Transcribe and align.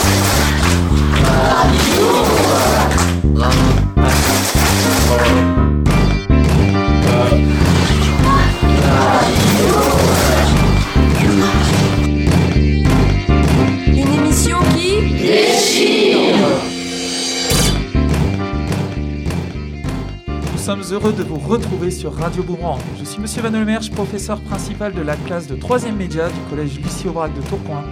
Sommes 20.74 20.94
heureux 20.94 21.12
de 21.12 21.22
vous 21.22 21.36
retrouver 21.36 21.90
sur 21.90 22.12
Radio 22.14 22.42
Boomerang. 22.42 22.80
Je 22.98 23.04
suis 23.04 23.20
Monsieur 23.20 23.42
Van 23.42 23.54
Olmersch, 23.54 23.90
professeur 23.90 24.40
principal 24.40 24.92
de 24.92 25.02
la 25.02 25.14
classe 25.14 25.46
de 25.46 25.54
3e 25.54 25.94
média 25.94 26.28
du 26.28 26.40
collège 26.50 26.80
Lucie 26.80 27.06
Aubrac 27.06 27.32
de 27.32 27.40
Tourcoing. 27.42 27.84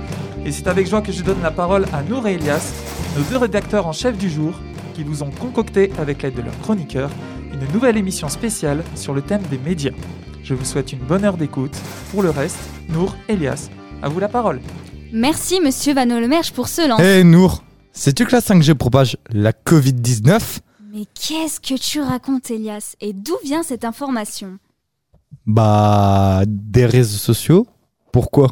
Et 0.45 0.50
c'est 0.50 0.66
avec 0.66 0.88
joie 0.88 1.00
que 1.00 1.12
je 1.12 1.22
donne 1.22 1.41
la 1.42 1.52
parole 1.52 1.84
à 1.92 2.02
Nour 2.02 2.27
et 2.27 2.34
Elias, 2.34 2.72
nos 3.16 3.22
deux 3.24 3.36
rédacteurs 3.36 3.86
en 3.86 3.92
chef 3.92 4.18
du 4.18 4.28
jour, 4.28 4.55
qui 4.95 5.05
vous 5.05 5.22
ont 5.22 5.30
concocté, 5.30 5.92
avec 5.98 6.22
l'aide 6.22 6.34
de 6.34 6.42
leurs 6.42 6.58
chroniqueurs, 6.60 7.10
une 7.52 7.72
nouvelle 7.72 7.96
émission 7.96 8.28
spéciale 8.28 8.83
sur 8.96 9.14
le 9.14 9.22
thème 9.22 9.42
des 9.48 9.58
médias. 9.58 9.92
Je 10.42 10.55
vous 10.55 10.64
souhaite 10.64 10.92
une 10.92 11.00
bonne 11.00 11.24
heure 11.24 11.36
d'écoute. 11.36 11.77
Pour 12.10 12.22
le 12.22 12.30
reste, 12.30 12.58
Nour, 12.88 13.14
Elias, 13.28 13.69
à 14.02 14.08
vous 14.08 14.19
la 14.19 14.28
parole. 14.28 14.60
Merci 15.12 15.60
Monsieur 15.60 15.94
Van 15.94 16.10
Olmersch 16.10 16.50
pour 16.50 16.66
ce 16.66 16.88
lance. 16.88 17.00
Hé 17.00 17.22
Nour, 17.22 17.62
sais-tu 17.92 18.24
que 18.24 18.33
la 18.33 18.41
5G 18.41 18.74
propage 18.74 19.19
la 19.30 19.52
Covid-19 19.52 20.62
Mais 20.95 21.06
qu'est-ce 21.14 21.58
que 21.58 21.80
tu 21.80 22.03
racontes 22.03 22.50
Elias? 22.50 22.97
Et 23.00 23.14
d'où 23.14 23.33
vient 23.42 23.62
cette 23.62 23.86
information? 23.86 24.58
Bah, 25.47 26.42
des 26.47 26.84
réseaux 26.84 27.17
sociaux 27.17 27.67
Pourquoi? 28.12 28.48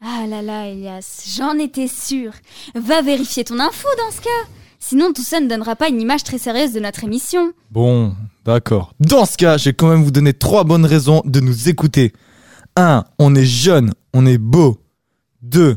Ah 0.00 0.24
là 0.28 0.40
là 0.40 0.68
Elias, 0.68 1.24
j'en 1.36 1.54
étais 1.58 1.88
sûre. 1.88 2.32
Va 2.76 3.02
vérifier 3.02 3.42
ton 3.42 3.58
info 3.58 3.88
dans 3.98 4.16
ce 4.16 4.20
cas. 4.20 4.48
Sinon 4.78 5.12
tout 5.12 5.24
ça 5.24 5.40
ne 5.40 5.48
donnera 5.48 5.74
pas 5.74 5.88
une 5.88 6.00
image 6.00 6.22
très 6.22 6.38
sérieuse 6.38 6.72
de 6.72 6.80
notre 6.80 7.02
émission. 7.02 7.52
Bon, 7.72 8.14
d'accord. 8.44 8.94
Dans 9.00 9.26
ce 9.26 9.36
cas, 9.36 9.58
je 9.58 9.64
vais 9.70 9.74
quand 9.74 9.88
même 9.88 10.04
vous 10.04 10.12
donner 10.12 10.32
trois 10.32 10.62
bonnes 10.62 10.86
raisons 10.86 11.22
de 11.24 11.40
nous 11.40 11.68
écouter. 11.68 12.12
1. 12.76 13.04
On 13.18 13.34
est 13.34 13.44
jeune, 13.44 13.92
on 14.14 14.26
est 14.26 14.38
beau. 14.38 14.78
2. 15.42 15.76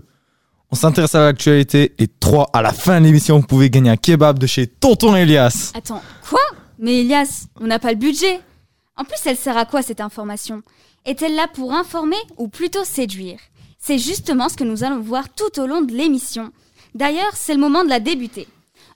On 0.73 0.75
s'intéresse 0.75 1.13
à 1.13 1.19
l'actualité. 1.19 1.93
Et 1.99 2.07
3. 2.07 2.49
À 2.51 2.63
la 2.63 2.73
fin 2.73 2.99
de 2.99 3.05
l'émission, 3.05 3.37
vous 3.37 3.45
pouvez 3.45 3.69
gagner 3.69 3.91
un 3.91 3.95
kebab 3.95 4.39
de 4.39 4.47
chez 4.47 4.65
Tonton 4.65 5.15
Elias. 5.15 5.71
Attends, 5.75 6.01
quoi? 6.27 6.39
Mais 6.79 7.01
Elias, 7.01 7.45
on 7.61 7.67
n'a 7.67 7.77
pas 7.77 7.91
le 7.91 7.99
budget. 7.99 8.39
En 8.97 9.03
plus, 9.03 9.19
elle 9.27 9.37
sert 9.37 9.55
à 9.55 9.65
quoi 9.65 9.83
cette 9.83 10.01
information? 10.01 10.63
Est-elle 11.05 11.35
là 11.35 11.45
pour 11.53 11.73
informer 11.73 12.17
ou 12.37 12.47
plutôt 12.47 12.83
séduire? 12.83 13.37
C'est 13.77 13.99
justement 13.99 14.49
ce 14.49 14.55
que 14.55 14.63
nous 14.63 14.83
allons 14.83 14.99
voir 14.99 15.25
tout 15.29 15.61
au 15.61 15.67
long 15.67 15.83
de 15.83 15.93
l'émission. 15.93 16.51
D'ailleurs, 16.95 17.33
c'est 17.35 17.53
le 17.53 17.59
moment 17.59 17.83
de 17.83 17.89
la 17.89 17.99
débuter. 17.99 18.47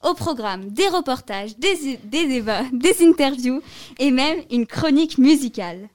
Au 0.04 0.16
programme, 0.16 0.72
des 0.72 0.88
reportages, 0.88 1.60
des, 1.60 2.00
des 2.06 2.28
débats, 2.28 2.64
des 2.74 3.06
interviews 3.06 3.62
et 4.00 4.10
même 4.10 4.40
une 4.50 4.66
chronique 4.66 5.20
musicale. 5.20 5.90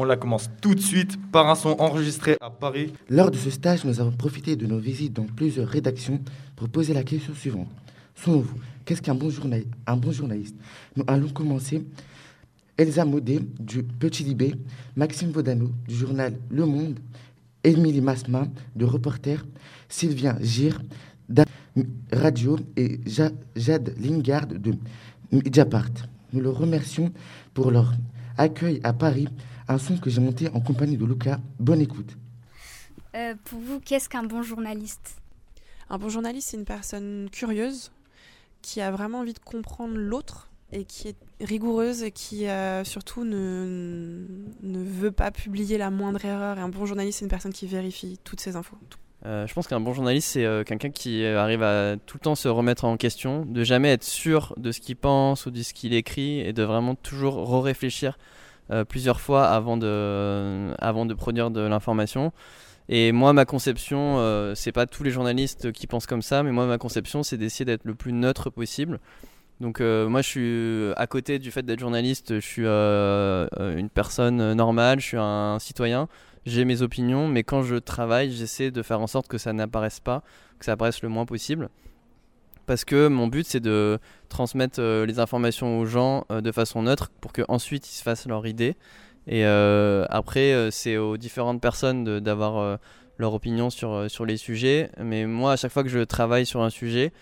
On 0.00 0.04
la 0.04 0.16
commence 0.16 0.48
tout 0.60 0.76
de 0.76 0.80
suite 0.80 1.16
par 1.32 1.48
un 1.50 1.56
son 1.56 1.70
enregistré 1.80 2.36
à 2.40 2.50
Paris. 2.50 2.92
Lors 3.10 3.32
de 3.32 3.36
ce 3.36 3.50
stage, 3.50 3.84
nous 3.84 3.98
avons 3.98 4.12
profité 4.12 4.54
de 4.54 4.64
nos 4.64 4.78
visites 4.78 5.12
dans 5.12 5.24
plusieurs 5.24 5.66
rédactions 5.68 6.20
pour 6.54 6.68
poser 6.68 6.94
la 6.94 7.02
question 7.02 7.34
suivante. 7.34 7.66
Selon 8.14 8.40
vous, 8.42 8.54
qu'est-ce 8.84 9.02
qu'un 9.02 9.16
bon, 9.16 9.28
journaliste? 9.30 10.54
Nous 10.96 11.02
allons 11.08 11.28
commencer. 11.30 11.84
Elsa 12.76 13.04
Maudet 13.04 13.40
du 13.58 13.82
Petit 13.82 14.22
Libé, 14.22 14.54
Maxime 14.94 15.30
Vaudano 15.32 15.68
du 15.88 15.96
journal 15.96 16.34
Le 16.48 16.64
Monde, 16.64 17.00
Émilie 17.64 18.00
Masma 18.00 18.46
de 18.76 18.84
Reporter, 18.84 19.44
Sylvien 19.88 20.38
Gir 20.40 20.80
de 21.28 21.42
Radio 22.12 22.56
et 22.76 23.00
Ja- 23.04 23.32
Jade 23.56 23.94
Lingard 24.00 24.46
de 24.46 24.74
Mediapart. 25.32 25.90
Nous 26.32 26.40
le 26.40 26.50
remercions 26.50 27.10
pour 27.52 27.72
leur 27.72 27.92
accueil 28.36 28.78
à 28.84 28.92
Paris, 28.92 29.26
un 29.68 29.78
son 29.78 29.96
que 29.98 30.10
j'ai 30.10 30.20
monté 30.20 30.48
en 30.48 30.60
compagnie 30.60 30.96
de 30.96 31.04
Lucas. 31.04 31.38
Bonne 31.58 31.80
écoute. 31.80 32.16
Euh, 33.14 33.34
pour 33.44 33.60
vous, 33.60 33.80
qu'est-ce 33.80 34.08
qu'un 34.08 34.22
bon 34.22 34.42
journaliste? 34.42 35.20
Un 35.90 35.98
bon 35.98 36.08
journaliste, 36.08 36.48
c'est 36.50 36.56
une 36.56 36.64
personne 36.64 37.28
curieuse 37.30 37.92
qui 38.62 38.80
a 38.80 38.90
vraiment 38.90 39.20
envie 39.20 39.34
de 39.34 39.38
comprendre 39.38 39.94
l'autre 39.96 40.50
et 40.72 40.84
qui 40.84 41.08
est 41.08 41.16
rigoureuse 41.40 42.02
et 42.02 42.10
qui 42.10 42.46
euh, 42.46 42.84
surtout 42.84 43.24
ne, 43.24 44.26
ne 44.62 44.82
veut 44.82 45.10
pas 45.10 45.30
publier 45.30 45.78
la 45.78 45.90
moindre 45.90 46.24
erreur. 46.24 46.58
Et 46.58 46.60
un 46.60 46.68
bon 46.68 46.84
journaliste, 46.84 47.20
c'est 47.20 47.24
une 47.24 47.30
personne 47.30 47.52
qui 47.52 47.66
vérifie 47.66 48.18
toutes 48.24 48.40
ses 48.40 48.56
infos. 48.56 48.76
Euh, 49.26 49.46
je 49.46 49.54
pense 49.54 49.66
qu'un 49.66 49.80
bon 49.80 49.94
journaliste, 49.94 50.28
c'est 50.28 50.44
euh, 50.44 50.64
quelqu'un 50.64 50.90
qui 50.90 51.24
arrive 51.24 51.62
à 51.62 51.96
tout 52.06 52.18
le 52.18 52.22
temps 52.22 52.34
se 52.34 52.48
remettre 52.48 52.84
en 52.84 52.96
question, 52.96 53.46
de 53.46 53.64
jamais 53.64 53.92
être 53.92 54.04
sûr 54.04 54.54
de 54.58 54.70
ce 54.70 54.80
qu'il 54.80 54.96
pense 54.96 55.46
ou 55.46 55.50
de 55.50 55.62
ce 55.62 55.72
qu'il 55.72 55.94
écrit 55.94 56.40
et 56.40 56.52
de 56.52 56.62
vraiment 56.62 56.94
toujours 56.94 57.36
re-réfléchir 57.36 58.18
euh, 58.70 58.84
plusieurs 58.84 59.20
fois 59.20 59.46
avant 59.46 59.76
de, 59.76 60.74
avant 60.78 61.06
de 61.06 61.14
produire 61.14 61.50
de 61.50 61.60
l'information. 61.60 62.32
Et 62.88 63.12
moi, 63.12 63.32
ma 63.32 63.44
conception, 63.44 64.18
euh, 64.18 64.54
c'est 64.54 64.72
pas 64.72 64.86
tous 64.86 65.02
les 65.02 65.10
journalistes 65.10 65.72
qui 65.72 65.86
pensent 65.86 66.06
comme 66.06 66.22
ça, 66.22 66.42
mais 66.42 66.52
moi, 66.52 66.66
ma 66.66 66.78
conception, 66.78 67.22
c'est 67.22 67.36
d'essayer 67.36 67.64
d'être 67.66 67.84
le 67.84 67.94
plus 67.94 68.12
neutre 68.12 68.48
possible. 68.50 68.98
Donc, 69.60 69.80
euh, 69.80 70.08
moi, 70.08 70.22
je 70.22 70.28
suis 70.28 70.92
à 70.96 71.06
côté 71.06 71.38
du 71.38 71.50
fait 71.50 71.62
d'être 71.62 71.80
journaliste, 71.80 72.36
je 72.36 72.46
suis 72.46 72.66
une 72.66 73.90
personne 73.90 74.54
normale, 74.54 75.00
je 75.00 75.06
suis 75.06 75.18
un 75.18 75.58
citoyen 75.58 76.08
j'ai 76.48 76.64
mes 76.64 76.82
opinions, 76.82 77.28
mais 77.28 77.44
quand 77.44 77.62
je 77.62 77.76
travaille, 77.76 78.32
j'essaie 78.32 78.70
de 78.70 78.82
faire 78.82 79.00
en 79.00 79.06
sorte 79.06 79.28
que 79.28 79.38
ça 79.38 79.52
n'apparaisse 79.52 80.00
pas, 80.00 80.22
que 80.58 80.64
ça 80.64 80.72
apparaisse 80.72 81.02
le 81.02 81.08
moins 81.08 81.26
possible. 81.26 81.68
Parce 82.68 82.84
que 82.84 83.08
mon 83.08 83.28
but, 83.28 83.46
c'est 83.46 83.60
de 83.60 83.98
transmettre 84.28 84.78
euh, 84.78 85.06
les 85.06 85.20
informations 85.20 85.80
aux 85.80 85.86
gens 85.86 86.26
euh, 86.30 86.42
de 86.42 86.52
façon 86.52 86.82
neutre 86.82 87.10
pour 87.22 87.32
qu'ensuite 87.32 87.88
ils 87.90 87.94
se 87.96 88.02
fassent 88.02 88.26
leur 88.26 88.46
idée. 88.46 88.76
Et 89.26 89.46
euh, 89.46 90.04
après, 90.10 90.68
c'est 90.70 90.98
aux 90.98 91.16
différentes 91.16 91.62
personnes 91.62 92.20
d'avoir 92.20 92.78
leur 93.18 93.32
opinion 93.34 93.70
sur, 93.70 94.10
sur 94.10 94.24
les 94.26 94.36
sujets. 94.36 94.90
Mais 95.02 95.24
moi, 95.26 95.52
à 95.52 95.56
chaque 95.56 95.72
fois 95.72 95.82
que 95.82 95.88
je 95.88 96.00
travaille 96.00 96.44
sur 96.46 96.62
un 96.62 96.70
sujet, 96.70 97.12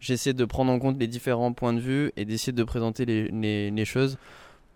j'essaie 0.00 0.32
de 0.32 0.44
prendre 0.46 0.72
en 0.72 0.78
compte 0.78 0.98
les 0.98 1.06
différents 1.06 1.52
points 1.52 1.72
de 1.74 1.80
vue 1.80 2.12
et 2.16 2.24
d'essayer 2.24 2.52
de 2.52 2.64
présenter 2.64 3.04
les, 3.04 3.28
les- 3.70 3.84
choses 3.84 4.16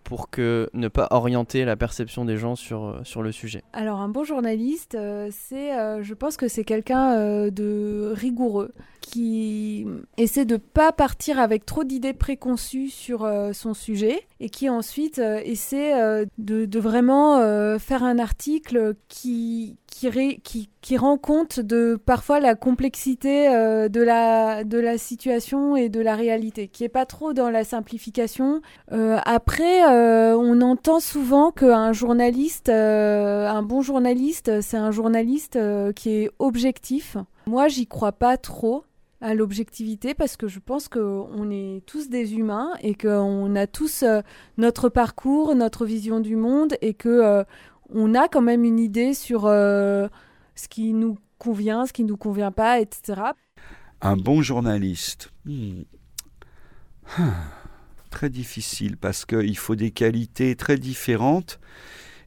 pour 0.04 0.30
que 0.30 0.70
ne 0.72 0.88
pas 0.88 1.08
orienter 1.10 1.66
la 1.66 1.76
perception 1.76 2.24
des 2.24 2.38
gens 2.38 2.56
sur, 2.56 3.00
sur 3.04 3.22
le 3.22 3.32
sujet. 3.32 3.62
Alors 3.74 4.00
un 4.00 4.08
bon 4.08 4.24
journaliste, 4.24 4.96
c'est, 5.30 6.02
je 6.02 6.14
pense 6.14 6.38
que 6.38 6.48
c'est 6.48 6.64
quelqu'un 6.64 7.48
de 7.50 8.12
rigoureux 8.14 8.72
qui 9.08 9.86
essaie 10.18 10.44
de 10.44 10.58
pas 10.58 10.92
partir 10.92 11.38
avec 11.38 11.64
trop 11.64 11.82
d'idées 11.82 12.12
préconçues 12.12 12.90
sur 12.90 13.24
euh, 13.24 13.54
son 13.54 13.72
sujet 13.72 14.20
et 14.38 14.50
qui 14.50 14.68
ensuite 14.68 15.18
euh, 15.18 15.40
essaie 15.44 15.98
euh, 15.98 16.26
de, 16.36 16.78
vraiment 16.78 17.38
faire 17.78 18.04
un 18.04 18.18
article 18.18 18.94
qui 19.08 19.76
qui, 19.88 20.70
qui 20.80 20.96
rend 20.96 21.16
compte 21.16 21.58
de 21.58 21.98
parfois 22.04 22.38
la 22.38 22.54
complexité 22.54 23.48
de 23.48 24.00
la 24.00 24.62
de 24.62 24.78
la 24.78 24.96
situation 24.96 25.74
et 25.74 25.88
de 25.88 26.00
la 26.00 26.14
réalité, 26.14 26.68
qui 26.68 26.84
est 26.84 26.88
pas 26.88 27.04
trop 27.04 27.32
dans 27.32 27.50
la 27.50 27.64
simplification. 27.64 28.60
Après, 28.90 29.84
on 30.34 30.60
entend 30.60 31.00
souvent 31.00 31.50
qu'un 31.50 31.92
journaliste, 31.92 32.68
un 32.68 33.62
bon 33.62 33.82
journaliste, 33.82 34.60
c'est 34.60 34.76
un 34.76 34.92
journaliste 34.92 35.58
qui 35.96 36.10
est 36.10 36.30
objectif. 36.38 37.16
Moi, 37.46 37.66
j'y 37.66 37.88
crois 37.88 38.12
pas 38.12 38.36
trop 38.36 38.84
à 39.20 39.34
l'objectivité 39.34 40.14
parce 40.14 40.36
que 40.36 40.46
je 40.48 40.60
pense 40.60 40.88
qu'on 40.88 41.50
est 41.50 41.82
tous 41.86 42.08
des 42.08 42.34
humains 42.34 42.70
et 42.82 42.94
qu'on 42.94 43.54
a 43.56 43.66
tous 43.66 44.02
euh, 44.02 44.20
notre 44.56 44.88
parcours, 44.88 45.54
notre 45.54 45.86
vision 45.86 46.20
du 46.20 46.36
monde 46.36 46.74
et 46.80 46.94
que 46.94 47.08
euh, 47.08 47.44
on 47.90 48.14
a 48.14 48.28
quand 48.28 48.42
même 48.42 48.64
une 48.64 48.78
idée 48.78 49.14
sur 49.14 49.46
euh, 49.46 50.08
ce 50.54 50.68
qui 50.68 50.92
nous 50.92 51.18
convient, 51.38 51.86
ce 51.86 51.92
qui 51.92 52.04
nous 52.04 52.16
convient 52.16 52.52
pas, 52.52 52.80
etc. 52.80 53.22
Un 54.00 54.16
bon 54.16 54.42
journaliste. 54.42 55.32
Hmm. 55.44 55.82
Ah, 57.18 57.32
Très 58.10 58.30
difficile 58.30 58.96
parce 58.96 59.24
qu'il 59.24 59.58
faut 59.58 59.74
des 59.74 59.90
qualités 59.90 60.54
très 60.56 60.78
différentes. 60.78 61.60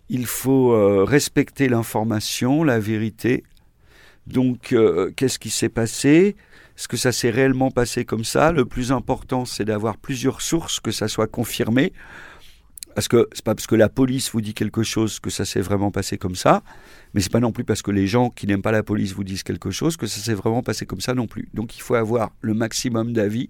Il 0.09 0.25
faut 0.25 0.75
respecter 1.05 1.69
l'information, 1.69 2.63
la 2.63 2.79
vérité. 2.79 3.44
Donc, 4.27 4.75
qu'est-ce 5.15 5.39
qui 5.39 5.49
s'est 5.49 5.69
passé? 5.69 6.35
Est-ce 6.81 6.88
que 6.88 6.98
ça 6.98 7.12
s'est 7.12 7.30
réellement 7.30 7.69
passé 7.69 8.06
comme 8.06 8.24
ça? 8.24 8.51
Le 8.51 8.66
plus 8.66 8.92
important, 8.92 9.45
c'est 9.45 9.66
d'avoir 9.66 9.98
plusieurs 9.98 10.42
sources, 10.42 10.80
que 10.80 10.89
ça 10.89 11.07
soit 11.07 11.28
confirmé. 11.28 11.94
Parce 12.95 13.07
que 13.07 13.30
c'est 13.33 13.45
pas 13.45 13.54
parce 13.54 13.68
que 13.68 13.75
la 13.75 13.88
police 13.88 14.31
vous 14.31 14.42
dit 14.42 14.56
quelque 14.56 14.81
chose 14.81 15.19
que 15.19 15.30
ça 15.30 15.45
s'est 15.45 15.62
vraiment 15.62 15.92
passé 15.92 16.18
comme 16.18 16.33
ça, 16.33 16.63
mais 17.13 17.22
c'est 17.22 17.31
pas 17.31 17.39
non 17.39 17.51
plus 17.51 17.63
parce 17.66 17.83
que 17.83 17.92
les 17.92 18.07
gens 18.07 18.31
qui 18.31 18.48
n'aiment 18.48 18.63
pas 18.63 18.72
la 18.72 18.81
police 18.81 19.13
vous 19.13 19.24
disent 19.24 19.44
quelque 19.44 19.69
chose 19.69 19.95
que 19.95 20.07
ça 20.07 20.19
s'est 20.22 20.33
vraiment 20.33 20.63
passé 20.63 20.88
comme 20.88 21.01
ça 21.01 21.13
non 21.13 21.28
plus. 21.28 21.50
Donc 21.54 21.78
il 21.78 21.81
faut 21.83 21.94
avoir 21.94 22.31
le 22.42 22.56
maximum 22.56 23.13
d'avis, 23.13 23.48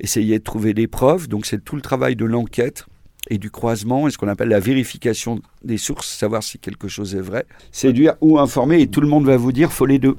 essayer 0.00 0.38
de 0.38 0.42
trouver 0.42 0.72
des 0.72 0.86
preuves. 0.86 1.28
Donc 1.28 1.44
c'est 1.44 1.62
tout 1.62 1.76
le 1.76 1.82
travail 1.82 2.16
de 2.16 2.24
l'enquête 2.24 2.86
et 3.28 3.36
du 3.36 3.50
croisement 3.50 4.08
et 4.08 4.10
ce 4.10 4.16
qu'on 4.16 4.28
appelle 4.28 4.48
la 4.48 4.60
vérification 4.60 5.42
des 5.62 5.76
sources, 5.76 6.08
savoir 6.08 6.42
si 6.42 6.58
quelque 6.58 6.88
chose 6.88 7.16
est 7.16 7.20
vrai. 7.20 7.44
Séduire 7.70 8.14
ou 8.22 8.38
informer 8.38 8.80
et 8.80 8.86
tout 8.86 9.02
le 9.02 9.08
monde 9.08 9.26
va 9.26 9.36
vous 9.36 9.52
dire 9.52 9.70
faut 9.70 9.84
les 9.84 9.98
deux. 9.98 10.16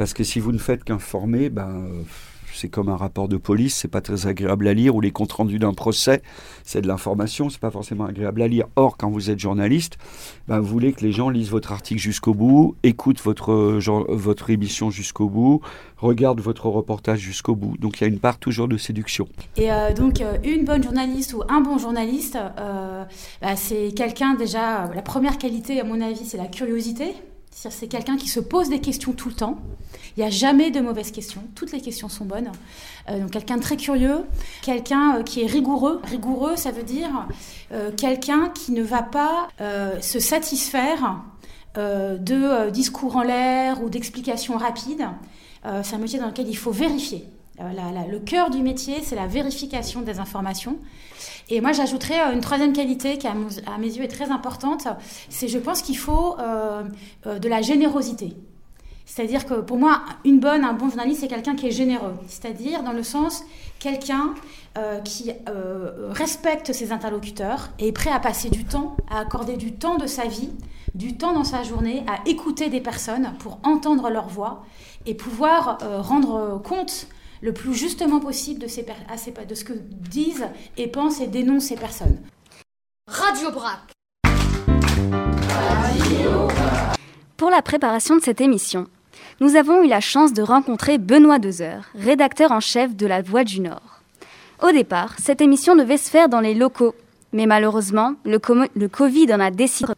Parce 0.00 0.14
que 0.14 0.24
si 0.24 0.40
vous 0.40 0.50
ne 0.50 0.56
faites 0.56 0.82
qu'informer, 0.82 1.50
ben, 1.50 1.68
euh, 1.68 2.02
c'est 2.54 2.70
comme 2.70 2.88
un 2.88 2.96
rapport 2.96 3.28
de 3.28 3.36
police, 3.36 3.74
c'est 3.74 3.86
pas 3.86 4.00
très 4.00 4.26
agréable 4.26 4.66
à 4.66 4.72
lire, 4.72 4.96
ou 4.96 5.02
les 5.02 5.10
comptes 5.10 5.32
rendus 5.32 5.58
d'un 5.58 5.74
procès, 5.74 6.22
c'est 6.64 6.80
de 6.80 6.88
l'information, 6.88 7.50
c'est 7.50 7.60
pas 7.60 7.70
forcément 7.70 8.06
agréable 8.06 8.40
à 8.40 8.48
lire. 8.48 8.64
Or, 8.76 8.96
quand 8.96 9.10
vous 9.10 9.28
êtes 9.28 9.38
journaliste, 9.38 9.98
ben, 10.48 10.58
vous 10.58 10.68
voulez 10.68 10.94
que 10.94 11.02
les 11.02 11.12
gens 11.12 11.28
lisent 11.28 11.50
votre 11.50 11.70
article 11.70 12.00
jusqu'au 12.00 12.32
bout, 12.32 12.76
écoutent 12.82 13.20
votre, 13.20 13.52
euh, 13.52 14.06
votre 14.08 14.48
émission 14.48 14.88
jusqu'au 14.90 15.28
bout, 15.28 15.60
regardent 15.98 16.40
votre 16.40 16.70
reportage 16.70 17.18
jusqu'au 17.18 17.54
bout. 17.54 17.76
Donc 17.76 18.00
il 18.00 18.04
y 18.04 18.06
a 18.06 18.08
une 18.08 18.20
part 18.20 18.38
toujours 18.38 18.68
de 18.68 18.78
séduction. 18.78 19.28
Et 19.58 19.70
euh, 19.70 19.92
donc, 19.92 20.24
une 20.44 20.64
bonne 20.64 20.82
journaliste 20.82 21.34
ou 21.34 21.42
un 21.50 21.60
bon 21.60 21.76
journaliste, 21.76 22.38
bah, 22.56 23.54
c'est 23.54 23.92
quelqu'un 23.94 24.32
déjà, 24.32 24.90
la 24.94 25.02
première 25.02 25.36
qualité, 25.36 25.78
à 25.78 25.84
mon 25.84 26.00
avis, 26.00 26.24
c'est 26.24 26.38
la 26.38 26.46
curiosité. 26.46 27.12
C'est 27.50 27.88
quelqu'un 27.88 28.16
qui 28.16 28.28
se 28.28 28.40
pose 28.40 28.68
des 28.68 28.80
questions 28.80 29.12
tout 29.12 29.28
le 29.28 29.34
temps. 29.34 29.58
Il 30.16 30.20
n'y 30.20 30.26
a 30.26 30.30
jamais 30.30 30.70
de 30.70 30.80
mauvaises 30.80 31.10
questions. 31.10 31.42
Toutes 31.54 31.72
les 31.72 31.80
questions 31.80 32.08
sont 32.08 32.24
bonnes. 32.24 32.50
Euh, 33.08 33.20
donc, 33.20 33.32
quelqu'un 33.32 33.56
de 33.56 33.62
très 33.62 33.76
curieux, 33.76 34.24
quelqu'un 34.62 35.18
euh, 35.18 35.22
qui 35.22 35.42
est 35.42 35.46
rigoureux. 35.46 36.00
Rigoureux, 36.04 36.56
ça 36.56 36.70
veut 36.70 36.84
dire 36.84 37.26
euh, 37.72 37.90
quelqu'un 37.92 38.48
qui 38.50 38.72
ne 38.72 38.82
va 38.82 39.02
pas 39.02 39.48
se 40.00 40.20
satisfaire 40.20 41.20
de 41.76 42.70
discours 42.70 43.16
en 43.16 43.22
l'air 43.22 43.82
ou 43.82 43.90
d'explications 43.90 44.56
rapides. 44.56 45.06
C'est 45.82 45.94
un 45.94 45.98
métier 45.98 46.18
dans 46.18 46.26
lequel 46.26 46.48
il 46.48 46.56
faut 46.56 46.72
vérifier. 46.72 47.28
Le 47.58 48.18
cœur 48.18 48.50
du 48.50 48.62
métier, 48.62 49.02
c'est 49.02 49.16
la 49.16 49.26
vérification 49.26 50.00
des 50.02 50.18
informations. 50.18 50.78
Et 51.50 51.60
moi, 51.60 51.72
j'ajouterais 51.72 52.20
euh, 52.20 52.32
une 52.32 52.40
troisième 52.40 52.72
qualité 52.72 53.18
qui, 53.18 53.26
à, 53.26 53.34
mes 53.34 53.86
yeux, 53.86 54.04
est 54.04 54.08
très 54.08 54.30
importante. 54.30 54.86
C'est, 55.28 55.48
je 55.48 55.58
pense 55.58 55.82
qu'il 55.82 55.98
faut 55.98 56.36
euh, 56.38 56.84
euh, 57.26 57.38
de 57.38 57.48
la 57.48 57.60
générosité. 57.60 58.36
C'est-à-dire 59.04 59.44
que 59.44 59.54
pour 59.54 59.76
moi, 59.76 60.02
une 60.24 60.38
bonne, 60.38 60.64
un 60.64 60.72
bon 60.72 60.88
journaliste, 60.88 61.22
c'est 61.22 61.28
quelqu'un 61.28 61.56
qui 61.56 61.66
est 61.66 61.72
généreux. 61.72 62.14
C'est-à-dire, 62.28 62.84
dans 62.84 62.92
le 62.92 63.02
sens, 63.02 63.44
quelqu'un 63.80 64.34
qui 65.04 65.32
respecte 66.10 66.72
ses 66.72 66.92
interlocuteurs 66.92 67.70
et 67.80 67.88
est 67.88 67.92
prêt 67.92 68.10
à 68.10 68.20
passer 68.20 68.50
du 68.50 68.64
temps, 68.64 68.96
à 69.10 69.18
accorder 69.18 69.56
du 69.56 69.72
temps 69.72 69.96
de 69.96 70.06
sa 70.06 70.26
vie, 70.26 70.50
du 70.94 71.16
temps 71.16 71.32
dans 71.32 71.42
sa 71.42 71.64
journée, 71.64 72.04
à 72.06 72.20
écouter 72.28 72.68
des 72.68 72.80
personnes 72.80 73.32
pour 73.40 73.58
entendre 73.64 74.10
leur 74.10 74.28
voix 74.28 74.64
et 75.06 75.14
pouvoir 75.14 75.78
rendre 76.02 76.62
compte 76.62 77.08
le 77.42 77.52
plus 77.52 77.74
justement 77.74 78.20
possible 78.20 78.60
de, 78.60 78.66
ces 78.68 78.82
per- 78.82 78.92
à 79.08 79.16
ces- 79.16 79.32
de 79.32 79.54
ce 79.54 79.64
que 79.64 79.72
disent 79.72 80.46
et 80.76 80.86
pensent 80.88 81.20
et 81.20 81.26
dénoncent 81.26 81.64
ces 81.68 81.76
personnes. 81.76 82.18
Radio 83.08 83.50
Brac. 83.50 83.80
Pour 87.36 87.50
la 87.50 87.62
préparation 87.62 88.16
de 88.16 88.20
cette 88.22 88.40
émission, 88.40 88.86
nous 89.40 89.56
avons 89.56 89.82
eu 89.82 89.88
la 89.88 90.00
chance 90.00 90.32
de 90.34 90.42
rencontrer 90.42 90.98
Benoît 90.98 91.38
Dezer, 91.38 91.88
rédacteur 91.94 92.52
en 92.52 92.60
chef 92.60 92.94
de 92.94 93.06
La 93.06 93.22
Voix 93.22 93.44
du 93.44 93.60
Nord. 93.60 94.00
Au 94.62 94.70
départ, 94.72 95.14
cette 95.18 95.40
émission 95.40 95.74
devait 95.74 95.96
se 95.96 96.10
faire 96.10 96.28
dans 96.28 96.40
les 96.40 96.54
locaux, 96.54 96.94
mais 97.32 97.46
malheureusement, 97.46 98.14
le, 98.24 98.38
com- 98.38 98.66
le 98.76 98.88
Covid 98.88 99.32
en 99.32 99.40
a 99.40 99.50
décidé. 99.50 99.92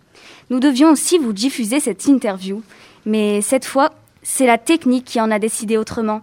Nous 0.50 0.60
devions 0.60 0.90
aussi 0.90 1.18
vous 1.18 1.32
diffuser 1.32 1.80
cette 1.80 2.06
interview, 2.06 2.62
mais 3.04 3.40
cette 3.40 3.64
fois, 3.64 3.90
c'est 4.22 4.46
la 4.46 4.58
technique 4.58 5.04
qui 5.06 5.20
en 5.20 5.32
a 5.32 5.40
décidé 5.40 5.76
autrement. 5.76 6.20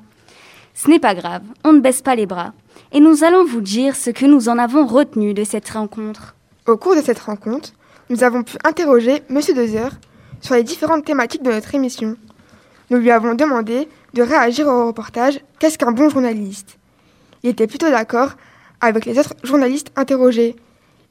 Ce 0.81 0.89
n'est 0.89 0.99
pas 0.99 1.13
grave, 1.13 1.41
on 1.65 1.73
ne 1.73 1.81
baisse 1.81 2.01
pas 2.01 2.15
les 2.15 2.25
bras, 2.25 2.53
et 2.93 3.01
nous 3.01 3.25
allons 3.25 3.43
vous 3.43 3.59
dire 3.59 3.97
ce 3.97 4.11
que 4.11 4.25
nous 4.25 4.47
en 4.47 4.57
avons 4.57 4.87
retenu 4.87 5.33
de 5.33 5.43
cette 5.43 5.67
rencontre. 5.69 6.35
Au 6.67 6.77
cours 6.77 6.95
de 6.95 7.01
cette 7.01 7.19
rencontre, 7.19 7.71
nous 8.09 8.23
avons 8.23 8.43
pu 8.43 8.55
interroger 8.63 9.21
M. 9.29 9.41
Dezer 9.55 9.91
sur 10.39 10.55
les 10.55 10.63
différentes 10.63 11.03
thématiques 11.03 11.43
de 11.43 11.51
notre 11.51 11.75
émission. 11.75 12.15
Nous 12.91 12.97
lui 12.97 13.11
avons 13.11 13.35
demandé 13.35 13.89
de 14.13 14.21
réagir 14.23 14.67
au 14.67 14.87
reportage 14.87 15.41
Qu'est-ce 15.59 15.77
qu'un 15.77 15.91
bon 15.91 16.09
journaliste? 16.09 16.77
Il 17.43 17.49
était 17.49 17.67
plutôt 17.67 17.89
d'accord 17.89 18.31
avec 18.79 19.05
les 19.05 19.19
autres 19.19 19.33
journalistes 19.43 19.91
interrogés. 19.97 20.55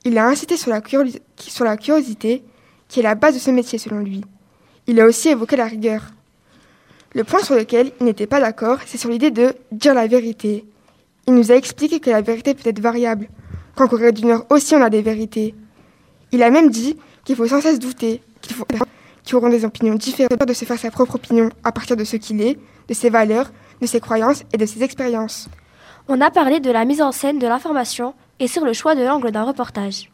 Il 0.06 0.16
a 0.16 0.26
insisté 0.28 0.56
sur 0.56 0.70
la, 0.70 0.80
curiosi- 0.80 1.20
sur 1.36 1.66
la 1.66 1.76
curiosité, 1.76 2.42
qui 2.88 3.00
est 3.00 3.02
la 3.02 3.14
base 3.14 3.34
de 3.34 3.38
ce 3.38 3.50
métier 3.50 3.78
selon 3.78 3.98
lui. 4.00 4.24
Il 4.86 4.98
a 4.98 5.04
aussi 5.04 5.28
évoqué 5.28 5.56
la 5.56 5.66
rigueur. 5.66 6.04
Le 7.14 7.24
point 7.24 7.40
sur 7.40 7.54
lequel 7.54 7.92
il 8.00 8.06
n'était 8.06 8.26
pas 8.26 8.40
d'accord, 8.40 8.78
c'est 8.84 8.98
sur 8.98 9.08
l'idée 9.08 9.30
de 9.30 9.54
dire 9.72 9.94
la 9.94 10.06
vérité. 10.06 10.66
Il 11.26 11.34
nous 11.34 11.50
a 11.50 11.54
expliqué 11.54 12.00
que 12.00 12.10
la 12.10 12.20
vérité 12.20 12.54
peut 12.54 12.68
être 12.68 12.80
variable, 12.80 13.28
qu'en 13.74 13.88
Corée 13.88 14.12
du 14.12 14.26
Nord 14.26 14.44
aussi 14.50 14.74
on 14.74 14.82
a 14.82 14.90
des 14.90 15.00
vérités. 15.00 15.54
Il 16.32 16.42
a 16.42 16.50
même 16.50 16.68
dit 16.68 16.96
qu'il 17.24 17.34
faut 17.34 17.46
sans 17.46 17.62
cesse 17.62 17.78
douter, 17.78 18.20
qu'il 18.42 18.54
faut 18.54 18.66
qui 19.24 19.34
auront 19.34 19.48
des 19.48 19.64
opinions 19.64 19.94
différentes 19.94 20.38
de 20.38 20.52
se 20.54 20.64
faire 20.64 20.78
sa 20.78 20.90
propre 20.90 21.16
opinion 21.16 21.50
à 21.62 21.70
partir 21.70 21.96
de 21.96 22.04
ce 22.04 22.16
qu'il 22.16 22.40
est, 22.40 22.58
de 22.88 22.94
ses 22.94 23.10
valeurs, 23.10 23.50
de 23.80 23.86
ses 23.86 24.00
croyances 24.00 24.42
et 24.52 24.56
de 24.56 24.64
ses 24.64 24.82
expériences. 24.82 25.48
On 26.08 26.20
a 26.22 26.30
parlé 26.30 26.60
de 26.60 26.70
la 26.70 26.86
mise 26.86 27.02
en 27.02 27.12
scène 27.12 27.38
de 27.38 27.46
l'information 27.46 28.14
et 28.40 28.48
sur 28.48 28.64
le 28.64 28.72
choix 28.72 28.94
de 28.94 29.02
l'angle 29.02 29.30
d'un 29.30 29.44
reportage. 29.44 30.10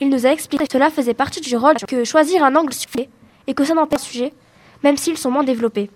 Il 0.00 0.10
nous 0.10 0.26
a 0.26 0.30
expliqué 0.30 0.66
que 0.66 0.72
cela 0.72 0.90
faisait 0.90 1.14
partie 1.14 1.40
du 1.40 1.56
rôle 1.56 1.74
que 1.88 2.04
choisir 2.04 2.44
un 2.44 2.54
angle 2.54 2.72
suffit 2.72 3.08
et 3.48 3.54
que 3.54 3.64
ça 3.64 3.74
n'empêche 3.74 3.98
pas 3.98 4.04
sujet, 4.04 4.32
même 4.84 4.96
s'ils 4.96 5.18
sont 5.18 5.30
moins 5.30 5.44
développés. 5.44 5.90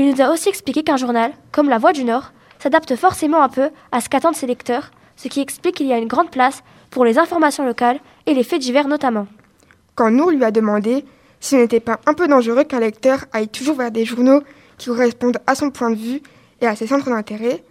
Il 0.00 0.08
nous 0.08 0.20
a 0.22 0.30
aussi 0.30 0.48
expliqué 0.48 0.84
qu'un 0.84 0.96
journal, 0.96 1.32
comme 1.50 1.68
La 1.68 1.78
Voix 1.78 1.92
du 1.92 2.04
Nord, 2.04 2.30
s'adapte 2.60 2.94
forcément 2.94 3.42
un 3.42 3.48
peu 3.48 3.70
à 3.90 4.00
ce 4.00 4.08
qu'attendent 4.08 4.36
ses 4.36 4.46
lecteurs, 4.46 4.92
ce 5.16 5.26
qui 5.26 5.40
explique 5.40 5.74
qu'il 5.74 5.88
y 5.88 5.92
a 5.92 5.98
une 5.98 6.06
grande 6.06 6.30
place 6.30 6.62
pour 6.90 7.04
les 7.04 7.18
informations 7.18 7.66
locales 7.66 7.98
et 8.26 8.32
les 8.32 8.44
faits 8.44 8.60
divers 8.60 8.86
notamment. 8.86 9.26
Quand 9.96 10.12
Nour 10.12 10.30
lui 10.30 10.44
a 10.44 10.52
demandé 10.52 11.04
si 11.40 11.50
ce 11.50 11.56
n'était 11.56 11.80
pas 11.80 11.98
un 12.06 12.14
peu 12.14 12.28
dangereux 12.28 12.62
qu'un 12.62 12.78
lecteur 12.78 13.24
aille 13.32 13.48
toujours 13.48 13.74
vers 13.74 13.90
des 13.90 14.04
journaux 14.04 14.40
qui 14.76 14.86
correspondent 14.86 15.40
à 15.48 15.56
son 15.56 15.72
point 15.72 15.90
de 15.90 15.96
vue 15.96 16.22
et 16.60 16.68
à 16.68 16.76
ses 16.76 16.86
centres 16.86 17.10
d'intérêt, 17.10 17.64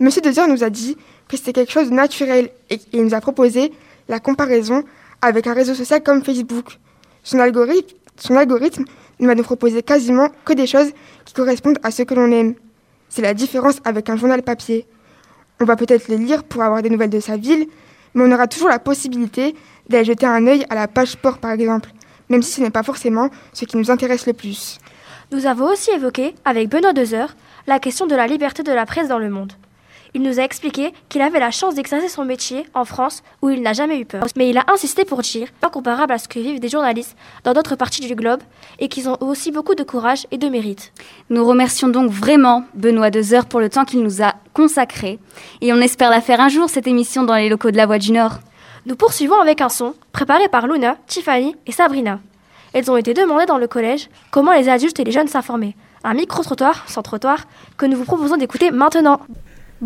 M. 0.00 0.08
Dezer 0.08 0.48
nous 0.48 0.64
a 0.64 0.70
dit 0.70 0.96
que 1.28 1.36
c'était 1.36 1.52
quelque 1.52 1.72
chose 1.72 1.90
de 1.90 1.94
naturel 1.94 2.48
et 2.70 2.80
il 2.94 3.04
nous 3.04 3.12
a 3.12 3.20
proposé 3.20 3.74
la 4.08 4.20
comparaison 4.20 4.84
avec 5.20 5.46
un 5.46 5.52
réseau 5.52 5.74
social 5.74 6.02
comme 6.02 6.24
Facebook. 6.24 6.78
Son 7.24 7.40
algorithme 7.40 8.84
ne 9.20 9.26
va 9.26 9.34
nous 9.34 9.42
proposer 9.42 9.82
quasiment 9.82 10.28
que 10.44 10.52
des 10.52 10.66
choses 10.66 10.90
qui 11.24 11.34
correspondent 11.34 11.78
à 11.82 11.90
ce 11.90 12.02
que 12.02 12.14
l'on 12.14 12.30
aime. 12.32 12.54
C'est 13.08 13.22
la 13.22 13.34
différence 13.34 13.80
avec 13.84 14.10
un 14.10 14.16
journal 14.16 14.42
papier. 14.42 14.86
On 15.60 15.64
va 15.64 15.76
peut-être 15.76 16.08
le 16.08 16.16
lire 16.16 16.44
pour 16.44 16.62
avoir 16.62 16.82
des 16.82 16.90
nouvelles 16.90 17.10
de 17.10 17.20
sa 17.20 17.36
ville, 17.36 17.66
mais 18.14 18.24
on 18.24 18.32
aura 18.32 18.46
toujours 18.46 18.68
la 18.68 18.78
possibilité 18.78 19.54
d'aller 19.88 20.04
jeter 20.04 20.26
un 20.26 20.46
œil 20.46 20.64
à 20.68 20.74
la 20.74 20.88
page 20.88 21.12
sport 21.12 21.38
par 21.38 21.52
exemple, 21.52 21.90
même 22.28 22.42
si 22.42 22.52
ce 22.52 22.60
n'est 22.60 22.70
pas 22.70 22.82
forcément 22.82 23.30
ce 23.52 23.64
qui 23.64 23.76
nous 23.76 23.90
intéresse 23.90 24.26
le 24.26 24.32
plus. 24.32 24.78
Nous 25.32 25.46
avons 25.46 25.66
aussi 25.70 25.90
évoqué, 25.90 26.34
avec 26.44 26.68
Benoît 26.68 26.92
Dezer, 26.92 27.34
la 27.66 27.78
question 27.78 28.06
de 28.06 28.14
la 28.14 28.26
liberté 28.26 28.62
de 28.62 28.72
la 28.72 28.86
presse 28.86 29.08
dans 29.08 29.18
le 29.18 29.30
monde. 29.30 29.52
Il 30.16 30.22
nous 30.22 30.38
a 30.38 30.44
expliqué 30.44 30.94
qu'il 31.08 31.22
avait 31.22 31.40
la 31.40 31.50
chance 31.50 31.74
d'exercer 31.74 32.08
son 32.08 32.24
métier 32.24 32.66
en 32.72 32.84
France 32.84 33.24
où 33.42 33.50
il 33.50 33.62
n'a 33.62 33.72
jamais 33.72 33.98
eu 33.98 34.04
peur. 34.04 34.24
Mais 34.36 34.48
il 34.48 34.56
a 34.56 34.64
insisté 34.72 35.04
pour 35.04 35.22
dire, 35.22 35.48
pas 35.60 35.70
comparable 35.70 36.12
à 36.12 36.18
ce 36.18 36.28
que 36.28 36.38
vivent 36.38 36.60
des 36.60 36.68
journalistes 36.68 37.16
dans 37.42 37.52
d'autres 37.52 37.74
parties 37.74 38.06
du 38.06 38.14
globe 38.14 38.40
et 38.78 38.86
qu'ils 38.86 39.08
ont 39.08 39.16
aussi 39.20 39.50
beaucoup 39.50 39.74
de 39.74 39.82
courage 39.82 40.28
et 40.30 40.38
de 40.38 40.48
mérite. 40.48 40.92
Nous 41.30 41.44
remercions 41.44 41.88
donc 41.88 42.12
vraiment 42.12 42.62
Benoît 42.74 43.10
Dezer 43.10 43.46
pour 43.46 43.58
le 43.58 43.68
temps 43.68 43.84
qu'il 43.84 44.04
nous 44.04 44.22
a 44.22 44.34
consacré 44.52 45.18
et 45.60 45.72
on 45.72 45.80
espère 45.80 46.10
la 46.10 46.20
faire 46.20 46.40
un 46.40 46.48
jour 46.48 46.68
cette 46.68 46.86
émission 46.86 47.24
dans 47.24 47.34
les 47.34 47.48
locaux 47.48 47.72
de 47.72 47.76
la 47.76 47.86
Voix 47.86 47.98
du 47.98 48.12
Nord. 48.12 48.38
Nous 48.86 48.94
poursuivons 48.94 49.40
avec 49.40 49.60
un 49.62 49.68
son 49.68 49.94
préparé 50.12 50.46
par 50.48 50.68
Luna, 50.68 50.96
Tiffany 51.08 51.56
et 51.66 51.72
Sabrina. 51.72 52.20
Elles 52.72 52.88
ont 52.88 52.96
été 52.96 53.14
demandées 53.14 53.46
dans 53.46 53.58
le 53.58 53.66
collège 53.66 54.08
comment 54.30 54.52
les 54.52 54.68
adultes 54.68 55.00
et 55.00 55.04
les 55.04 55.12
jeunes 55.12 55.26
s'informer. 55.26 55.74
Un 56.04 56.14
micro-trottoir, 56.14 56.88
sans 56.88 57.02
trottoir, 57.02 57.38
que 57.78 57.86
nous 57.86 57.96
vous 57.96 58.04
proposons 58.04 58.36
d'écouter 58.36 58.70
maintenant. 58.70 59.20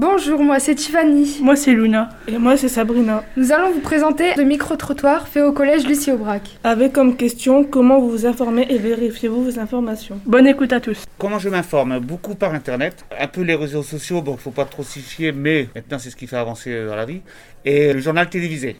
Bonjour, 0.00 0.44
moi 0.44 0.60
c'est 0.60 0.76
Tiffany. 0.76 1.40
Moi 1.42 1.56
c'est 1.56 1.72
Luna. 1.72 2.10
Et 2.28 2.38
moi 2.38 2.56
c'est 2.56 2.68
Sabrina. 2.68 3.24
Nous 3.36 3.50
allons 3.50 3.72
vous 3.72 3.80
présenter 3.80 4.32
le 4.36 4.44
micro-trottoir 4.44 5.26
fait 5.26 5.42
au 5.42 5.50
collège 5.50 5.88
Lucie 5.88 6.12
Aubrac. 6.12 6.56
Avec 6.62 6.92
comme 6.92 7.16
question 7.16 7.64
comment 7.64 7.98
vous 7.98 8.10
vous 8.10 8.24
informez 8.24 8.64
et 8.70 8.78
vérifiez-vous 8.78 9.42
vos 9.42 9.58
informations? 9.58 10.20
Bonne 10.24 10.46
écoute 10.46 10.72
à 10.72 10.78
tous. 10.78 11.02
Comment 11.18 11.40
je 11.40 11.48
m'informe? 11.48 11.98
Beaucoup 11.98 12.36
par 12.36 12.54
internet. 12.54 13.04
Un 13.18 13.26
peu 13.26 13.40
les 13.40 13.56
réseaux 13.56 13.82
sociaux, 13.82 14.22
bon, 14.22 14.36
faut 14.36 14.52
pas 14.52 14.66
trop 14.66 14.84
s'y 14.84 15.00
fier, 15.00 15.32
mais 15.34 15.68
maintenant 15.74 15.98
c'est 15.98 16.10
ce 16.10 16.16
qui 16.16 16.28
fait 16.28 16.36
avancer 16.36 16.70
euh, 16.70 16.88
dans 16.88 16.94
la 16.94 17.04
vie. 17.04 17.22
Et 17.64 17.92
le 17.92 17.98
journal 17.98 18.28
télévisé. 18.28 18.76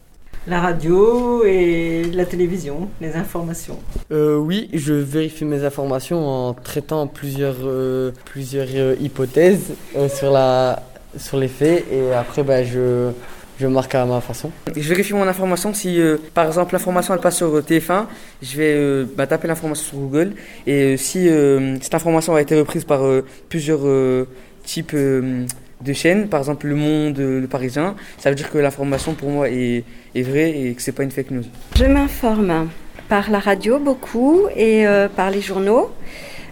La 0.47 0.61
radio 0.61 1.43
et 1.43 2.03
la 2.13 2.25
télévision, 2.25 2.89
les 3.01 3.13
informations. 3.17 3.77
Euh, 4.11 4.37
oui, 4.37 4.69
je 4.73 4.93
vérifie 4.93 5.43
mes 5.43 5.65
informations 5.65 6.25
en 6.25 6.53
traitant 6.53 7.07
plusieurs, 7.07 7.57
euh, 7.65 8.11
plusieurs 8.23 8.69
euh, 8.73 8.95
hypothèses 9.01 9.73
euh, 9.97 10.07
sur, 10.07 10.31
la, 10.31 10.81
sur 11.17 11.37
les 11.37 11.47
faits 11.47 11.85
et 11.91 12.13
après 12.13 12.43
bah, 12.43 12.63
je, 12.63 13.11
Je 13.59 13.67
marque 13.67 13.93
à 13.95 14.05
ma 14.05 14.21
façon. 14.21 14.51
Je 14.75 14.87
vérifie 14.89 15.13
mon 15.13 15.27
information 15.27 15.73
si, 15.73 15.99
euh, 15.99 16.17
par 16.33 16.45
exemple, 16.47 16.73
l'information 16.73 17.13
elle 17.13 17.19
passe 17.19 17.37
sur 17.37 17.59
TF1, 17.59 18.05
je 18.41 18.57
vais 18.57 18.73
euh, 18.75 19.05
bah, 19.17 19.27
taper 19.27 19.47
l'information 19.47 19.85
sur 19.89 19.97
Google 19.97 20.33
et 20.65 20.93
euh, 20.93 20.97
si 20.97 21.27
euh, 21.27 21.77
cette 21.81 21.93
information 21.95 22.35
a 22.35 22.41
été 22.41 22.55
reprise 22.57 22.85
par 22.85 23.03
euh, 23.05 23.25
plusieurs 23.49 23.81
euh, 23.85 24.27
types 24.63 24.93
euh, 24.93 25.45
de 25.81 25.93
chaînes, 25.93 26.27
par 26.27 26.39
exemple 26.39 26.67
Le 26.67 26.75
Monde, 26.75 27.19
euh, 27.19 27.41
Le 27.41 27.47
Parisien, 27.47 27.95
ça 28.17 28.29
veut 28.29 28.35
dire 28.35 28.49
que 28.49 28.57
l'information 28.57 29.13
pour 29.13 29.29
moi 29.29 29.49
est, 29.49 29.83
est 30.15 30.21
vraie 30.21 30.51
et 30.57 30.73
que 30.73 30.81
c'est 30.81 30.91
pas 30.93 31.03
une 31.03 31.11
fake 31.11 31.31
news. 31.31 31.43
Je 31.75 31.85
m'informe 31.85 32.69
par 33.09 33.29
la 33.31 33.39
radio 33.39 33.79
beaucoup 33.79 34.47
et 34.55 34.85
euh, 34.87 35.07
par 35.09 35.31
les 35.31 35.41
journaux 35.41 35.89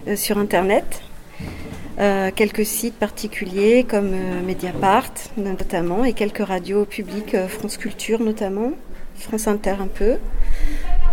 euh, 0.08 0.16
sur 0.16 0.36
Internet. 0.38 1.00
Euh, 2.00 2.30
quelques 2.34 2.64
sites 2.64 2.94
particuliers 2.94 3.82
comme 3.82 4.12
euh, 4.14 4.40
Mediapart 4.46 5.10
notamment 5.36 6.04
et 6.04 6.12
quelques 6.12 6.46
radios 6.46 6.84
publiques, 6.84 7.34
euh, 7.34 7.48
France 7.48 7.76
Culture 7.76 8.20
notamment, 8.20 8.70
France 9.16 9.48
Inter 9.48 9.74
un 9.80 9.88
peu. 9.88 10.14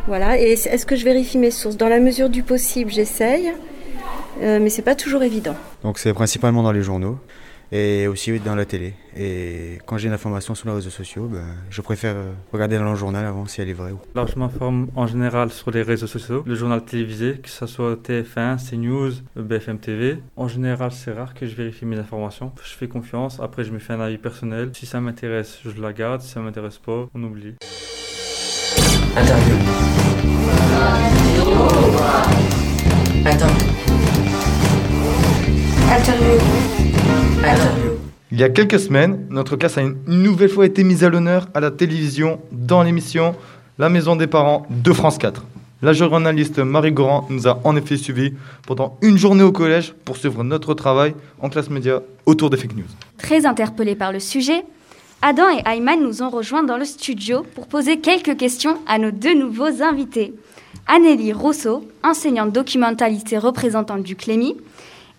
Voilà. 0.08 0.40
Et 0.40 0.52
est- 0.52 0.68
est-ce 0.68 0.86
que 0.86 0.96
je 0.96 1.04
vérifie 1.04 1.40
mes 1.40 1.50
sources? 1.50 1.76
Dans 1.78 1.90
la 1.90 2.00
mesure 2.00 2.30
du 2.30 2.44
possible, 2.44 2.92
j'essaye, 2.92 3.52
mais 4.42 4.70
c'est 4.70 4.84
pas 4.84 4.94
toujours 4.94 5.24
évident. 5.24 5.56
Donc 5.82 5.98
c'est 5.98 6.14
principalement 6.14 6.62
dans 6.62 6.72
les 6.72 6.84
journaux 6.84 7.18
et 7.72 8.08
aussi 8.08 8.40
dans 8.40 8.56
la 8.56 8.66
télé. 8.66 8.94
Et 9.18 9.80
quand 9.86 9.98
j'ai 9.98 10.08
une 10.08 10.14
information 10.14 10.56
sur 10.56 10.68
les 10.68 10.76
réseaux 10.76 10.90
sociaux, 10.90 11.28
ben, 11.32 11.46
je 11.70 11.82
préfère 11.82 12.16
regarder 12.52 12.78
dans 12.78 12.90
le 12.90 12.96
journal 12.96 13.26
avant 13.26 13.46
si 13.46 13.62
elle 13.62 13.70
est 13.70 13.74
vraie 13.74 13.92
ou 13.92 14.00
Alors, 14.14 14.28
je 14.28 14.38
m'informe 14.38 14.88
en 14.96 15.08
général 15.08 15.52
sur 15.52 15.72
les 15.72 15.82
réseaux 15.82 16.08
sociaux, 16.08 16.44
le 16.46 16.56
journal 16.56 16.84
télévisé, 16.84 17.40
que 17.42 17.50
ce 17.50 17.66
soit 17.66 17.96
TF1, 17.96 18.58
CNews, 18.70 19.12
BFM 19.36 19.80
TV. 19.80 20.20
En 20.36 20.48
général, 20.48 20.92
c'est 20.92 21.12
rare 21.12 21.34
que 21.34 21.46
je 21.48 21.56
vérifie 21.56 21.86
mes 21.86 21.98
informations. 21.98 22.52
Je 22.64 22.76
fais 22.76 22.88
confiance, 22.88 23.40
après 23.40 23.64
je 23.64 23.72
me 23.72 23.80
fais 23.80 23.94
un 23.94 24.02
avis 24.02 24.18
personnel. 24.18 24.72
Si 24.74 24.86
ça 24.86 25.00
m'intéresse, 25.00 25.60
je 25.66 25.82
la 25.82 25.94
garde. 25.94 26.22
Si 26.22 26.30
ça 26.30 26.42
m'intéresse 26.42 26.78
pas, 26.78 27.08
on 27.14 27.24
oublie. 27.24 27.56
Interview. 29.16 29.56
Interview. 33.26 33.75
Il 38.32 38.40
y 38.40 38.44
a 38.44 38.50
quelques 38.50 38.80
semaines, 38.80 39.28
notre 39.30 39.56
classe 39.56 39.78
a 39.78 39.82
une 39.82 39.98
nouvelle 40.08 40.50
fois 40.50 40.66
été 40.66 40.84
mise 40.84 41.04
à 41.04 41.10
l'honneur 41.10 41.48
à 41.54 41.60
la 41.60 41.72
télévision 41.72 42.40
dans 42.52 42.84
l'émission 42.84 43.36
La 43.78 43.90
Maison 43.90 44.16
des 44.16 44.28
parents 44.28 44.66
de 44.70 44.94
France 44.94 45.18
4. 45.18 45.44
La 45.82 45.94
journaliste 45.94 46.60
Marie 46.60 46.92
Goran 46.92 47.28
nous 47.30 47.48
a 47.48 47.60
en 47.64 47.76
effet 47.76 47.98
suivis 47.98 48.34
pendant 48.66 48.98
une 49.02 49.18
journée 49.18 49.44
au 49.44 49.52
collège 49.52 49.94
pour 50.06 50.18
suivre 50.18 50.44
notre 50.44 50.74
travail 50.74 51.14
en 51.40 51.50
classe 51.50 51.70
média 51.70 52.02
autour 52.26 52.50
des 52.50 52.58
fake 52.58 52.76
news. 52.76 52.86
Très 53.18 53.46
interpellés 53.46 53.96
par 53.96 54.12
le 54.12 54.20
sujet, 54.20 54.64
Adam 55.22 55.50
et 55.50 55.62
Ayman 55.70 56.02
nous 56.02 56.24
ont 56.24 56.30
rejoints 56.30 56.64
dans 56.64 56.78
le 56.78 56.86
studio 56.86 57.46
pour 57.56 57.68
poser 57.68 58.00
quelques 58.00 58.38
questions 58.38 58.80
à 58.88 58.98
nos 58.98 59.12
deux 59.12 59.36
nouveaux 59.36 59.82
invités. 59.84 60.34
Anélie 60.88 61.34
Rousseau, 61.34 61.88
enseignante 62.04 62.52
documentaliste 62.52 63.34
et 63.34 63.38
représentante 63.38 64.04
du 64.04 64.16
CLEMI, 64.16 64.56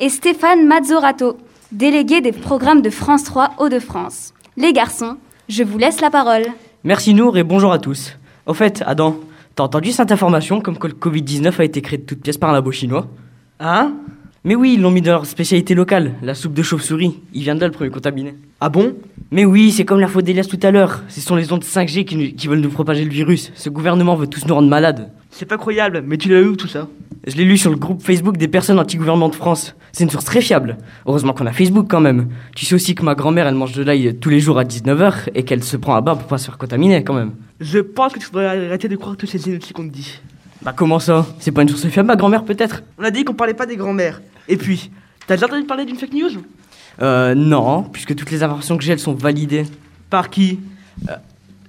et 0.00 0.08
Stéphane 0.08 0.66
Mazzorato, 0.66 1.38
délégué 1.72 2.20
des 2.20 2.32
programmes 2.32 2.82
de 2.82 2.90
France 2.90 3.24
3 3.24 3.54
Hauts-de-France. 3.58 4.34
Les 4.56 4.72
garçons, 4.72 5.16
je 5.48 5.62
vous 5.62 5.78
laisse 5.78 6.00
la 6.00 6.10
parole. 6.10 6.44
Merci 6.84 7.14
Nour 7.14 7.38
et 7.38 7.42
bonjour 7.42 7.72
à 7.72 7.78
tous. 7.78 8.16
Au 8.46 8.54
fait, 8.54 8.82
Adam, 8.86 9.18
t'as 9.54 9.64
entendu 9.64 9.92
cette 9.92 10.12
information 10.12 10.60
comme 10.60 10.78
que 10.78 10.86
le 10.86 10.94
Covid-19 10.94 11.60
a 11.60 11.64
été 11.64 11.82
créé 11.82 11.98
de 11.98 12.04
toutes 12.04 12.20
pièces 12.20 12.38
par 12.38 12.50
un 12.50 12.52
labo 12.52 12.70
chinois? 12.72 13.06
Hein? 13.58 13.94
Mais 14.46 14.54
oui, 14.54 14.74
ils 14.74 14.80
l'ont 14.80 14.92
mis 14.92 15.02
dans 15.02 15.10
leur 15.10 15.26
spécialité 15.26 15.74
locale, 15.74 16.12
la 16.22 16.34
soupe 16.36 16.54
de 16.54 16.62
chauve-souris. 16.62 17.18
Il 17.34 17.42
vient 17.42 17.56
de 17.56 17.60
là 17.60 17.66
le 17.66 17.72
premier 17.72 17.90
contaminé. 17.90 18.34
Ah 18.60 18.68
bon? 18.68 18.94
Mais 19.32 19.44
oui, 19.44 19.72
c'est 19.72 19.84
comme 19.84 19.98
l'info 19.98 20.22
d'Elias 20.22 20.44
tout 20.48 20.60
à 20.62 20.70
l'heure. 20.70 21.02
Ce 21.08 21.20
sont 21.20 21.34
les 21.34 21.52
ondes 21.52 21.64
5G 21.64 22.04
qui, 22.04 22.14
nous- 22.14 22.30
qui 22.32 22.46
veulent 22.46 22.60
nous 22.60 22.68
propager 22.70 23.04
le 23.04 23.10
virus. 23.10 23.50
Ce 23.56 23.68
gouvernement 23.68 24.14
veut 24.14 24.28
tous 24.28 24.46
nous 24.46 24.54
rendre 24.54 24.68
malades. 24.68 25.10
C'est 25.32 25.46
pas 25.46 25.58
croyable, 25.58 26.04
mais 26.06 26.16
tu 26.16 26.28
l'as 26.28 26.40
eu 26.42 26.56
tout 26.56 26.68
ça 26.68 26.86
Je 27.26 27.34
l'ai 27.34 27.44
lu 27.44 27.58
sur 27.58 27.70
le 27.72 27.76
groupe 27.76 28.00
Facebook 28.00 28.36
des 28.36 28.46
personnes 28.46 28.78
anti-gouvernement 28.78 29.28
de 29.30 29.34
France. 29.34 29.74
C'est 29.90 30.04
une 30.04 30.10
source 30.10 30.24
très 30.24 30.40
fiable. 30.40 30.76
Heureusement 31.06 31.32
qu'on 31.32 31.46
a 31.46 31.52
Facebook 31.52 31.86
quand 31.90 32.00
même. 32.00 32.28
Tu 32.54 32.66
sais 32.66 32.76
aussi 32.76 32.94
que 32.94 33.02
ma 33.02 33.16
grand-mère, 33.16 33.48
elle 33.48 33.56
mange 33.56 33.72
de 33.72 33.82
l'ail 33.82 34.16
tous 34.20 34.30
les 34.30 34.38
jours 34.38 34.60
à 34.60 34.64
19h 34.64 35.28
et 35.34 35.42
qu'elle 35.42 35.64
se 35.64 35.76
prend 35.76 35.96
à 35.96 36.00
bas 36.02 36.14
pour 36.14 36.28
pas 36.28 36.38
se 36.38 36.44
faire 36.46 36.56
contaminer 36.56 37.02
quand 37.02 37.14
même. 37.14 37.32
Je 37.60 37.80
pense 37.80 38.12
que 38.12 38.20
tu 38.20 38.28
devrais 38.28 38.46
arrêter 38.46 38.86
de 38.88 38.94
croire 38.94 39.16
toutes 39.16 39.28
ces 39.30 39.40
idioties 39.40 39.72
qu'on 39.72 39.88
te 39.88 39.92
dit. 39.92 40.20
Bah 40.62 40.72
comment 40.74 40.98
ça? 40.98 41.26
C'est 41.38 41.52
pas 41.52 41.62
une 41.62 41.68
source 41.68 41.86
fiable, 41.88 42.08
ma 42.08 42.16
grand-mère 42.16 42.44
peut-être? 42.44 42.82
On 42.98 43.04
a 43.04 43.10
dit 43.10 43.24
qu'on 43.24 43.34
parlait 43.34 43.54
pas 43.54 43.66
des 43.66 43.76
grands-mères. 43.76 44.20
Et 44.48 44.56
puis, 44.56 44.90
t'as 45.26 45.36
déjà 45.36 45.46
entendu 45.46 45.64
parler 45.64 45.84
d'une 45.84 45.96
fake 45.96 46.12
news? 46.12 46.42
Euh 47.02 47.34
non, 47.34 47.82
puisque 47.84 48.14
toutes 48.14 48.30
les 48.30 48.42
informations 48.42 48.76
que 48.76 48.84
j'ai, 48.84 48.92
elles 48.92 48.98
sont 48.98 49.14
validées. 49.14 49.66
Par 50.10 50.30
qui? 50.30 50.60
Euh, 51.08 51.16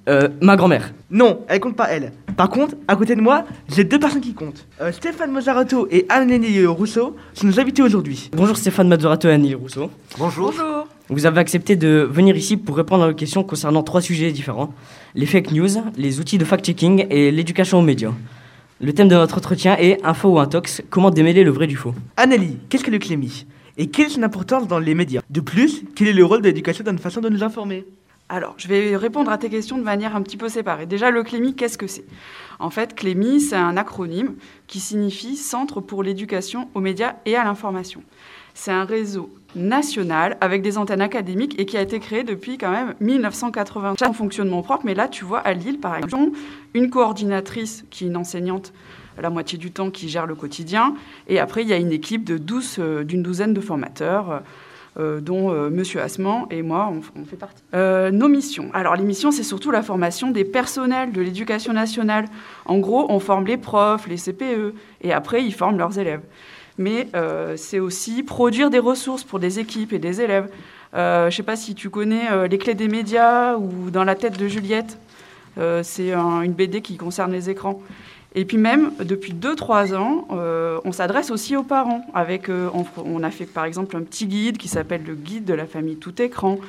euh, 0.07 0.29
ma 0.41 0.55
grand-mère. 0.55 0.93
Non, 1.11 1.41
elle 1.49 1.59
compte 1.59 1.75
pas 1.75 1.89
elle. 1.89 2.13
Par 2.37 2.49
contre, 2.49 2.75
à 2.87 2.95
côté 2.95 3.15
de 3.15 3.21
moi, 3.21 3.45
j'ai 3.67 3.83
deux 3.83 3.99
personnes 3.99 4.21
qui 4.21 4.33
comptent. 4.33 4.65
Euh, 4.79 4.91
Stéphane 4.91 5.31
Mozzarato 5.31 5.87
et 5.91 6.05
Anne-Nélie 6.07 6.65
Rousseau 6.65 7.15
sont 7.33 7.47
nos 7.47 7.59
invités 7.59 7.81
aujourd'hui. 7.81 8.29
Bonjour 8.35 8.55
Stéphane 8.55 8.87
Mazzorato 8.87 9.27
et 9.27 9.33
Annie 9.33 9.55
Rousseau. 9.55 9.89
Bonjour. 10.17 10.53
Vous 11.09 11.25
avez 11.25 11.39
accepté 11.39 11.75
de 11.75 12.07
venir 12.09 12.35
ici 12.37 12.57
pour 12.57 12.77
répondre 12.77 13.03
à 13.03 13.07
nos 13.07 13.13
questions 13.13 13.43
concernant 13.43 13.81
trois 13.83 14.01
sujets 14.01 14.31
différents. 14.31 14.73
Les 15.15 15.25
fake 15.25 15.51
news, 15.51 15.69
les 15.97 16.19
outils 16.19 16.37
de 16.37 16.45
fact-checking 16.45 17.07
et 17.09 17.31
l'éducation 17.31 17.79
aux 17.79 17.83
médias. 17.83 18.11
Le 18.79 18.93
thème 18.93 19.07
de 19.07 19.15
notre 19.15 19.37
entretien 19.37 19.75
est 19.79 20.05
Info 20.05 20.29
ou 20.29 20.39
intox, 20.39 20.83
comment 20.91 21.09
démêler 21.09 21.43
le 21.43 21.49
vrai 21.49 21.65
du 21.65 21.75
faux. 21.75 21.95
Annélie, 22.15 22.59
qu'est-ce 22.69 22.83
que 22.83 22.91
le 22.91 22.99
clémy 22.99 23.47
Et 23.75 23.87
quelle 23.87 24.05
est 24.05 24.09
son 24.09 24.21
importance 24.21 24.67
dans 24.67 24.77
les 24.77 24.93
médias? 24.93 25.21
De 25.31 25.41
plus, 25.41 25.83
quel 25.95 26.09
est 26.09 26.13
le 26.13 26.23
rôle 26.23 26.43
de 26.43 26.47
l'éducation 26.47 26.83
dans 26.83 26.91
une 26.91 26.99
façon 26.99 27.19
de 27.19 27.29
nous 27.29 27.43
informer? 27.43 27.87
Alors, 28.29 28.53
je 28.57 28.67
vais 28.67 28.95
répondre 28.95 29.31
à 29.31 29.39
tes 29.39 29.49
questions 29.49 29.79
de 29.79 29.83
manière 29.83 30.15
un 30.15 30.21
petit 30.21 30.37
peu 30.37 30.47
séparée. 30.47 30.85
Déjà, 30.85 31.09
le 31.09 31.23
CLEMI, 31.23 31.55
qu'est-ce 31.55 31.79
que 31.79 31.87
c'est? 31.87 32.05
En 32.59 32.69
fait, 32.69 32.93
CLEMI, 32.93 33.41
c'est 33.41 33.55
un 33.55 33.77
acronyme 33.77 34.35
qui 34.67 34.79
signifie 34.79 35.37
Centre 35.37 35.81
pour 35.81 36.03
l'éducation 36.03 36.69
aux 36.75 36.79
médias 36.79 37.15
et 37.25 37.35
à 37.35 37.43
l'information. 37.45 38.03
C'est 38.59 38.71
un 38.71 38.85
réseau 38.85 39.29
national 39.55 40.35
avec 40.41 40.63
des 40.63 40.79
antennes 40.79 40.99
académiques 40.99 41.57
et 41.59 41.67
qui 41.67 41.77
a 41.77 41.81
été 41.81 41.99
créé 41.99 42.23
depuis 42.23 42.57
quand 42.57 42.71
même 42.71 42.95
1980 42.99 43.93
en 44.03 44.13
fonctionnement 44.13 44.63
propre. 44.63 44.81
Mais 44.83 44.95
là, 44.95 45.07
tu 45.07 45.25
vois, 45.25 45.39
à 45.41 45.53
Lille, 45.53 45.79
par 45.79 45.95
exemple, 45.95 46.35
une 46.73 46.89
coordinatrice 46.89 47.85
qui 47.91 48.05
est 48.05 48.07
une 48.07 48.17
enseignante 48.17 48.73
la 49.19 49.29
moitié 49.29 49.59
du 49.59 49.71
temps 49.71 49.91
qui 49.91 50.09
gère 50.09 50.25
le 50.25 50.33
quotidien. 50.33 50.95
Et 51.27 51.39
après, 51.39 51.61
il 51.61 51.67
y 51.67 51.73
a 51.73 51.77
une 51.77 51.91
équipe 51.91 52.23
de 52.23 52.39
12, 52.39 52.77
euh, 52.79 53.03
d'une 53.03 53.21
douzaine 53.21 53.53
de 53.53 53.61
formateurs. 53.61 54.41
euh, 54.99 55.21
dont 55.21 55.51
euh, 55.51 55.69
Monsieur 55.69 56.01
Assement 56.01 56.47
et 56.49 56.63
moi, 56.63 56.91
on, 57.15 57.25
fait 57.25 57.35
partie. 57.35 57.61
Euh, 57.75 58.09
nos 58.09 58.27
missions. 58.27 58.71
Alors, 58.73 58.95
les 58.95 59.03
missions, 59.03 59.29
c'est 59.29 59.43
surtout 59.43 59.69
la 59.69 59.83
formation 59.83 60.31
des 60.31 60.43
personnels 60.43 61.11
de 61.11 61.21
l'éducation 61.21 61.71
nationale. 61.71 62.25
En 62.65 62.79
gros, 62.79 63.05
on 63.09 63.19
forme 63.19 63.45
les 63.45 63.57
profs, 63.57 64.07
les 64.07 64.17
CPE, 64.17 64.73
et 65.01 65.13
après, 65.13 65.43
ils 65.43 65.53
forment 65.53 65.77
leurs 65.77 65.99
élèves. 65.99 66.21
Mais 66.77 67.07
euh, 67.15 67.55
c'est 67.57 67.79
aussi 67.79 68.23
produire 68.23 68.69
des 68.69 68.79
ressources 68.79 69.23
pour 69.23 69.39
des 69.39 69.59
équipes 69.59 69.93
et 69.93 69.99
des 69.99 70.21
élèves. 70.21 70.49
Euh, 70.95 71.23
je 71.23 71.25
ne 71.27 71.31
sais 71.31 71.43
pas 71.43 71.55
si 71.55 71.75
tu 71.75 71.89
connais 71.89 72.31
euh, 72.31 72.47
Les 72.47 72.57
clés 72.57 72.75
des 72.75 72.87
médias 72.87 73.55
ou 73.57 73.89
Dans 73.91 74.03
la 74.03 74.15
tête 74.15 74.37
de 74.37 74.47
Juliette. 74.47 74.97
C'est 75.81 76.13
un- 76.13 76.41
une 76.41 76.53
BD 76.53 76.81
qui 76.81 76.97
concerne 76.97 77.31
les 77.31 77.49
écrans. 77.49 77.81
Et 78.35 78.45
puis 78.45 78.57
même, 78.57 78.91
depuis 79.03 79.33
2-3 79.33 79.95
ans, 79.95 80.27
on 80.85 80.91
s'adresse 80.91 81.31
aussi 81.31 81.55
aux 81.55 81.63
parents. 81.63 82.05
Avec, 82.13 82.47
on, 83.03 83.23
a 83.23 83.31
fait 83.31 83.47
par 83.47 83.65
exemple 83.65 83.97
un 83.97 84.01
petit 84.03 84.27
guide 84.27 84.57
qui 84.57 84.67
s'appelle 84.67 85.01
le 85.03 85.15
guide 85.15 85.45
de 85.45 85.55
la 85.55 85.65
famille 85.65 85.95
tout 85.95 86.21
écran. 86.21 86.59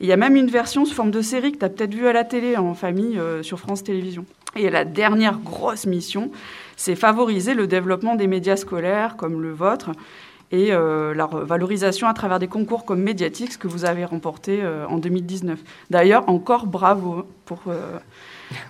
Il 0.00 0.06
y 0.06 0.12
a 0.12 0.18
même 0.18 0.36
une 0.36 0.48
version 0.50 0.84
sous 0.84 0.92
forme 0.94 1.10
de 1.10 1.22
série 1.22 1.52
que 1.52 1.56
tu 1.58 1.64
as 1.64 1.70
peut-être 1.70 1.94
vue 1.94 2.06
à 2.06 2.12
la 2.12 2.24
télé 2.24 2.58
en 2.58 2.74
famille 2.74 3.18
sur 3.40 3.58
France 3.58 3.82
Télévisions. 3.82 4.26
Et 4.56 4.68
la 4.68 4.84
dernière 4.84 5.38
grosse 5.38 5.86
mission, 5.86 6.30
c'est 6.76 6.94
favoriser 6.94 7.54
le 7.54 7.66
développement 7.66 8.14
des 8.14 8.26
médias 8.26 8.56
scolaires 8.56 9.16
comme 9.16 9.40
le 9.42 9.52
vôtre 9.52 9.90
et 10.50 10.72
euh, 10.72 11.14
la 11.14 11.26
valorisation 11.26 12.06
à 12.06 12.14
travers 12.14 12.38
des 12.38 12.48
concours 12.48 12.84
comme 12.84 13.02
Mediatix 13.02 13.56
que 13.56 13.66
vous 13.66 13.84
avez 13.84 14.04
remporté 14.04 14.60
euh, 14.62 14.86
en 14.86 14.98
2019. 14.98 15.58
D'ailleurs, 15.90 16.28
encore 16.28 16.66
bravo 16.66 17.26
pour, 17.44 17.62
euh, 17.68 17.98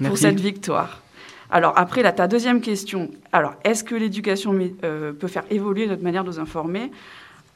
pour 0.04 0.16
cette 0.16 0.40
victoire. 0.40 1.02
Alors 1.50 1.75
après, 1.76 2.02
là, 2.02 2.12
ta 2.12 2.26
deuxième 2.26 2.61
question. 2.61 3.11
Alors, 3.32 3.54
est-ce 3.64 3.84
que 3.84 3.94
l'éducation 3.94 4.58
euh, 4.82 5.12
peut 5.12 5.28
faire 5.28 5.44
évoluer 5.50 5.87
notre 5.87 6.02
manière 6.02 6.25
de 6.25 6.30
nous 6.30 6.40
informer? 6.40 6.90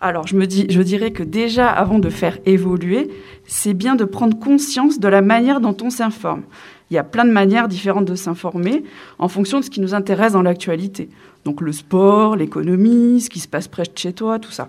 Alors, 0.00 0.26
je 0.26 0.36
me 0.36 0.46
dis, 0.46 0.66
je 0.70 0.80
dirais 0.80 1.10
que 1.10 1.24
déjà, 1.24 1.68
avant 1.68 1.98
de 1.98 2.08
faire 2.08 2.38
évoluer, 2.46 3.10
c'est 3.46 3.74
bien 3.74 3.96
de 3.96 4.04
prendre 4.04 4.38
conscience 4.38 5.00
de 5.00 5.08
la 5.08 5.22
manière 5.22 5.60
dont 5.60 5.76
on 5.82 5.90
s'informe. 5.90 6.44
Il 6.90 6.94
y 6.94 6.98
a 6.98 7.04
plein 7.04 7.24
de 7.24 7.30
manières 7.30 7.68
différentes 7.68 8.06
de 8.06 8.14
s'informer 8.14 8.84
en 9.18 9.28
fonction 9.28 9.60
de 9.60 9.64
ce 9.64 9.70
qui 9.70 9.80
nous 9.80 9.94
intéresse 9.94 10.32
dans 10.32 10.42
l'actualité. 10.42 11.08
Donc 11.44 11.60
le 11.60 11.72
sport, 11.72 12.36
l'économie, 12.36 13.20
ce 13.20 13.30
qui 13.30 13.40
se 13.40 13.48
passe 13.48 13.68
près 13.68 13.84
de 13.84 13.92
chez 13.94 14.12
toi, 14.12 14.38
tout 14.38 14.50
ça. 14.50 14.68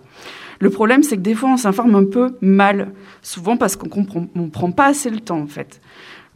Le 0.60 0.70
problème, 0.70 1.04
c'est 1.04 1.16
que 1.16 1.22
des 1.22 1.36
fois, 1.36 1.50
on 1.50 1.58
s'informe 1.58 1.96
un 1.96 2.04
peu 2.04 2.36
mal, 2.42 2.92
souvent 3.22 3.56
parce 3.56 3.78
qu'on 3.78 3.90
on 4.36 4.50
prend 4.50 4.72
pas 4.72 4.88
assez 4.88 5.10
le 5.10 5.22
temps, 5.22 5.40
en 5.40 5.48
fait. 5.48 5.82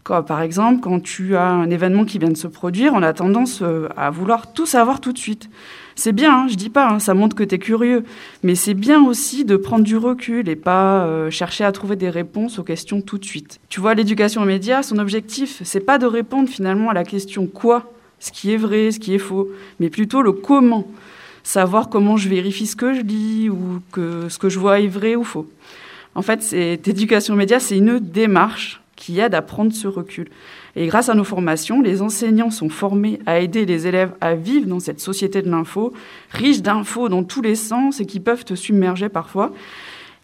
Par 0.04 0.42
exemple, 0.42 0.82
quand 0.82 1.02
tu 1.02 1.36
as 1.36 1.48
un 1.48 1.70
événement 1.70 2.04
qui 2.04 2.20
vient 2.20 2.30
de 2.30 2.38
se 2.38 2.48
produire, 2.48 2.94
on 2.94 3.02
a 3.04 3.13
tendance 3.13 3.62
euh, 3.62 3.88
à 3.96 4.10
vouloir 4.10 4.52
tout 4.52 4.66
savoir 4.66 5.00
tout 5.00 5.13
de 5.13 5.18
suite. 5.18 5.50
C'est 5.95 6.12
bien, 6.12 6.33
hein, 6.33 6.47
je 6.50 6.55
dis 6.55 6.69
pas, 6.69 6.89
hein, 6.89 7.00
ça 7.00 7.13
montre 7.13 7.35
que 7.35 7.43
tu 7.43 7.55
es 7.55 7.59
curieux, 7.59 8.03
mais 8.41 8.55
c'est 8.55 8.73
bien 8.73 9.03
aussi 9.03 9.45
de 9.45 9.55
prendre 9.55 9.83
du 9.83 9.97
recul 9.97 10.50
et 10.50 10.55
pas 10.55 11.05
euh, 11.05 11.29
chercher 11.29 11.63
à 11.63 11.71
trouver 11.71 11.95
des 11.95 12.09
réponses 12.09 12.59
aux 12.59 12.63
questions 12.63 13.01
tout 13.01 13.17
de 13.17 13.25
suite. 13.25 13.59
Tu 13.69 13.79
vois, 13.79 13.93
l'éducation 13.93 14.41
aux 14.41 14.45
médias, 14.45 14.83
son 14.83 14.97
objectif, 14.97 15.62
c'est 15.63 15.79
pas 15.79 15.97
de 15.97 16.05
répondre 16.05 16.50
finalement 16.50 16.89
à 16.89 16.93
la 16.93 17.03
question 17.03 17.45
quoi, 17.45 17.91
ce 18.19 18.31
qui 18.31 18.51
est 18.51 18.57
vrai, 18.57 18.91
ce 18.91 19.00
qui 19.00 19.13
est 19.13 19.19
faux, 19.19 19.50
mais 19.79 19.89
plutôt 19.89 20.21
le 20.21 20.31
comment. 20.31 20.88
Savoir 21.43 21.89
comment 21.89 22.15
je 22.15 22.29
vérifie 22.29 22.67
ce 22.67 22.75
que 22.77 22.93
je 22.93 23.01
lis 23.01 23.50
ou 23.50 23.81
que 23.91 24.29
ce 24.29 24.39
que 24.39 24.47
je 24.47 24.57
vois 24.57 24.79
est 24.79 24.88
vrai 24.88 25.15
ou 25.15 25.25
faux. 25.25 25.50
En 26.15 26.21
fait, 26.21 26.41
cette 26.41 26.88
éducation 26.88 27.33
aux 27.33 27.38
médias, 27.38 27.59
c'est 27.59 27.77
une 27.77 28.00
démarche 28.00 28.81
qui 28.95 29.19
aide 29.19 29.35
à 29.35 29.41
prendre 29.41 29.73
ce 29.73 29.88
recul. 29.88 30.29
Et 30.75 30.88
grâce 30.88 31.10
à 31.10 31.13
nos 31.13 31.24
formations, 31.24 31.82
les 31.82 32.01
enseignants 32.01 32.50
sont 32.50 32.70
formés 32.70 33.20
à 33.27 33.39
aider 33.39 33.65
les 33.65 33.86
élèves 33.86 34.13
à 34.22 34.34
vivre 34.34 34.65
dans 34.65 34.80
cette 34.80 35.00
société 35.00 35.42
de 35.44 35.50
l'info, 35.50 35.94
riche 36.32 36.62
d'infos 36.63 37.10
dans 37.10 37.24
tous 37.24 37.42
les 37.44 37.56
sens 37.56 38.00
et 38.00 38.08
qui 38.08 38.20
peuvent 38.20 38.44
te 38.44 38.56
submerger 38.56 39.08
parfois. 39.08 39.51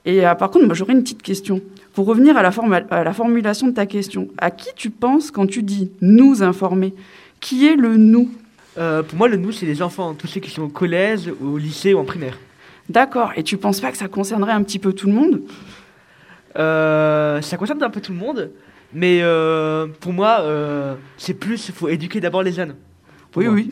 Et 0.06 0.26
euh, 0.26 0.34
par 0.34 0.50
contre, 0.50 0.66
moi, 0.66 0.74
j'aurais 0.74 0.94
une 0.94 1.04
petite 1.04 1.22
question. 1.22 1.62
Pour 1.94 2.08
revenir 2.08 2.36
à 2.36 2.42
la, 2.42 2.52
à 2.90 3.04
la 3.04 3.14
formulation 3.14 3.68
de 3.68 3.74
ta 3.74 3.86
question, 3.86 4.30
à 4.40 4.50
qui 4.50 4.70
tu 4.76 4.90
penses 4.90 5.30
quand 5.30 5.46
tu 5.46 5.62
dis 5.62 5.92
nous 6.02 6.42
informer 6.42 6.94
Qui 7.42 7.68
est 7.68 7.76
le 7.76 7.98
nous? 7.98 8.32
Euh, 8.78 9.04
Pour 9.04 9.18
moi, 9.18 9.28
le 9.28 9.38
nous, 9.38 9.52
c'est 9.52 9.66
les 9.68 9.82
enfants, 9.84 10.16
tous 10.16 10.28
ceux 10.28 10.40
qui 10.40 10.50
sont 10.50 10.64
au 10.64 10.70
collège, 10.70 11.32
au 11.44 11.58
lycée 11.58 11.94
ou 11.94 12.00
en 12.00 12.06
primaire. 12.06 12.40
D'accord. 12.90 13.34
Et 13.36 13.44
tu 13.44 13.58
penses 13.58 13.82
pas 13.82 13.92
que 13.92 13.98
ça 13.98 14.08
concernerait 14.08 14.54
un 14.54 14.64
petit 14.64 14.80
peu 14.80 14.94
tout 14.94 15.08
le 15.08 15.14
monde? 15.14 15.42
Euh, 16.58 17.40
ça 17.42 17.58
concerne 17.58 17.84
un 17.84 17.90
peu 17.92 18.02
tout 18.02 18.12
le 18.12 18.18
monde, 18.18 18.50
mais 18.94 19.20
euh, 19.22 19.88
pour 20.00 20.14
moi, 20.14 20.40
euh, 20.42 20.96
c'est 21.18 21.34
plus, 21.34 21.70
il 21.70 21.74
faut 21.74 21.90
éduquer 21.90 22.20
d'abord 22.20 22.44
les 22.44 22.52
jeunes. 22.52 22.76
Oui, 23.36 23.46
moi. 23.46 23.54
oui. 23.54 23.72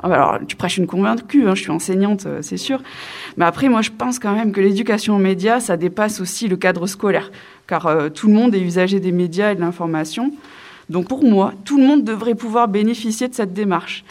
Ah 0.00 0.08
bah 0.08 0.14
alors, 0.14 0.46
tu 0.46 0.54
prêches 0.54 0.78
une 0.78 0.86
convaincue, 0.86 1.48
hein, 1.48 1.56
je 1.56 1.62
suis 1.62 1.70
enseignante, 1.70 2.26
euh, 2.26 2.38
c'est 2.40 2.56
sûr. 2.56 2.80
Mais 3.36 3.44
après, 3.44 3.68
moi, 3.68 3.82
je 3.82 3.90
pense 3.90 4.18
quand 4.18 4.34
même 4.34 4.52
que 4.52 4.60
l'éducation 4.60 5.16
aux 5.16 5.20
médias, 5.20 5.58
ça 5.58 5.76
dépasse 5.76 6.20
aussi 6.20 6.46
le 6.46 6.56
cadre 6.56 6.86
scolaire. 6.86 7.32
Car 7.66 8.10
tout 8.14 8.28
le 8.28 8.32
monde 8.32 8.54
est 8.54 8.60
usager 8.60 8.98
des 8.98 9.12
médias 9.12 9.52
et 9.52 9.54
de 9.54 9.60
l'information. 9.60 10.32
Donc 10.88 11.06
pour 11.06 11.22
moi, 11.22 11.52
tout 11.66 11.76
le 11.76 11.86
monde 11.86 12.02
devrait 12.02 12.34
pouvoir 12.34 12.66
bénéficier 12.66 13.28
de 13.28 13.34
cette 13.34 13.52
démarche. 13.52 14.04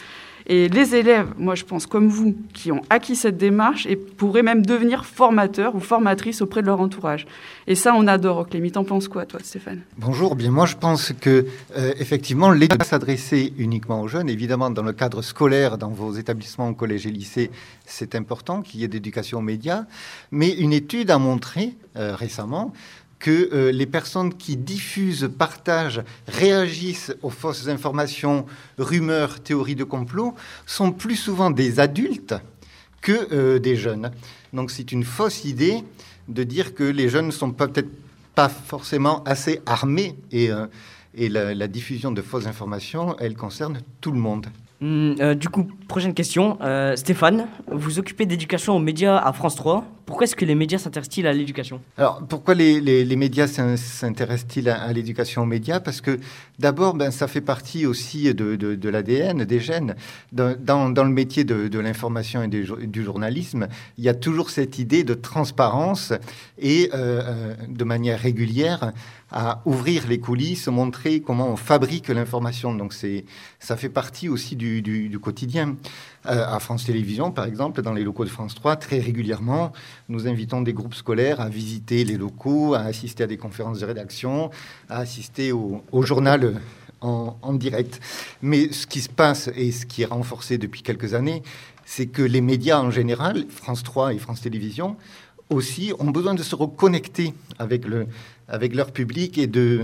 Et 0.48 0.68
les 0.68 0.94
élèves, 0.94 1.28
moi 1.36 1.54
je 1.54 1.64
pense 1.64 1.86
comme 1.86 2.08
vous, 2.08 2.34
qui 2.54 2.72
ont 2.72 2.80
acquis 2.88 3.16
cette 3.16 3.36
démarche 3.36 3.86
et 3.86 3.96
pourraient 3.96 4.42
même 4.42 4.64
devenir 4.64 5.04
formateurs 5.04 5.74
ou 5.74 5.80
formatrices 5.80 6.40
auprès 6.40 6.62
de 6.62 6.66
leur 6.66 6.80
entourage. 6.80 7.26
Et 7.66 7.74
ça, 7.74 7.94
on 7.94 8.06
adore. 8.06 8.48
Clémy, 8.48 8.72
t'en 8.72 8.84
penses 8.84 9.08
quoi, 9.08 9.26
toi, 9.26 9.40
Stéphane? 9.42 9.80
Bonjour, 9.98 10.36
bien 10.36 10.50
moi 10.50 10.64
je 10.64 10.76
pense 10.76 11.12
que 11.20 11.46
euh, 11.76 11.92
effectivement 11.98 12.50
l'État 12.50 12.82
s'adresser 12.82 13.52
uniquement 13.58 14.00
aux 14.00 14.08
jeunes, 14.08 14.30
évidemment 14.30 14.70
dans 14.70 14.82
le 14.82 14.92
cadre 14.92 15.20
scolaire, 15.20 15.76
dans 15.76 15.90
vos 15.90 16.12
établissements, 16.12 16.72
collèges 16.72 17.06
et 17.06 17.10
lycées, 17.10 17.50
c'est 17.84 18.14
important 18.14 18.62
qu'il 18.62 18.80
y 18.80 18.84
ait 18.84 18.88
d'éducation 18.88 19.38
aux 19.38 19.42
médias, 19.42 19.84
mais 20.30 20.50
une 20.50 20.72
étude 20.72 21.10
a 21.10 21.18
montré 21.18 21.74
euh, 21.96 22.14
récemment 22.14 22.72
que 23.18 23.50
euh, 23.52 23.72
les 23.72 23.86
personnes 23.86 24.34
qui 24.34 24.56
diffusent, 24.56 25.28
partagent, 25.36 26.02
réagissent 26.26 27.14
aux 27.22 27.30
fausses 27.30 27.68
informations, 27.68 28.46
rumeurs, 28.78 29.40
théories 29.40 29.74
de 29.74 29.84
complot, 29.84 30.34
sont 30.66 30.92
plus 30.92 31.16
souvent 31.16 31.50
des 31.50 31.80
adultes 31.80 32.34
que 33.00 33.32
euh, 33.32 33.58
des 33.58 33.76
jeunes. 33.76 34.10
Donc 34.52 34.70
c'est 34.70 34.92
une 34.92 35.04
fausse 35.04 35.44
idée 35.44 35.82
de 36.28 36.44
dire 36.44 36.74
que 36.74 36.84
les 36.84 37.08
jeunes 37.08 37.26
ne 37.26 37.32
sont 37.32 37.50
peut-être 37.50 37.90
pas 38.34 38.48
forcément 38.48 39.24
assez 39.24 39.60
armés 39.66 40.16
et, 40.30 40.50
euh, 40.50 40.66
la, 41.14 41.66
diffusion 41.66 42.12
de 42.12 42.22
fausses 42.22 42.46
informations, 42.46 43.16
elle 43.18 43.34
concerne 43.34 43.80
tout 44.00 44.12
le 44.12 44.20
monde. 44.20 44.46
Hum, 44.80 45.34
du 45.34 45.48
coup, 45.48 45.68
prochaine 45.88 46.14
question. 46.14 46.58
Stéphane, 46.94 47.48
vous 47.72 47.98
occupez 47.98 48.26
d'éducation 48.26 48.76
aux 48.76 48.78
médias 48.78 49.16
à 49.16 49.32
France 49.32 49.56
3. 49.56 49.84
Pourquoi 50.08 50.24
est-ce 50.24 50.34
que 50.36 50.46
les 50.46 50.54
médias 50.54 50.78
s'intéressent-ils 50.78 51.26
à 51.26 51.34
l'éducation? 51.34 51.82
Alors, 51.98 52.22
pourquoi 52.26 52.54
les, 52.54 52.80
les- 52.80 53.04
médias 53.16 53.46
s'in- 53.46 53.76
s'intéressent-ils 53.76 54.70
à, 54.70 54.90
l'éducation 54.94 55.42
aux 55.42 55.46
médias? 55.46 55.80
Parce 55.80 56.00
que 56.00 56.18
d'abord, 56.58 56.94
ben, 56.94 57.10
ça 57.10 57.28
fait 57.28 57.42
partie 57.42 57.84
aussi 57.84 58.32
de, 58.32 58.56
de- 58.56 58.74
l'ADN, 58.88 59.44
des 59.44 59.60
gènes. 59.60 59.96
Dans, 60.32 60.58
dans- 60.58 60.88
le 61.04 61.10
métier 61.10 61.44
de, 61.44 61.68
de 61.68 61.78
l'information 61.78 62.42
et 62.42 62.48
du 62.48 63.04
journalisme, 63.04 63.68
il 63.98 64.04
y 64.04 64.08
a 64.08 64.14
toujours 64.14 64.48
cette 64.48 64.78
idée 64.78 65.04
de 65.04 65.12
transparence 65.12 66.14
et 66.58 66.88
euh, 66.94 67.20
euh, 67.22 67.54
de 67.68 67.84
manière 67.84 68.18
régulière 68.18 68.92
à 69.30 69.60
ouvrir 69.66 70.08
les 70.08 70.20
coulisses, 70.20 70.68
montrer 70.68 71.20
comment 71.20 71.48
on 71.50 71.56
fabrique 71.56 72.08
l'information. 72.08 72.74
Donc, 72.74 72.94
ça 73.58 73.76
fait 73.76 73.90
partie 73.90 74.30
aussi 74.30 74.56
du- 74.56 74.80
du 75.10 75.18
quotidien. 75.18 75.76
Euh, 76.28 76.44
à 76.46 76.60
France 76.60 76.84
Télévisions, 76.84 77.30
par 77.30 77.46
exemple, 77.46 77.80
dans 77.80 77.94
les 77.94 78.04
locaux 78.04 78.24
de 78.24 78.28
France 78.28 78.54
3, 78.54 78.76
très 78.76 78.98
régulièrement, 78.98 79.72
nous 80.10 80.28
invitons 80.28 80.60
des 80.60 80.74
groupes 80.74 80.94
scolaires 80.94 81.40
à 81.40 81.48
visiter 81.48 82.04
les 82.04 82.18
locaux, 82.18 82.74
à 82.74 82.80
assister 82.80 83.24
à 83.24 83.26
des 83.26 83.38
conférences 83.38 83.78
de 83.78 83.86
rédaction, 83.86 84.50
à 84.90 84.98
assister 84.98 85.52
au, 85.52 85.82
journal 86.02 86.60
en, 87.00 87.34
en 87.40 87.52
direct. 87.54 88.00
Mais 88.42 88.70
ce 88.72 88.86
qui 88.86 89.00
se 89.00 89.08
passe 89.08 89.48
et 89.56 89.72
ce 89.72 89.86
qui 89.86 90.02
est 90.02 90.06
renforcé 90.06 90.58
depuis 90.58 90.82
quelques 90.82 91.14
années, 91.14 91.42
c'est 91.86 92.06
que 92.06 92.22
les 92.22 92.42
médias 92.42 92.78
en 92.80 92.90
général, 92.90 93.46
France 93.48 93.82
3 93.82 94.12
et 94.12 94.18
France 94.18 94.42
Télévisions, 94.42 94.96
aussi 95.48 95.92
ont 95.98 96.10
besoin 96.10 96.34
de 96.34 96.42
se 96.42 96.54
reconnecter 96.54 97.32
avec, 97.58 97.86
le, 97.86 98.06
avec 98.48 98.74
leur 98.74 98.92
public 98.92 99.38
et 99.38 99.46
de, 99.46 99.80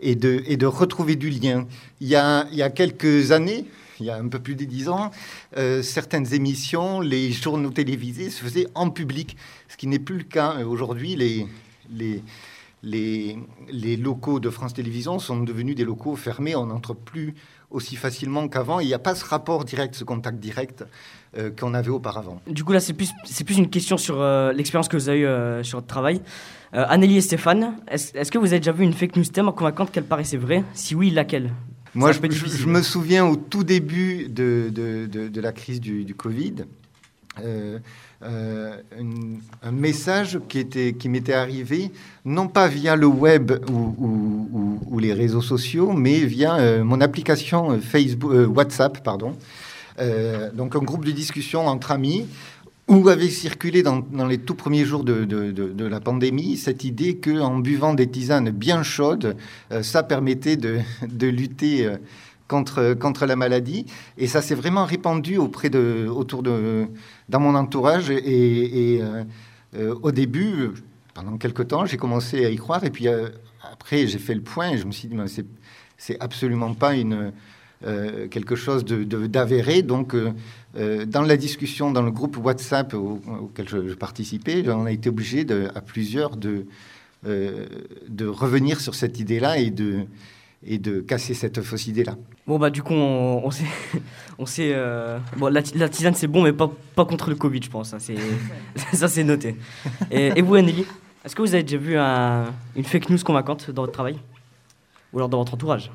et, 0.00 0.16
de, 0.16 0.42
et 0.46 0.56
de 0.56 0.66
retrouver 0.66 1.14
du 1.14 1.30
lien. 1.30 1.66
Il 2.00 2.08
y 2.08 2.16
a, 2.16 2.48
il 2.50 2.56
y 2.56 2.62
a 2.62 2.70
quelques 2.70 3.30
années, 3.30 3.66
il 4.02 4.06
y 4.06 4.10
a 4.10 4.16
un 4.16 4.28
peu 4.28 4.40
plus 4.40 4.56
de 4.56 4.64
dix 4.64 4.88
ans, 4.88 5.10
euh, 5.56 5.82
certaines 5.82 6.34
émissions, 6.34 7.00
les 7.00 7.30
journaux 7.32 7.70
télévisés 7.70 8.30
se 8.30 8.42
faisaient 8.42 8.66
en 8.74 8.90
public, 8.90 9.36
ce 9.68 9.76
qui 9.76 9.86
n'est 9.86 10.00
plus 10.00 10.18
le 10.18 10.24
cas. 10.24 10.56
Euh, 10.58 10.64
Aujourd'hui, 10.64 11.14
les, 11.14 11.46
les, 12.82 13.38
les, 13.70 13.96
locaux 13.96 14.40
de 14.40 14.50
France 14.50 14.74
Télévisions 14.74 15.18
sont 15.18 15.40
devenus 15.40 15.76
des 15.76 15.84
locaux 15.84 16.16
fermés, 16.16 16.56
on 16.56 16.66
n'entre 16.66 16.94
plus 16.94 17.34
aussi 17.70 17.96
facilement 17.96 18.48
qu'avant. 18.48 18.80
Il 18.80 18.88
n'y 18.88 18.94
a 18.94 18.98
pas 18.98 19.14
ce 19.14 19.24
rapport 19.24 19.64
direct, 19.64 19.94
ce 19.94 20.04
contact 20.04 20.38
direct 20.38 20.84
euh, 21.36 21.50
qu'on 21.50 21.74
avait 21.74 21.90
auparavant. 21.90 22.40
Du 22.46 22.64
coup, 22.64 22.72
là, 22.72 22.80
c'est 22.80 22.92
plus, 22.92 23.10
c'est 23.24 23.44
plus 23.44 23.58
une 23.58 23.70
question 23.70 23.96
sur 23.96 24.22
l'expérience 24.52 24.88
que 24.88 24.96
vous 24.96 25.08
avez 25.08 25.20
eue 25.20 25.64
sur 25.64 25.78
votre 25.78 25.86
travail. 25.86 26.20
Anneli 26.72 27.18
et 27.18 27.20
Stéphane, 27.20 27.76
est-ce 27.86 28.16
est-ce 28.16 28.32
que 28.32 28.38
vous 28.38 28.46
avez 28.46 28.58
déjà 28.60 28.72
vu 28.72 28.82
une 28.82 28.94
fake 28.94 29.16
news 29.16 29.24
tellement 29.24 29.52
convaincante 29.52 29.92
qu'elle 29.92 30.04
paraissait 30.04 30.38
vraie? 30.38 30.64
Si 30.74 30.94
oui, 30.94 31.10
laquelle? 31.10 31.52
Moi, 31.94 32.12
je, 32.12 32.20
me 32.66 32.82
souviens 32.82 33.26
au 33.26 33.36
tout 33.36 33.64
début 33.64 34.26
de, 34.28 34.70
de- 34.70 35.06
de- 35.06 35.28
de 35.28 35.40
la 35.40 35.52
crise 35.52 35.80
du, 35.80 36.04
du 36.04 36.14
Covid, 36.14 36.54
euh, 37.44 37.78
euh, 38.22 38.76
une- 38.98 39.40
un 39.62 39.72
message 39.72 40.38
qui, 40.48 40.58
était, 40.58 40.94
qui 40.94 41.08
m'était 41.08 41.32
arrivé, 41.34 41.90
non 42.24 42.48
pas 42.48 42.68
via 42.68 42.96
le 42.96 43.06
web 43.06 43.52
ou, 43.70 43.94
ou- 43.98 44.48
ou- 44.52 44.80
ou 44.90 44.98
les 44.98 45.12
réseaux 45.12 45.42
sociaux, 45.42 45.92
mais 45.92 46.20
via 46.20 46.54
euh, 46.56 46.82
mon 46.84 47.00
application 47.00 47.78
Facebook, 47.80 48.32
WhatsApp, 48.56 49.02
pardon. 49.04 49.36
Donc 50.54 50.74
un 50.74 50.80
groupe 50.80 51.04
de 51.04 51.10
discussion 51.12 51.66
entre 51.68 51.92
amis 51.92 52.26
où 52.92 53.08
avait 53.08 53.30
circulé 53.30 53.82
dans, 53.82 54.04
les 54.28 54.36
tout 54.36 54.54
premiers 54.54 54.84
jours 54.84 55.02
de, 55.02 55.84
la 55.86 56.00
pandémie 56.00 56.58
cette 56.58 56.84
idée 56.84 57.16
qu'en 57.16 57.58
buvant 57.58 57.94
des 57.94 58.06
tisanes 58.06 58.50
bien 58.50 58.82
chaudes, 58.82 59.36
euh, 59.72 59.82
ça 59.82 60.02
permettait 60.02 60.56
de, 60.56 60.80
lutter 61.26 61.86
euh, 61.86 61.96
contre, 62.48 63.24
la 63.24 63.36
maladie. 63.36 63.86
Et 64.18 64.26
ça 64.26 64.42
s'est 64.42 64.54
vraiment 64.54 64.84
répandu 64.84 65.38
auprès 65.38 65.70
de, 65.70 66.06
autour 66.06 66.42
de, 66.42 66.86
dans 67.30 67.40
mon 67.40 67.54
entourage. 67.54 68.10
Et, 68.10 69.00
euh, 69.02 69.94
au 70.02 70.12
début, 70.12 70.72
pendant 71.14 71.38
quelques 71.38 71.68
temps, 71.68 71.86
j'ai 71.86 71.96
commencé 71.96 72.44
à 72.44 72.50
y 72.50 72.56
croire. 72.56 72.84
Et 72.84 72.90
puis 72.90 73.08
après, 73.72 74.06
j'ai 74.06 74.18
fait 74.18 74.34
le 74.34 74.42
point 74.42 74.72
et 74.72 74.78
je 74.78 74.84
me 74.84 74.92
suis 74.92 75.08
dit, 75.08 75.16
c'est 75.96 76.20
absolument 76.20 76.74
pas 76.74 76.94
une, 76.94 77.32
euh, 77.84 78.28
quelque 78.28 78.54
chose 78.56 78.84
de, 78.84 79.04
de- 79.04 79.26
d'avéré. 79.26 79.82
Donc, 79.82 80.14
euh, 80.14 80.32
euh, 80.76 81.04
dans 81.04 81.22
la 81.22 81.36
discussion, 81.36 81.90
dans 81.90 82.02
le 82.02 82.10
groupe 82.10 82.36
WhatsApp 82.36 82.94
au- 82.94 83.20
auquel 83.40 83.68
je, 83.68 83.94
participais, 83.94 84.64
on 84.68 84.86
a 84.86 84.92
été 84.92 85.08
obligé 85.08 85.44
de, 85.44 85.68
à 85.74 85.80
plusieurs 85.80 86.36
de, 86.36 86.66
de 87.24 88.26
revenir 88.26 88.80
sur 88.80 88.94
cette 88.94 89.20
idée-là 89.20 89.58
et 89.58 89.70
de, 89.70 90.00
et 90.64 90.78
de 90.78 91.00
casser 91.00 91.34
cette 91.34 91.62
fausse 91.62 91.86
idée-là. 91.86 92.16
Bon, 92.46 92.58
bah, 92.58 92.70
du 92.70 92.82
coup, 92.82 92.94
on, 92.94 93.42
on 93.44 93.50
sait. 93.50 93.64
On 94.38 94.46
sait 94.46 94.74
Bon, 95.36 95.48
la, 95.48 95.62
ti- 95.62 95.76
la 95.78 95.88
tisane, 95.88 96.14
c'est 96.14 96.26
bon, 96.26 96.42
mais 96.42 96.52
pas, 96.52 96.68
pas 96.96 97.04
contre 97.04 97.28
le 97.30 97.36
Covid, 97.36 97.60
je 97.62 97.68
pense. 97.70 97.94
C'est, 97.98 98.16
ça, 98.92 99.06
c'est 99.06 99.22
noté. 99.22 99.54
Et, 100.10 100.40
vous, 100.42 100.54
Anneli 100.56 100.84
Est-ce 101.24 101.36
que 101.36 101.42
vous 101.42 101.54
avez 101.54 101.62
déjà 101.62 101.76
vu 101.76 101.96
un- 101.96 102.46
une 102.74 102.82
fake 102.82 103.10
news 103.10 103.18
convaincante 103.24 103.70
dans 103.70 103.82
votre 103.82 103.92
travail? 103.92 104.16
Ou 105.12 105.18
alors 105.18 105.28
dans 105.28 105.38
votre 105.38 105.54
entourage? 105.54 105.92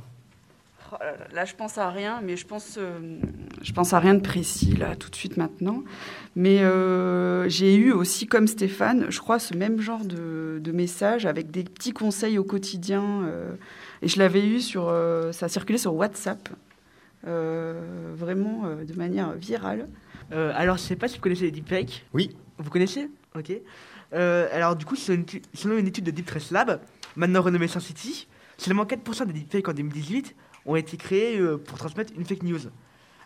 Là, 1.02 1.14
là, 1.34 1.46
je 1.46 1.54
pense 1.56 1.78
à 1.78 1.90
rien, 1.90 2.22
mais 2.24 2.38
je 2.38 2.46
pense, 2.46 2.78
euh, 2.78 3.20
je 3.62 3.72
pense 3.74 3.94
à 3.94 4.00
rien 4.00 4.14
de 4.14 4.22
précis 4.22 4.76
là 4.76 4.96
tout 4.96 5.10
de 5.10 5.16
suite 5.16 5.38
maintenant. 5.38 5.84
Mais 6.36 6.60
euh, 6.62 7.48
j'ai 7.50 7.76
eu 7.76 7.92
aussi, 7.92 8.28
comme 8.28 8.48
Stéphane, 8.48 9.08
je 9.10 9.20
crois, 9.20 9.40
ce 9.40 9.56
même 9.56 9.80
genre 9.82 10.06
de, 10.06 10.60
de 10.62 10.72
message 10.72 11.26
avec 11.26 11.52
des 11.52 11.64
petits 11.64 11.92
conseils 11.94 12.38
au 12.38 12.44
quotidien. 12.44 13.24
euh, 13.26 13.54
et 14.02 14.08
je 14.08 14.20
l'avais 14.20 14.46
eu 14.46 14.60
sur, 14.62 14.88
euh, 14.90 15.32
ça 15.32 15.48
a 15.48 15.50
circulé 15.50 15.78
sur 15.78 15.94
WhatsApp, 15.96 16.50
euh, 17.26 18.14
vraiment 18.16 18.64
euh, 18.66 18.86
de 18.86 18.94
manière 18.94 19.34
virale. 19.34 19.88
Euh, 20.32 20.52
alors, 20.56 20.78
je 20.78 20.84
sais 20.84 20.96
pas 20.96 21.08
si 21.08 21.16
vous 21.16 21.22
connaissez 21.22 21.44
les 21.46 21.52
deepfakes. 21.52 22.06
Oui. 22.14 22.36
Vous 22.60 22.70
connaissez? 22.70 23.10
Ok. 23.36 23.52
Euh, 24.14 24.48
alors, 24.52 24.76
du 24.76 24.86
coup, 24.86 24.96
selon 24.96 25.18
une, 25.20 25.24
étu- 25.26 25.42
selon 25.54 25.78
une 25.78 25.88
étude 25.88 26.04
de 26.06 26.12
Deep 26.12 26.26
Trace 26.26 26.52
Lab, 26.52 26.80
maintenant 27.16 27.42
renommée 27.42 27.68
Science 27.68 27.86
City, 27.86 28.28
seulement 28.58 28.86
4% 28.86 29.26
des 29.26 29.34
deepfakes 29.34 29.68
en 29.68 29.74
2018 29.74 30.36
ont 30.68 30.76
été 30.76 30.98
créés 30.98 31.40
euh, 31.40 31.58
pour 31.58 31.78
transmettre 31.78 32.14
une 32.16 32.26
fake 32.26 32.44
news. 32.44 32.60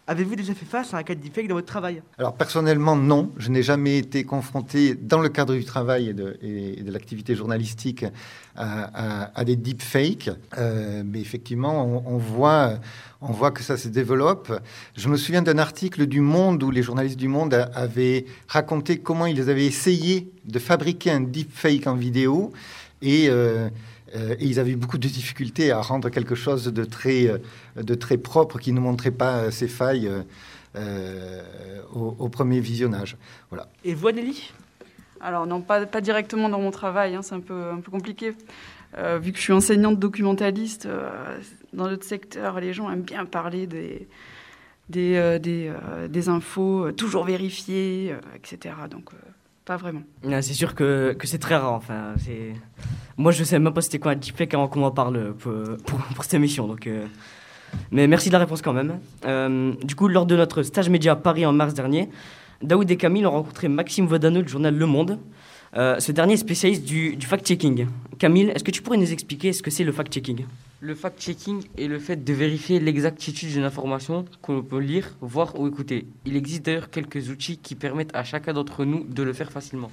Avez-vous 0.07 0.35
déjà 0.35 0.53
fait 0.55 0.65
face 0.65 0.93
à 0.93 0.97
un 0.97 1.03
cas 1.03 1.13
de 1.13 1.19
deepfake 1.21 1.47
dans 1.47 1.55
votre 1.55 1.67
travail? 1.67 2.01
Alors 2.17 2.33
personnellement, 2.33 2.95
non. 2.95 3.31
Je 3.37 3.49
n'ai 3.49 3.61
jamais 3.61 3.99
été 3.99 4.23
confronté 4.23 4.95
dans 4.95 5.19
le 5.19 5.29
cadre 5.29 5.53
du 5.53 5.63
travail 5.63 6.09
et 6.09 6.13
de, 6.13 6.91
l'activité 6.91 7.35
journalistique 7.35 8.05
à, 8.55 9.43
des 9.45 9.55
deepfakes. 9.55 10.31
Euh, 10.57 11.03
mais 11.05 11.21
effectivement, 11.21 11.85
on, 11.85 12.17
voit, 12.17 12.79
on 13.21 13.31
voit 13.31 13.51
que 13.51 13.61
ça 13.61 13.77
se 13.77 13.89
développe. 13.89 14.51
Je 14.97 15.07
me 15.07 15.17
souviens 15.17 15.43
d'un 15.43 15.59
article 15.59 16.07
du 16.07 16.19
Monde 16.19 16.63
où 16.63 16.71
les 16.71 16.81
journalistes 16.81 17.19
du 17.19 17.27
Monde 17.27 17.69
avaient 17.75 18.25
raconté 18.47 18.97
comment 18.97 19.27
ils 19.27 19.49
avaient 19.49 19.67
essayé 19.67 20.31
de 20.45 20.57
fabriquer 20.57 21.11
un 21.11 21.21
deepfake 21.21 21.85
en 21.85 21.95
vidéo 21.95 22.51
et 23.01 23.27
euh, 23.29 23.69
euh, 24.15 24.35
et 24.39 24.45
ils 24.45 24.59
avaient 24.59 24.75
beaucoup 24.75 24.97
de 24.97 25.07
difficultés 25.07 25.71
à 25.71 25.81
rendre 25.81 26.09
quelque 26.09 26.35
chose 26.35 26.65
de 26.65 26.83
très, 26.83 27.27
euh, 27.27 27.37
de 27.75 27.95
très 27.95 28.17
propre 28.17 28.59
qui 28.59 28.71
ne 28.71 28.79
montrait 28.79 29.11
pas 29.11 29.37
euh, 29.37 29.51
ses 29.51 29.67
failles 29.67 30.09
euh, 30.75 31.43
au, 31.93 32.15
au 32.19 32.29
premier 32.29 32.59
visionnage. 32.59 33.17
Voilà. 33.49 33.67
Et 33.83 33.93
vous, 33.93 34.07
Anneli? 34.07 34.51
Alors 35.19 35.45
non, 35.45 35.61
pas, 35.61 35.85
pas 35.85 36.01
directement 36.01 36.49
dans 36.49 36.59
mon 36.59 36.71
travail, 36.71 37.15
hein, 37.15 37.21
c'est 37.21 37.35
un 37.35 37.41
peu, 37.41 37.71
un 37.71 37.79
peu 37.79 37.91
compliqué. 37.91 38.33
Euh, 38.97 39.19
vu 39.19 39.31
que 39.31 39.37
je 39.37 39.43
suis 39.43 39.53
enseignante 39.53 39.99
documentaliste, 39.99 40.85
euh, 40.85 41.37
dans 41.73 41.87
notre 41.89 42.03
secteur, 42.03 42.59
les 42.59 42.73
gens 42.73 42.91
aiment 42.91 43.03
bien 43.03 43.25
parler 43.25 43.67
des, 43.67 44.07
des, 44.89 45.15
euh, 45.15 45.39
des, 45.39 45.69
euh, 45.69 46.07
des 46.07 46.27
infos 46.27 46.87
euh, 46.87 46.91
toujours 46.91 47.23
vérifiées, 47.23 48.11
euh, 48.11 48.19
etc. 48.35 48.75
Donc, 48.89 49.11
euh, 49.13 49.17
Ah, 50.29 50.41
C'est 50.41 50.53
sûr 50.53 50.75
que, 50.75 51.13
que 51.17 51.27
c'est 51.27 51.37
très 51.37 51.55
rare. 51.55 51.73
Enfin. 51.73 52.15
Moi, 53.17 53.31
je 53.31 53.43
sais 53.43 53.59
même 53.59 53.73
pas 53.73 53.81
c'était 53.81 53.99
quoi 53.99 54.13
un 54.13 54.15
deepfake 54.15 54.53
avant 54.53 54.67
qu'on 54.67 54.79
m'en 54.79 54.91
parle 54.91 55.33
pour, 55.35 55.53
pour, 56.15 56.23
cette 56.23 56.33
émission. 56.33 56.67
Donc, 56.67 56.87
euh, 56.87 57.05
Mais 57.91 58.07
merci 58.07 58.29
de 58.29 58.33
la 58.33 58.39
réponse 58.39 58.61
quand 58.61 58.73
même. 58.73 58.99
Euh, 59.25 59.73
du 59.83 59.95
coup, 59.95 60.07
lors 60.07 60.25
de 60.25 60.35
notre 60.35 60.63
stage 60.63 60.89
média 60.89 61.13
à 61.13 61.15
Paris 61.15 61.45
en 61.45 61.53
mars 61.53 61.73
dernier, 61.73 62.09
Daoud 62.61 62.89
et 62.89 62.97
Camille 62.97 63.25
ont 63.25 63.31
rencontré 63.31 63.67
Maxime 63.67 64.05
Vodano 64.05 64.41
du 64.41 64.49
journal 64.49 64.75
Le 64.75 64.85
Monde. 64.85 65.19
Euh, 65.77 65.99
ce 65.99 66.11
dernier 66.11 66.33
est 66.33 66.37
spécialiste 66.37 66.83
du 66.83 67.17
fact-checking. 67.21 67.87
Camille, 68.19 68.49
est-ce 68.49 68.63
que 68.63 68.71
tu 68.71 68.81
pourrais 68.81 68.97
nous 68.97 69.11
expliquer 69.11 69.53
ce 69.53 69.61
que 69.61 69.71
c'est 69.71 69.83
le 69.83 69.91
fact-checking? 69.91 70.45
Le 70.83 70.95
fact-checking 70.95 71.63
est 71.77 71.85
le 71.85 71.99
fait 71.99 72.23
de 72.23 72.33
vérifier 72.33 72.79
l'exactitude 72.79 73.51
d'une 73.51 73.65
information 73.65 74.25
qu'on 74.41 74.63
peut 74.63 74.79
lire, 74.79 75.15
voir 75.21 75.59
ou 75.59 75.67
écouter. 75.67 76.07
Il 76.25 76.35
existe 76.35 76.65
d'ailleurs 76.65 76.89
quelques 76.89 77.29
outils 77.29 77.57
qui 77.57 77.75
permettent 77.75 78.15
à 78.15 78.23
chacun 78.23 78.51
d'entre 78.51 78.83
nous 78.83 79.03
de 79.03 79.21
le 79.21 79.31
faire 79.31 79.51
facilement. 79.51 79.91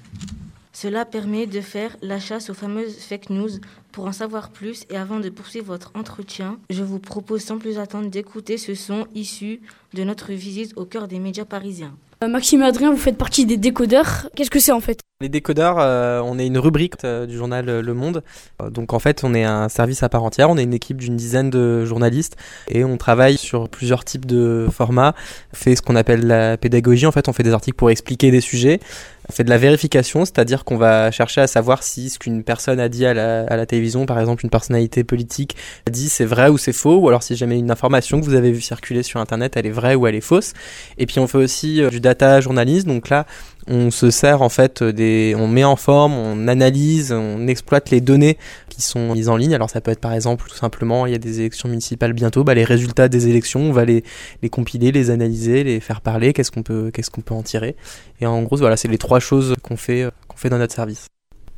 Cela 0.73 1.05
permet 1.05 1.47
de 1.47 1.61
faire 1.61 1.95
la 2.01 2.19
chasse 2.19 2.49
aux 2.49 2.55
fameuses 2.55 2.97
fake 3.01 3.29
news. 3.29 3.51
Pour 3.93 4.07
en 4.07 4.13
savoir 4.13 4.49
plus 4.49 4.87
et 4.89 4.97
avant 4.97 5.21
de 5.21 5.29
poursuivre 5.29 5.67
votre 5.67 5.91
entretien, 5.95 6.59
je 6.71 6.83
vous 6.83 7.01
propose 7.01 7.43
sans 7.43 7.59
plus 7.59 7.79
attendre 7.79 8.09
d'écouter 8.09 8.57
ce 8.57 8.75
son 8.75 9.07
issu 9.15 9.61
de 9.93 10.05
notre 10.05 10.33
visite 10.33 10.73
au 10.77 10.87
cœur 10.87 11.07
des 11.07 11.19
médias 11.19 11.45
parisiens. 11.45 11.95
Euh, 12.25 12.29
Maxime 12.29 12.63
et 12.63 12.65
Adrien, 12.65 12.91
vous 12.91 12.97
faites 12.97 13.17
partie 13.17 13.47
des 13.47 13.57
décodeurs. 13.57 14.29
Qu'est-ce 14.35 14.51
que 14.51 14.59
c'est 14.59 14.73
en 14.73 14.81
fait? 14.81 14.99
Les 15.21 15.29
décodeurs, 15.29 15.77
euh, 15.79 16.21
on 16.25 16.39
est 16.39 16.47
une 16.47 16.59
rubrique 16.59 16.95
euh, 17.05 17.27
du 17.27 17.37
journal 17.37 17.67
Le 17.67 17.95
Monde. 17.95 18.23
Donc 18.71 18.93
en 18.93 18.99
fait, 18.99 19.23
on 19.25 19.35
est 19.35 19.45
un 19.45 19.69
service 19.69 20.03
à 20.03 20.09
part 20.09 20.25
entière. 20.25 20.51
On 20.51 20.57
est 20.57 20.65
une 20.65 20.75
équipe 20.75 20.97
d'une 20.97 21.17
dizaine 21.17 21.51
de 21.51 21.85
journalistes 21.85 22.37
et 22.69 22.85
on 22.85 22.97
travaille 22.97 23.37
sur 23.37 23.69
plusieurs 23.69 24.05
types 24.05 24.27
de 24.27 24.67
formats. 24.71 25.15
On 25.53 25.57
fait 25.57 25.77
ce 25.77 25.83
qu'on 25.83 25.97
appelle 25.97 26.27
la 26.27 26.57
pédagogie. 26.57 27.07
En 27.07 27.13
fait, 27.13 27.29
on 27.29 27.33
fait 27.33 27.45
des 27.45 27.53
articles 27.53 27.77
pour 27.77 27.91
expliquer 27.91 28.31
des 28.33 28.41
sujets. 28.41 28.81
On 29.31 29.35
fait 29.35 29.45
de 29.45 29.51
la 29.51 29.59
vérification, 29.59 30.25
c'est-à-dire 30.25 30.65
qu'on 30.65 30.79
va 30.79 31.11
chercher 31.11 31.43
à 31.43 31.47
savoir 31.47 31.83
si 31.83 32.09
ce 32.09 32.19
qu'une 32.19 32.43
personne 32.43 32.81
a 32.81 32.89
dit 32.89 33.05
à 33.05 33.13
la, 33.13 33.67
télévision, 33.67 34.07
par 34.07 34.19
exemple 34.19 34.43
une 34.43 34.51
personnalité 34.51 35.05
politique, 35.05 35.55
a 35.87 35.91
dit 35.91 36.09
c'est 36.09 36.25
vrai 36.25 36.49
ou 36.49 36.57
c'est 36.57 36.73
faux, 36.73 36.97
ou 36.97 37.09
alors 37.09 37.23
si 37.23 37.37
jamais 37.37 37.59
une 37.59 37.71
information 37.71 38.21
que 38.21 38.25
vous 38.25 38.35
avez 38.35 38.51
vue 38.53 38.63
circuler 38.63 39.03
sur 39.03 39.21
Internet, 39.21 39.57
elle 39.57 39.67
est 39.67 39.71
vraie 39.71 39.95
ou 39.97 40.07
elle 40.07 40.15
est 40.15 40.23
fausse. 40.23 40.55
Et 40.97 41.05
puis 41.05 41.19
on 41.19 41.27
fait 41.27 41.37
aussi 41.37 41.83
euh, 41.83 41.91
du 41.91 42.01
data 42.01 42.41
journalisme, 42.41 42.89
donc 42.89 43.11
là 43.11 43.27
on 43.69 43.91
se 43.91 44.11
sert 44.11 44.41
en 44.41 44.49
fait 44.49 44.83
des, 44.83 45.35
on 45.37 45.47
met 45.47 45.65
en 45.65 45.77
forme, 45.77 46.15
on 46.15 46.49
analyse, 46.49 47.13
on 47.13 47.47
exploite 47.49 47.91
les 47.91 48.01
données 48.01 48.39
qui 48.71 48.81
sont 48.81 49.13
mises 49.13 49.29
en 49.29 49.37
ligne. 49.37 49.55
Alors 49.55 49.69
ça 49.69 49.81
peut 49.81 49.91
être 49.91 50.01
par 50.01 50.15
exemple 50.15 50.47
tout 50.49 50.57
simplement, 50.57 51.05
il 51.05 51.13
y 51.13 51.15
a 51.15 51.19
des 51.19 51.41
élections 51.41 51.69
municipales 51.69 52.15
bientôt, 52.15 52.45
bah, 52.45 52.55
les 52.55 52.65
résultats 52.65 53.09
des 53.09 53.29
élections, 53.29 53.61
on 53.61 53.73
va 53.73 53.85
les, 53.85 54.05
les 54.43 54.49
compiler, 54.49 54.91
les 54.91 55.11
analyser, 55.11 55.65
les 55.65 55.81
faire 55.81 56.01
parler, 56.01 56.33
qu'est-ce 56.33 56.51
qu'on 56.51 56.63
peut, 56.63 56.91
qu'est-ce 56.93 57.11
qu'on 57.11 57.21
peut 57.21 57.35
en 57.35 57.43
tirer? 57.43 57.77
Et 58.21 58.27
en 58.27 58.43
gros, 58.43 58.57
voilà, 58.57 58.77
c'est 58.77 58.89
les 58.89 58.99
trois 58.99 59.18
choses 59.21 59.55
qu'on 59.63 59.77
fait, 59.77 60.03
euh, 60.03 60.11
qu'on 60.29 60.37
fait 60.37 60.51
dans 60.51 60.59
notre 60.59 60.75
service. 60.75 61.09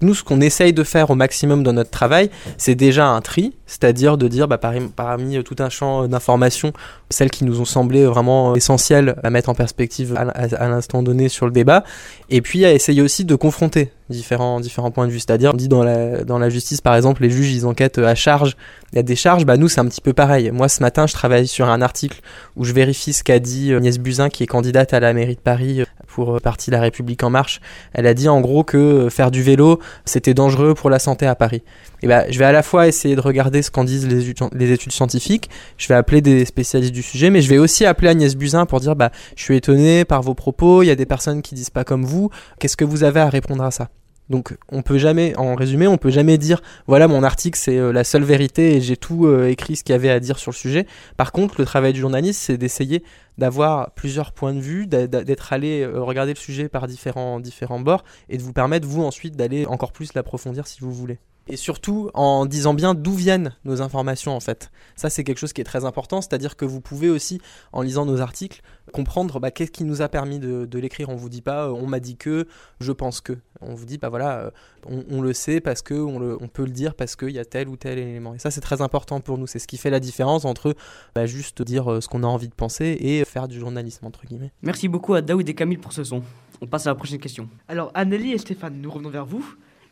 Nous, 0.03 0.15
ce 0.15 0.25
qu'on 0.25 0.41
essaye 0.41 0.73
de 0.73 0.83
faire 0.83 1.11
au 1.11 1.15
maximum 1.15 1.63
dans 1.63 1.75
notre 1.75 1.91
travail, 1.91 2.31
c'est 2.57 2.75
déjà 2.75 3.09
un 3.09 3.21
tri, 3.21 3.53
c'est-à-dire 3.67 4.17
de 4.17 4.29
dire 4.29 4.49
bah, 4.49 4.57
parmi, 4.57 4.89
parmi 4.89 5.45
tout 5.45 5.57
un 5.59 5.69
champ 5.69 6.09
d'informations, 6.09 6.73
celles 7.11 7.31
qui 7.31 7.45
nous 7.45 7.61
ont 7.61 7.67
semblé 7.67 8.07
vraiment 8.07 8.55
essentielles 8.55 9.17
à 9.23 9.29
mettre 9.29 9.51
en 9.51 9.55
perspective 9.55 10.15
à, 10.17 10.69
l'instant 10.69 11.03
donné 11.03 11.29
sur 11.29 11.45
le 11.45 11.53
débat, 11.53 11.85
et 12.31 12.41
puis 12.41 12.65
à 12.65 12.73
essayer 12.73 13.03
aussi 13.03 13.27
de 13.27 13.35
confronter 13.35 13.93
différents, 14.09 14.61
différents 14.61 14.91
points 14.91 15.07
de 15.07 15.13
vue. 15.13 15.19
C'est-à-dire, 15.19 15.51
on 15.53 15.57
dit 15.57 15.69
dans 15.69 15.85
la, 15.85 16.25
dans 16.25 16.39
la 16.39 16.49
justice, 16.49 16.81
par 16.81 16.95
exemple, 16.97 17.21
les 17.21 17.31
juges, 17.31 17.53
ils 17.53 17.67
enquêtent 17.67 17.99
à 17.99 18.15
charge, 18.15 18.57
il 18.93 18.97
y 18.97 18.99
a 18.99 19.03
des 19.03 19.17
charges, 19.17 19.45
bah 19.45 19.59
nous, 19.59 19.69
c'est 19.69 19.81
un 19.81 19.87
petit 19.87 20.01
peu 20.01 20.15
pareil. 20.15 20.51
Moi, 20.51 20.71
ce 20.71 20.83
matin, 20.83 21.07
je 21.07 21.13
travaille 21.13 21.47
sur 21.47 21.69
un 21.69 21.83
article 21.83 22.21
où 22.57 22.65
je 22.65 22.73
vérifie 22.73 23.13
ce 23.13 23.23
qu'a 23.23 23.39
dit 23.39 23.73
euh, 23.73 23.77
Agnès 23.77 23.99
Buzyn, 23.99 24.31
qui 24.31 24.45
est 24.45 24.47
candidate 24.47 24.95
à 24.95 25.01
la 25.01 25.13
mairie 25.13 25.37
de 25.37 25.41
Paris 25.41 25.83
euh, 25.83 25.85
pour 26.11 26.37
euh, 26.37 26.41
parti 26.41 26.71
La 26.71 26.81
République 26.81 27.23
En 27.23 27.31
Marche. 27.31 27.61
Elle 27.93 28.07
a 28.07 28.15
dit 28.15 28.29
en 28.29 28.41
gros 28.41 28.65
que 28.65 28.77
euh, 28.77 29.11
faire 29.11 29.31
du 29.31 29.43
vélo, 29.43 29.81
c'était 30.05 30.35
dangereux 30.35 30.75
pour 30.75 30.91
la 30.91 30.99
santé 30.99 31.27
à 31.27 31.35
Paris. 31.35 31.63
Et 32.03 32.09
bah, 32.09 32.31
je 32.31 32.39
vais 32.39 32.45
à 32.45 32.53
la 32.53 32.63
fois 32.63 32.89
essayer 32.89 33.17
de 33.17 33.21
regarder 33.21 33.63
ce 33.63 33.71
qu'en 33.71 33.85
disent 33.85 34.07
les, 34.07 34.35
les 34.53 34.73
études 34.73 34.93
scientifiques, 34.93 35.51
je 35.77 35.89
vais 35.89 35.95
appeler 35.95 36.21
des 36.21 36.45
spécialistes 36.45 36.95
du 36.95 37.03
sujet, 37.03 37.31
mais 37.31 37.43
je 37.43 37.49
vais 37.49 37.59
aussi 37.59 37.85
appeler 37.87 38.09
Agnès 38.09 38.35
Buzyn 38.37 38.67
pour 38.67 38.81
dire 38.81 38.97
bah, 38.97 39.11
je 39.37 39.43
suis 39.43 39.57
étonné 39.57 40.05
par 40.05 40.23
vos 40.23 40.35
propos, 40.35 40.83
il 40.83 40.87
y 40.87 40.91
a 40.91 40.97
des 40.97 41.07
personnes 41.07 41.43
qui 41.43 41.55
disent 41.55 41.71
pas 41.71 41.85
comme 41.85 42.05
vous, 42.05 42.31
qu'est-ce 42.59 42.77
que 42.77 42.85
vous 42.85 43.05
avez 43.05 43.21
à 43.21 43.29
répondre 43.29 43.65
à 43.65 43.71
ça? 43.71 43.89
Donc 44.31 44.57
on 44.71 44.83
peut 44.83 44.97
jamais, 44.97 45.37
en 45.37 45.57
résumé, 45.57 45.89
on 45.89 45.99
peut 45.99 46.11
jamais 46.11 46.39
dire 46.39 46.63
voilà 46.87 47.09
mon 47.09 47.23
article 47.25 47.59
c'est 47.59 47.77
euh, 47.77 47.93
la 47.93 48.05
seule 48.05 48.23
vérité 48.23 48.77
et 48.77 48.81
j'ai 48.81 48.97
tout 48.97 49.27
euh, 49.27 49.49
écrit 49.49 49.75
ce 49.75 49.83
qu'il 49.83 49.93
y 49.93 49.97
avait 49.97 50.09
à 50.09 50.21
dire 50.21 50.39
sur 50.39 50.53
le 50.53 50.57
sujet. 50.57 50.87
Par 51.17 51.33
contre, 51.33 51.57
le 51.59 51.67
travail 51.67 51.93
du 51.93 52.01
journaliste 52.01 52.41
c'est 52.41 52.57
d'essayer 52.57 53.03
d'avoir 53.39 53.91
plusieurs 53.93 54.33
points 54.33 54.55
de 54.55 54.61
vue, 54.61 54.87
d'être 54.87 55.53
allé 55.53 55.83
euh, 55.83 56.01
regarder 56.01 56.33
le 56.33 56.39
sujet 56.39 56.69
par 56.69 56.87
différents 56.87 57.41
différents 57.41 57.81
bords 57.81 58.05
et 58.29 58.39
de 58.39 58.43
vous 58.43 58.53
permettre 58.53 58.87
vous 58.87 59.03
ensuite 59.03 59.37
d'aller 59.37 59.67
encore 59.67 59.93
plus 59.93 60.15
l'approfondir 60.15 60.67
si 60.67 60.81
vous 60.81 60.93
voulez. 60.93 61.19
Et 61.51 61.57
surtout 61.57 62.11
en 62.15 62.47
disant 62.47 62.75
bien 62.75 62.95
d'où 62.95 63.13
viennent 63.13 63.55
nos 63.65 63.83
informations 63.83 64.35
en 64.37 64.41
fait. 64.41 64.71
Ça 64.97 65.11
c'est 65.11 65.25
quelque 65.25 65.39
chose 65.39 65.53
qui 65.53 65.61
est 65.61 65.65
très 65.65 65.85
important, 65.85 66.21
c'est-à-dire 66.21 66.57
que 66.57 66.65
vous 66.65 66.81
pouvez 66.81 67.09
aussi 67.11 67.41
en 67.73 67.83
lisant 67.83 68.07
nos 68.07 68.21
articles 68.21 68.61
comprendre 68.93 69.39
bah, 69.41 69.51
qu'est-ce 69.51 69.71
qui 69.71 69.85
nous 69.85 70.03
a 70.03 70.09
permis 70.09 70.39
de, 70.39 70.67
de 70.67 70.79
l'écrire. 70.79 71.09
On 71.11 71.17
vous 71.17 71.29
dit 71.29 71.43
pas 71.43 71.67
euh, 71.67 71.71
on 71.71 71.87
m'a 71.87 72.01
dit 72.01 72.17
que, 72.17 72.47
je 72.81 72.93
pense 72.93 73.21
que. 73.21 73.39
On 73.61 73.75
vous 73.75 73.85
dit 73.85 73.99
bah 73.99 74.09
voilà, 74.09 74.39
euh, 74.39 74.51
on, 74.89 75.05
on 75.11 75.21
le 75.21 75.33
sait 75.33 75.61
parce 75.61 75.83
que 75.83 75.95
on, 75.95 76.19
le- 76.19 76.39
on 76.41 76.49
peut 76.49 76.65
le 76.65 76.71
dire 76.73 76.95
parce 76.95 77.15
qu'il 77.17 77.31
y 77.31 77.39
a 77.39 77.45
tel 77.45 77.69
ou 77.69 77.77
tel 77.77 77.99
élément. 77.99 78.35
Et 78.35 78.39
ça 78.39 78.51
c'est 78.51 78.61
très 78.61 78.81
important 78.81 79.21
pour 79.21 79.39
nous. 79.39 79.47
C'est 79.47 79.59
ce 79.59 79.67
qui 79.69 79.77
fait 79.77 79.91
la 79.91 80.01
différence 80.01 80.45
entre 80.45 80.75
bah, 81.15 81.27
juste 81.27 81.63
dire 81.63 81.91
euh, 81.91 82.01
ce 82.01 82.09
qu'on 82.09 82.23
a 82.23 82.27
envie 82.27 82.49
de 82.49 82.55
penser 82.55 82.97
et 83.01 83.25
faire 83.25 83.49
du 83.49 83.59
journalisme 83.61 84.07
entre 84.07 84.25
guillemets. 84.27 84.53
Merci 84.63 84.89
beaucoup 84.89 85.15
à 85.15 85.23
Daoud 85.23 85.49
et 85.49 85.55
Camille 85.55 85.77
pour 85.79 85.93
ce 85.93 86.05
son. 86.05 86.23
On 86.63 86.67
passe 86.67 86.87
à 86.87 86.91
la 86.91 86.95
prochaine 86.95 87.19
question. 87.19 87.49
Alors, 87.69 87.91
Anneli 87.95 88.33
et 88.33 88.39
Stéphane, 88.39 88.81
nous 88.83 88.91
revenons 88.91 89.09
vers 89.09 89.25
vous. 89.25 89.45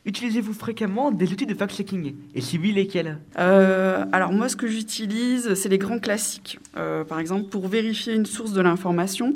Utilisez-vous 0.05 0.53
fréquemment 0.53 1.11
des 1.11 1.33
outils 1.33 1.47
de 1.47 1.55
fact-checking? 1.55 2.15
Et 2.35 2.41
si 2.41 2.57
oui, 2.57 2.73
lesquels? 2.73 3.19
Euh, 3.39 4.05
alors 4.13 4.33
moi, 4.33 4.49
ce 4.49 4.57
que 4.57 4.67
j'utilise, 4.67 5.55
c'est 5.55 5.69
les 5.69 5.79
grands 5.79 5.99
classiques. 5.99 6.59
Euh, 6.77 7.05
par 7.05 7.19
exemple, 7.19 7.49
pour 7.49 7.69
vérifier 7.69 8.15
une 8.15 8.25
source 8.25 8.53
de 8.53 8.61
l'information, 8.61 9.33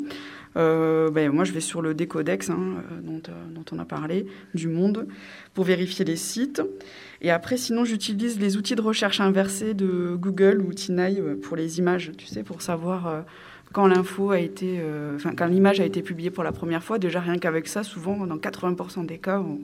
euh, 0.55 1.11
ben, 1.11 1.31
moi, 1.31 1.43
je 1.43 1.51
vais 1.51 1.59
sur 1.59 1.81
le 1.81 1.93
Décodex, 1.93 2.49
hein, 2.49 2.75
dont, 3.03 3.21
dont 3.53 3.65
on 3.71 3.79
a 3.79 3.85
parlé, 3.85 4.25
du 4.53 4.67
Monde, 4.67 5.07
pour 5.53 5.65
vérifier 5.65 6.05
les 6.05 6.15
sites. 6.15 6.61
Et 7.21 7.29
après, 7.29 7.57
sinon, 7.57 7.83
j'utilise 7.83 8.39
les 8.39 8.55
outils 8.55 8.75
de 8.75 8.81
recherche 8.81 9.19
inversée 9.19 9.73
de 9.73 10.15
Google 10.15 10.63
ou 10.65 10.73
Tinai 10.73 11.21
pour 11.41 11.57
les 11.57 11.79
images, 11.79 12.11
tu 12.17 12.25
sais, 12.25 12.43
pour 12.43 12.61
savoir 12.61 13.23
quand 13.73 13.87
l'info 13.87 14.31
a 14.31 14.39
été, 14.39 14.81
enfin, 15.15 15.33
quand 15.35 15.47
l'image 15.47 15.79
a 15.79 15.85
été 15.85 16.01
publiée 16.01 16.31
pour 16.31 16.43
la 16.43 16.51
première 16.51 16.83
fois. 16.83 16.99
Déjà, 16.99 17.19
rien 17.19 17.37
qu'avec 17.37 17.67
ça, 17.67 17.83
souvent, 17.83 18.25
dans 18.25 18.37
80% 18.37 19.05
des 19.05 19.19
cas, 19.19 19.39
on, 19.39 19.59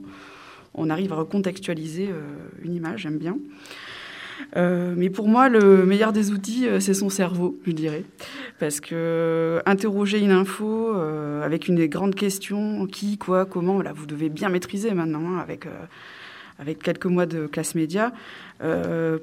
on 0.74 0.90
arrive 0.90 1.12
à 1.12 1.16
recontextualiser 1.16 2.08
euh, 2.08 2.20
une 2.62 2.74
image, 2.74 3.00
j'aime 3.00 3.18
bien. 3.18 3.36
Euh, 4.56 4.94
mais 4.96 5.10
pour 5.10 5.28
moi, 5.28 5.48
le 5.48 5.84
meilleur 5.84 6.12
des 6.12 6.30
outils, 6.30 6.66
euh, 6.66 6.80
c'est 6.80 6.94
son 6.94 7.10
cerveau, 7.10 7.58
je 7.66 7.72
dirais. 7.72 8.04
Parce 8.58 8.80
que 8.80 9.60
interroger 9.66 10.18
une 10.18 10.30
info 10.30 10.94
avec 11.42 11.68
une 11.68 11.86
grande 11.86 12.14
question, 12.14 12.86
qui, 12.86 13.18
quoi, 13.18 13.46
comment, 13.46 13.80
là, 13.82 13.92
vous 13.94 14.06
devez 14.06 14.28
bien 14.28 14.48
maîtriser 14.48 14.92
maintenant, 14.92 15.32
hein, 15.32 15.38
avec, 15.38 15.66
avec 16.58 16.82
quelques 16.82 17.06
mois 17.06 17.26
de 17.26 17.46
classe 17.46 17.74
média. 17.74 18.12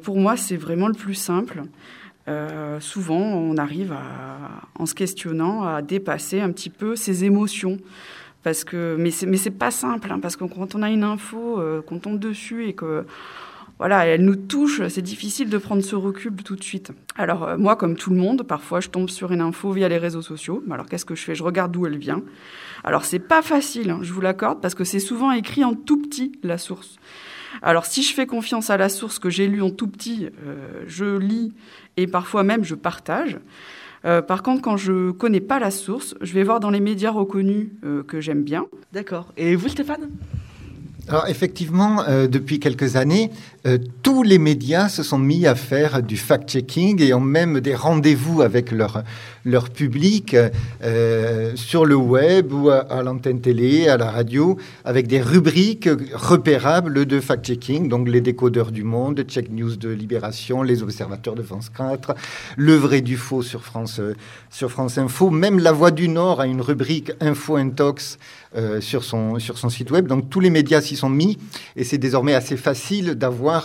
Pour 0.02 0.18
moi, 0.18 0.38
c'est 0.38 0.58
vraiment 0.58 0.88
le 0.88 0.96
plus 0.96 1.14
simple. 1.14 1.64
Souvent, 2.80 3.22
on 3.22 3.58
arrive, 3.58 3.92
à, 3.92 4.64
en 4.80 4.88
se 4.88 4.96
questionnant, 4.96 5.64
à 5.64 5.84
dépasser 5.84 6.42
un 6.42 6.52
petit 6.52 6.72
peu 6.72 6.96
ses 6.96 7.24
émotions. 7.24 7.78
Parce 8.48 8.64
que, 8.64 8.96
mais 8.98 9.12
c'est, 9.12 9.26
mais 9.26 9.36
c'est 9.36 9.52
pas 9.52 9.72
simple, 9.72 10.10
hein, 10.10 10.20
parce 10.22 10.38
que 10.38 10.46
quand 10.46 10.74
on 10.74 10.82
a 10.82 10.90
une 10.90 11.04
info, 11.04 11.60
euh, 11.60 11.82
qu'on 11.82 12.00
tombe 12.00 12.18
dessus 12.18 12.66
et 12.66 12.72
que 12.72 13.06
voilà, 13.78 14.06
elle 14.06 14.24
nous 14.24 14.38
touche, 14.38 14.88
c'est 14.88 15.02
difficile 15.02 15.50
de 15.50 15.58
prendre 15.58 15.82
ce 15.84 15.98
recul 15.98 16.34
tout 16.46 16.56
de 16.56 16.64
suite. 16.64 16.94
Alors 17.18 17.44
euh, 17.44 17.58
moi, 17.58 17.76
comme 17.76 17.98
tout 17.98 18.10
le 18.10 18.16
monde, 18.16 18.44
parfois 18.44 18.80
je 18.80 18.88
tombe 18.88 19.10
sur 19.10 19.34
une 19.34 19.42
info 19.42 19.74
via 19.74 19.90
les 19.90 19.98
réseaux 19.98 20.22
sociaux. 20.22 20.64
Alors 20.72 20.86
qu'est-ce 20.86 21.04
que 21.04 21.14
je 21.14 21.24
fais? 21.26 21.36
Je 21.36 21.44
regarde 21.44 21.74
d'où 21.74 21.88
elle 21.88 21.98
vient. 21.98 22.22
Alors 22.86 23.04
c'est 23.04 23.20
pas 23.20 23.42
facile, 23.42 23.90
hein, 23.90 24.00
je 24.02 24.14
vous 24.14 24.22
l'accorde, 24.22 24.62
parce 24.62 24.76
que 24.76 24.86
c'est 24.86 25.02
souvent 25.02 25.34
écrit 25.34 25.66
en 25.66 25.74
tout 25.74 26.02
petit 26.02 26.32
la 26.42 26.58
source. 26.58 26.96
Alors 27.62 27.86
si 27.86 28.02
je 28.02 28.14
fais 28.14 28.28
confiance 28.28 28.70
à 28.70 28.78
la 28.78 28.88
source 28.88 29.20
que 29.20 29.30
j'ai 29.30 29.50
lue 29.50 29.62
en 29.62 29.72
tout 29.72 29.88
petit, 29.88 30.30
euh, 30.46 30.84
je 30.88 31.18
lis 31.18 31.52
et 31.98 32.08
parfois 32.08 32.44
même 32.44 32.64
je 32.64 32.76
partage. 32.76 33.40
Euh, 34.08 34.22
par 34.22 34.42
contre, 34.42 34.62
quand 34.62 34.78
je 34.78 35.12
connais 35.12 35.42
pas 35.42 35.60
la 35.60 35.70
source, 35.70 36.16
je 36.22 36.34
vais 36.34 36.44
voir 36.44 36.60
dans 36.60 36.70
les 36.70 36.80
médias 36.80 37.12
reconnus 37.12 37.70
euh, 37.84 38.04
que 38.04 38.22
j'aime 38.22 38.44
bien. 38.44 38.66
D'accord. 38.94 39.34
Et 39.36 39.56
vous, 39.56 39.68
Stéphane? 39.68 40.10
Alors 41.10 41.28
effectivement, 41.28 42.04
euh, 42.04 42.28
depuis 42.28 42.60
quelques 42.60 42.98
années, 42.98 43.32
euh, 43.68 43.78
tous 44.02 44.24
les 44.24 44.40
médias 44.40 44.88
se 44.88 45.04
sont 45.04 45.18
mis 45.18 45.46
à 45.46 45.54
faire 45.54 46.02
du 46.02 46.16
fact-checking 46.16 47.02
et 47.02 47.14
ont 47.14 47.20
même 47.20 47.60
des 47.60 47.76
rendez-vous 47.76 48.42
avec 48.42 48.72
leur, 48.72 49.04
leur 49.44 49.70
public 49.70 50.38
euh, 50.84 51.52
sur 51.56 51.86
le 51.86 51.96
web 51.96 52.54
ou 52.54 52.70
à, 52.70 53.04
l'antenne 53.04 53.42
télé, 53.42 53.90
à 53.90 53.98
la 53.98 54.10
radio, 54.10 54.58
avec 54.86 55.08
des 55.08 55.22
rubriques 55.22 55.90
repérables 56.14 57.06
de 57.06 57.20
fact-checking, 57.20 57.90
donc 57.90 58.08
les 58.08 58.22
décodeurs 58.22 58.72
du 58.72 58.84
monde, 58.84 59.26
Check 59.28 59.52
News 59.52 59.76
de 59.76 59.90
Libération, 59.90 60.64
les 60.64 60.82
observateurs 60.82 61.36
de 61.36 61.44
France 61.44 61.70
4, 61.76 62.16
le 62.56 62.76
vrai 62.76 63.02
du 63.02 63.18
faux 63.18 63.42
sur 63.42 63.64
France, 63.64 64.00
sur 64.50 64.72
France 64.72 64.98
Info, 64.98 65.30
même 65.30 65.60
La 65.60 65.74
Voix 65.74 65.92
du 65.92 66.08
Nord 66.08 66.40
a 66.40 66.48
une 66.48 66.62
rubrique 66.62 67.12
Info 67.20 67.58
Intox 67.58 68.18
euh, 68.56 68.80
sur, 68.80 69.04
son, 69.04 69.40
sur 69.40 69.58
son 69.58 69.70
site 69.70 69.92
web. 69.92 70.08
Donc 70.08 70.30
tous 70.30 70.40
les 70.40 70.50
médias 70.50 70.80
s'y 70.80 70.96
sont 70.96 71.10
mis 71.10 71.38
et 71.76 71.84
c'est 71.84 71.98
désormais 71.98 72.34
assez 72.34 72.56
facile 72.56 73.16
d'avoir 73.16 73.57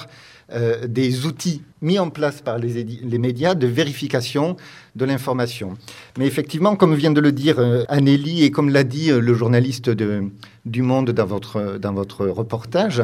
euh, 0.53 0.87
des 0.87 1.25
outils 1.27 1.63
mis 1.81 1.99
en 1.99 2.11
place 2.11 2.43
par 2.43 2.59
les, 2.59 2.85
les 2.85 3.19
médias 3.19 3.55
de 3.55 3.67
vérification 3.67 4.57
de 4.95 5.05
l'information. 5.05 5.77
Mais 6.19 6.27
effectivement, 6.27 6.77
comme 6.77 6.95
vient 6.95 7.11
de 7.11 7.21
le 7.21 7.33
dire 7.33 7.59
euh, 7.59 7.85
Anneli 7.89 8.45
et 8.45 8.51
comme 8.51 8.69
l'a 8.69 8.85
dit 8.85 9.11
euh, 9.11 9.21
le 9.21 9.35
journaliste 9.35 9.89
de, 9.89 10.25
du 10.67 10.83
Monde 10.83 11.11
dans 11.11 11.27
votre, 11.27 11.79
dans 11.79 11.93
votre 11.93 12.27
reportage, 12.27 13.03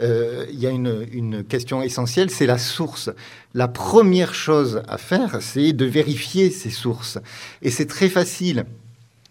euh, 0.00 0.46
il 0.50 0.58
y 0.58 0.66
a 0.66 0.70
une, 0.70 1.06
une 1.12 1.44
question 1.44 1.82
essentielle, 1.82 2.30
c'est 2.30 2.46
la 2.46 2.58
source. 2.58 3.10
La 3.52 3.68
première 3.68 4.34
chose 4.34 4.82
à 4.88 4.96
faire, 4.96 5.38
c'est 5.40 5.72
de 5.72 5.84
vérifier 5.84 6.50
ces 6.50 6.70
sources. 6.70 7.18
Et 7.62 7.70
c'est 7.70 7.86
très 7.86 8.08
facile. 8.08 8.64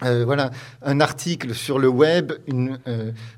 Voilà, 0.02 0.52
un 0.82 1.00
article 1.00 1.56
sur 1.56 1.80
le 1.80 1.88
web 1.88 2.34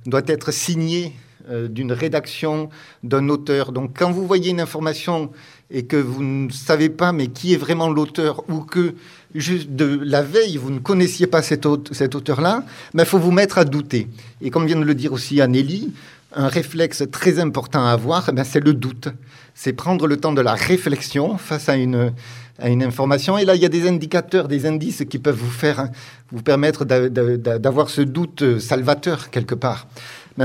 doit 0.08 0.24
être 0.26 0.52
signé 0.52 1.14
euh, 1.50 1.68
d'une 1.68 1.92
rédaction, 1.92 2.70
d'un 3.04 3.30
auteur. 3.30 3.72
Donc, 3.72 3.92
quand 3.98 4.12
vous 4.12 4.26
voyez 4.28 4.52
une 4.52 4.62
information 4.62 5.32
et 5.72 5.84
que 5.86 5.98
vous 5.98 6.24
ne 6.24 6.50
savez 6.52 6.90
pas, 6.90 7.12
mais 7.12 7.28
qui 7.28 7.54
est 7.54 7.58
vraiment 7.58 7.90
l'auteur, 7.90 8.44
ou 8.50 8.62
que 8.62 8.96
juste 9.36 9.72
de 9.72 10.00
la 10.04 10.22
veille, 10.22 10.58
vous 10.58 10.72
ne 10.72 10.80
connaissiez 10.80 11.28
pas 11.28 11.42
cet, 11.42 11.66
aute- 11.66 11.94
cet 11.94 12.16
auteur-là, 12.16 12.64
il 12.94 13.06
faut 13.06 13.20
vous 13.20 13.32
mettre 13.32 13.58
à 13.58 13.66
douter. 13.66 14.08
Et 14.42 14.50
comme 14.50 14.66
vient 14.66 14.80
de 14.80 14.86
le 14.86 14.96
dire 14.96 15.12
aussi 15.14 15.42
Anneli, 15.42 15.92
un 16.36 16.48
réflexe 16.48 17.04
très 17.12 17.40
important 17.40 17.86
à 17.86 17.92
avoir, 17.92 18.32
ben, 18.34 18.44
c'est 18.44 18.60
le 18.64 18.74
doute. 18.74 19.10
C'est 19.56 19.74
prendre 19.74 20.08
le 20.08 20.18
temps 20.18 20.34
de 20.34 20.42
la 20.42 20.54
réflexion 20.54 21.38
face 21.38 21.68
à 21.68 21.76
une, 21.76 22.14
à 22.60 22.70
une 22.70 22.84
information. 22.84 23.38
Et 23.38 23.46
là, 23.46 23.56
il 23.56 23.62
y 23.62 23.66
a 23.66 23.70
des 23.70 23.88
indicateurs, 23.88 24.48
des 24.48 24.66
indices 24.66 25.04
qui 25.10 25.20
peuvent 25.20 25.36
vous 25.40 25.50
faire, 25.50 25.90
vous 26.32 26.44
permettre 26.44 26.86
d'a- 26.86 27.10
d'a- 27.10 27.58
d'avoir 27.60 27.90
ce 27.90 28.02
doute 28.02 28.60
salvateur 28.60 29.30
quelque 29.32 29.56
part. 29.56 29.88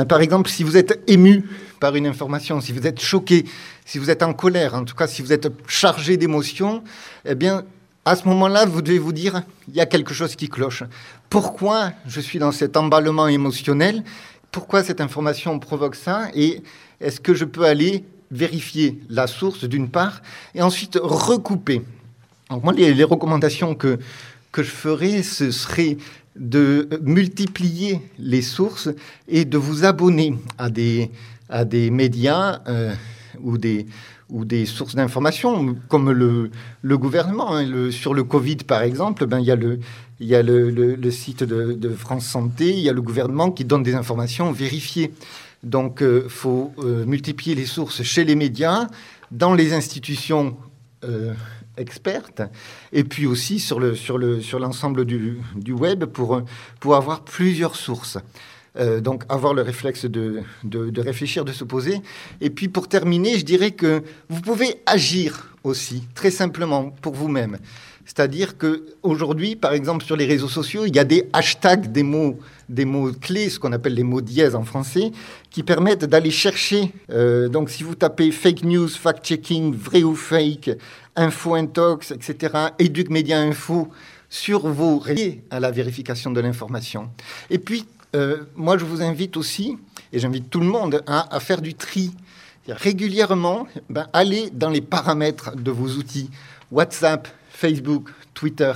Par 0.09 0.21
exemple, 0.21 0.49
si 0.49 0.65
vous 0.65 0.77
êtes 0.77 1.03
ému 1.07 1.45
par 1.79 1.95
une 1.97 2.07
information, 2.07 2.61
si 2.61 2.73
vous 2.73 2.87
êtes 2.87 3.01
choqué, 3.01 3.45
si 3.85 3.99
vous 3.99 4.09
êtes 4.09 4.23
en 4.23 4.33
colère, 4.33 4.75
en 4.75 4.85
tout 4.85 4.95
cas, 4.95 5.07
si 5.07 5.21
vous 5.21 5.33
êtes 5.33 5.49
chargé 5.67 6.17
d'émotions, 6.17 6.83
eh 7.27 7.35
bien, 7.35 7.65
à 8.05 8.17
ce 8.17 8.27
moment-là, 8.29 8.65
vous 8.65 8.83
devez 8.83 8.99
vous 8.99 9.13
dire, 9.13 9.43
il 9.69 9.75
y 9.75 9.81
a 9.81 9.87
quelque 9.87 10.15
chose 10.15 10.35
qui 10.35 10.49
cloche. 10.49 10.83
Pourquoi 11.29 11.93
je 12.07 12.21
suis 12.21 12.39
dans 12.39 12.53
cet 12.53 12.77
emballement 12.77 13.29
émotionnel? 13.29 14.03
Pourquoi 14.51 14.83
cette 14.83 15.01
information 15.01 15.59
provoque 15.59 15.95
ça? 15.95 16.29
Et 16.35 16.63
est-ce 17.01 17.21
que 17.21 17.35
je 17.35 17.45
peux 17.45 17.65
aller 17.65 18.05
vérifier 18.31 18.99
la 19.11 19.27
source 19.27 19.65
d'une 19.65 19.89
part 19.89 20.23
et 20.55 20.63
ensuite 20.63 20.99
recouper? 21.01 21.83
Donc 22.49 22.65
moi, 22.65 22.73
les, 22.73 22.95
les 22.95 23.05
recommandations 23.05 23.75
que, 23.75 23.99
que 24.53 24.63
je 24.63 24.71
ferais, 24.71 25.23
ce 25.23 25.51
serait 25.51 25.97
de 26.37 26.89
multiplier 27.03 28.01
les 28.19 28.43
sources 28.43 28.89
et 29.29 29.45
de 29.45 29.59
vous 29.59 29.85
abonner 29.85 30.35
à 30.59 30.71
des, 30.71 31.11
à 31.49 31.65
des 31.65 31.91
médias 31.91 32.61
euh, 32.69 32.95
ou 33.43 33.59
des, 33.59 33.87
ou 34.31 34.45
des 34.45 34.65
sources 34.67 34.95
d'information, 34.95 35.77
comme 35.89 36.11
le, 36.11 36.51
le 36.83 36.99
gouvernement. 36.99 37.55
hein. 37.57 37.91
Sur 37.91 38.15
le 38.15 38.25
Covid, 38.25 38.57
par 38.57 38.83
exemple, 38.83 39.27
ben, 39.27 39.41
il 39.41 39.47
y 39.47 39.51
a 39.51 39.57
le, 39.57 39.79
y 40.21 40.35
a 40.35 40.43
le, 40.43 40.71
le- 40.71 41.11
site 41.11 41.43
de, 41.45 41.89
France 41.91 42.27
Santé, 42.27 42.71
il 42.71 42.81
y 42.81 42.89
a 42.89 42.93
le 42.95 43.03
gouvernement 43.03 43.51
qui 43.51 43.65
donne 43.65 43.83
des 43.83 43.95
informations 43.95 44.53
vérifiées. 44.53 45.13
Donc, 45.63 46.03
il 46.03 46.29
faut 46.29 46.73
euh, 46.79 47.05
multiplier 47.05 47.55
les 47.55 47.67
sources 47.67 48.03
chez 48.03 48.25
les 48.25 48.35
médias, 48.35 48.89
dans 49.31 49.55
les 49.55 49.73
institutions 49.75 50.57
expertes, 51.77 52.43
et 52.93 53.05
puis 53.05 53.27
aussi 53.27 53.59
sur 53.59 53.81
le 53.81 53.95
sur 53.95 54.19
le 54.19 54.41
sur 54.41 54.59
l'ensemble 54.59 55.05
du, 55.05 55.41
du 55.57 55.73
web 55.73 56.05
pour 56.05 56.43
pour 56.81 56.97
avoir 56.97 57.23
plusieurs 57.25 57.77
sources. 57.77 58.19
Euh, 58.79 59.03
donc 59.03 59.25
avoir 59.29 59.53
le 59.53 59.61
réflexe 59.61 60.07
de, 60.07 60.41
de, 60.65 61.01
réfléchir, 61.03 61.45
de 61.45 61.53
se 61.53 61.63
poser. 61.63 62.01
Et 62.41 62.49
puis 62.49 62.69
pour 62.69 62.89
terminer, 62.89 63.39
je 63.39 63.45
dirais 63.45 63.73
que 63.73 64.03
vous 64.31 64.41
pouvez 64.41 64.77
agir 64.87 65.55
aussi, 65.63 66.05
très 66.15 66.31
simplement, 66.31 66.89
pour 67.03 67.13
vous-même. 67.13 67.59
C'est-à-dire 68.07 68.57
que 68.57 68.87
aujourd'hui, 69.03 69.57
par 69.57 69.75
exemple, 69.75 70.05
sur 70.05 70.17
les 70.17 70.25
réseaux 70.27 70.49
sociaux, 70.49 70.87
il 70.87 70.97
y 70.97 70.99
a 70.99 71.05
des 71.05 71.29
hashtags, 71.33 71.93
des 71.93 72.03
mots, 72.03 72.39
des 72.69 72.85
mots 72.85 73.13
clés, 73.13 73.49
ce 73.49 73.59
qu'on 73.59 73.73
appelle 73.73 73.95
les 73.95 74.03
mots 74.03 74.23
dièses 74.23 74.55
en 74.55 74.65
français, 74.65 75.13
qui 75.51 75.63
permettent 75.63 76.07
d'aller 76.07 76.31
chercher. 76.31 76.93
euh, 77.11 77.49
donc, 77.49 77.71
si 77.71 77.83
vous 77.83 77.95
tapez 77.95 78.33
fake 78.33 78.65
news, 78.65 78.89
fact-checking, 78.89 79.75
vrai 79.75 80.03
ou 80.03 80.17
fake, 80.17 80.71
info 81.17 81.55
intox, 81.55 82.11
etc., 82.11 82.55
éduc 82.79 83.11
média 83.11 83.39
info 83.39 83.89
sur 84.29 84.67
vos 84.67 84.99
réseaux 84.99 85.37
à 85.51 85.61
la 85.61 85.71
vérification 85.71 86.31
de 86.31 86.41
l'information. 86.41 87.11
Et 87.51 87.59
puis, 87.59 87.87
euh, 88.15 88.45
moi, 88.55 88.79
je 88.79 88.85
vous 88.85 89.03
invite 89.03 89.37
aussi, 89.37 89.77
et 90.13 90.19
j'invite 90.19 90.51
tout 90.51 90.61
le 90.61 90.67
monde, 90.67 91.03
à, 91.07 91.35
à 91.35 91.41
faire 91.41 91.61
du 91.61 91.75
tri. 91.75 92.13
Régulièrement, 92.69 93.67
ben, 93.91 94.07
allez 94.13 94.51
dans 94.51 94.71
les 94.71 94.81
paramètres 94.81 95.57
de 95.57 95.71
vos 95.71 95.89
outils 95.89 96.31
WhatsApp, 96.71 97.29
Facebook, 97.51 98.11
Twitter, 98.35 98.73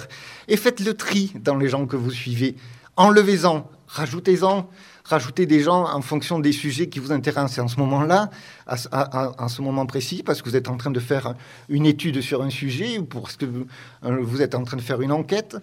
et 0.48 0.56
faites 0.56 0.80
le 0.80 0.94
tri 0.94 1.32
dans 1.36 1.56
les 1.56 1.68
gens 1.68 1.86
que 1.86 1.96
vous 1.96 2.10
suivez. 2.10 2.56
Enlevez-en, 2.96 3.68
rajoutez-en, 3.86 4.68
rajoutez 5.08 5.46
des 5.46 5.60
gens 5.60 5.84
en 5.88 6.02
fonction 6.02 6.38
des 6.38 6.52
sujets 6.52 6.88
qui 6.88 6.98
vous 6.98 7.12
intéressent 7.12 7.58
en 7.64 7.68
ce 7.68 7.78
moment-là, 7.80 8.30
à, 8.66 8.76
ce- 8.76 9.62
moment 9.62 9.86
précis, 9.86 10.22
parce 10.24 10.42
que 10.42 10.48
vous 10.50 10.56
êtes 10.56 10.68
en 10.68 10.76
train 10.76 10.90
de 10.90 11.00
faire 11.00 11.34
une 11.68 11.86
étude 11.86 12.20
sur 12.20 12.42
un 12.42 12.50
sujet, 12.50 12.98
ou 12.98 13.04
parce 13.04 13.36
que 13.36 13.46
vous, 13.46 13.66
euh, 14.04 14.18
vous 14.20 14.42
êtes 14.42 14.54
en 14.54 14.64
train 14.64 14.76
de 14.76 14.82
faire 14.82 15.00
une 15.00 15.12
enquête. 15.12 15.56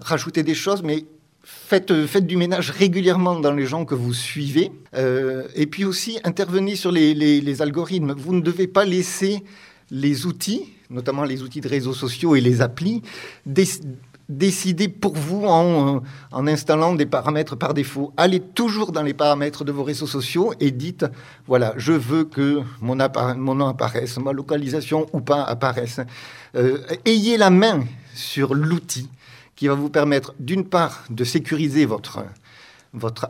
Rajoutez 0.00 0.42
des 0.42 0.54
choses, 0.54 0.82
mais 0.82 1.04
Faites, 1.42 1.90
du 1.90 2.36
ménage 2.36 2.70
régulièrement 2.70 3.40
dans 3.40 3.52
les 3.52 3.64
gens 3.64 3.86
que 3.86 3.94
vous 3.94 4.12
suivez. 4.12 4.70
Euh, 4.94 5.48
et 5.54 5.66
puis 5.66 5.86
aussi, 5.86 6.18
intervenez 6.22 6.76
sur 6.76 6.92
les, 6.92 7.14
les- 7.14 7.62
algorithmes. 7.62 8.12
Vous 8.12 8.34
ne 8.34 8.42
devez 8.42 8.66
pas 8.66 8.84
laisser 8.84 9.42
les 9.90 10.26
outils, 10.26 10.74
notamment 10.90 11.24
les 11.24 11.42
outils 11.42 11.62
de 11.62 11.68
réseaux 11.68 11.94
sociaux 11.94 12.36
et 12.36 12.42
les 12.42 12.60
applis, 12.60 13.00
décider 14.30 14.88
pour 14.88 15.14
vous 15.14 15.44
en, 15.44 15.96
euh, 15.96 16.00
en 16.30 16.46
installant 16.46 16.94
des 16.94 17.04
paramètres 17.04 17.56
par 17.56 17.74
défaut. 17.74 18.12
Allez 18.16 18.40
toujours 18.40 18.92
dans 18.92 19.02
les 19.02 19.12
paramètres 19.12 19.64
de 19.64 19.72
vos 19.72 19.82
réseaux 19.82 20.06
sociaux 20.06 20.54
et 20.60 20.70
dites, 20.70 21.04
voilà, 21.46 21.74
je 21.76 21.92
veux 21.92 22.24
que 22.24 22.62
mon, 22.80 22.96
mon 23.36 23.54
nom 23.54 23.68
apparaisse, 23.68 24.16
ma 24.18 24.32
localisation 24.32 25.06
ou 25.12 25.20
pas 25.20 25.42
apparaisse. 25.42 26.00
Euh, 26.54 26.78
ayez 27.04 27.36
la 27.36 27.50
main 27.50 27.84
sur 28.14 28.54
l'outil 28.54 29.08
qui 29.56 29.68
va 29.68 29.74
vous 29.74 29.90
permettre, 29.90 30.32
d'une 30.38 30.64
part, 30.64 31.04
de 31.10 31.24
sécuriser 31.24 31.84
votre, 31.84 32.24
votre 32.92 33.28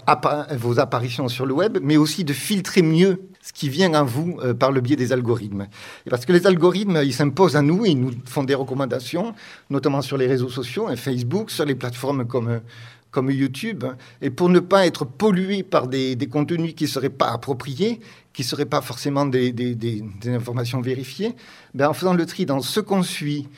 vos 0.56 0.80
apparitions 0.80 1.28
sur 1.28 1.44
le 1.44 1.52
web, 1.52 1.78
mais 1.82 1.96
aussi 1.96 2.24
de 2.24 2.32
filtrer 2.32 2.82
mieux 2.82 3.20
ce 3.42 3.52
qui 3.52 3.68
vient 3.68 3.92
à 3.94 4.02
vous 4.02 4.38
euh, 4.42 4.54
par 4.54 4.72
le 4.72 4.80
biais 4.80 4.96
des 4.96 5.12
algorithmes. 5.12 5.66
Et 6.06 6.10
parce 6.10 6.24
que 6.24 6.32
les 6.32 6.46
algorithmes, 6.46 7.00
ils 7.04 7.12
s'imposent 7.12 7.56
à 7.56 7.62
nous, 7.62 7.84
ils 7.84 7.98
nous 7.98 8.12
font 8.24 8.44
des 8.44 8.54
recommandations, 8.54 9.34
notamment 9.68 10.02
sur 10.02 10.16
les 10.16 10.26
réseaux 10.26 10.48
sociaux, 10.48 10.88
hein, 10.88 10.96
Facebook, 10.96 11.50
sur 11.50 11.64
les 11.64 11.74
plateformes 11.74 12.26
comme, 12.26 12.48
euh, 12.48 12.58
comme 13.10 13.30
YouTube. 13.30 13.84
Et 14.22 14.30
pour 14.30 14.48
ne 14.48 14.60
pas 14.60 14.86
être 14.86 15.04
pollué 15.04 15.62
par 15.62 15.88
des, 15.88 16.16
contenus 16.30 16.74
qui 16.74 16.84
ne 16.84 16.88
seraient 16.88 17.08
pas 17.10 17.30
appropriés, 17.30 18.00
qui 18.32 18.42
ne 18.42 18.46
seraient 18.46 18.66
pas 18.66 18.80
forcément 18.80 19.26
des 19.26 19.52
informations 20.26 20.80
vérifiées, 20.80 21.34
ben 21.74 21.88
en 21.88 21.92
faisant 21.92 22.14
le 22.14 22.24
tri 22.24 22.46
dans 22.46 22.60
ce 22.60 22.80
qu'on 22.80 23.02
suit, 23.02 23.48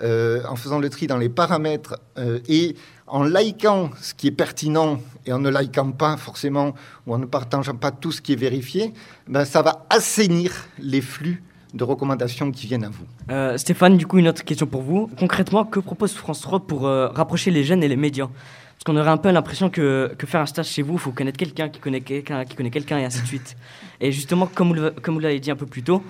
euh, 0.00 0.40
en 0.48 0.56
faisant 0.56 0.78
le 0.78 0.88
tri 0.88 1.06
dans 1.06 1.18
les 1.18 1.28
paramètres 1.28 2.00
euh, 2.16 2.38
et 2.48 2.76
en 3.06 3.24
likant 3.24 3.90
ce 4.00 4.14
qui 4.14 4.28
est 4.28 4.32
pertinent 4.32 4.98
et 5.26 5.34
en 5.34 5.38
ne 5.38 5.50
likant 5.50 5.90
pas 5.90 6.16
forcément 6.16 6.74
ou 7.06 7.12
en 7.12 7.18
ne 7.18 7.26
partageant 7.26 7.74
pas 7.74 7.90
tout 7.90 8.10
ce 8.10 8.22
qui 8.22 8.32
est 8.32 8.36
vérifié, 8.36 8.94
ben, 9.28 9.44
ça 9.44 9.60
va 9.60 9.84
assainir 9.90 10.50
les 10.78 11.02
flux 11.02 11.42
de 11.74 11.84
recommandations 11.84 12.50
qui 12.52 12.66
viennent 12.66 12.84
à 12.84 12.88
vous. 12.88 13.04
Euh, 13.30 13.58
Stéphane, 13.58 13.98
du 13.98 14.06
coup, 14.06 14.18
une 14.18 14.28
autre 14.28 14.44
question 14.44 14.66
pour 14.66 14.80
vous. 14.80 15.10
Concrètement, 15.18 15.66
que 15.66 15.78
propose 15.78 16.14
France 16.14 16.40
3 16.40 16.60
pour 16.60 16.82
rapprocher 16.82 17.50
les 17.50 17.62
jeunes 17.62 17.82
et 17.82 17.88
les 17.88 17.96
médias? 17.96 18.28
Parce 18.28 18.84
qu'on 18.84 18.96
aurait 18.96 19.10
un 19.10 19.18
peu 19.18 19.30
l'impression 19.30 19.68
que, 19.68 20.10
faire 20.24 20.40
un 20.40 20.46
stage 20.46 20.68
chez 20.68 20.82
vous, 20.82 20.94
il 20.94 20.98
faut 20.98 21.12
connaître 21.12 21.38
quelqu'un 21.38 21.68
qui 21.68 21.80
connaît 21.80 22.00
quelqu'un 22.00 22.44
qui 22.46 22.56
connaît 22.56 22.70
quelqu'un 22.70 22.98
et 22.98 23.04
ainsi 23.04 23.20
de 23.20 23.26
suite. 23.26 23.56
Et 24.00 24.10
justement, 24.10 24.46
comme 24.46 24.72
vous 24.72 25.20
l'avez 25.20 25.38
dit 25.38 25.50
un 25.50 25.56
peu 25.56 25.66
plus 25.66 25.82
tôt, 25.82 26.02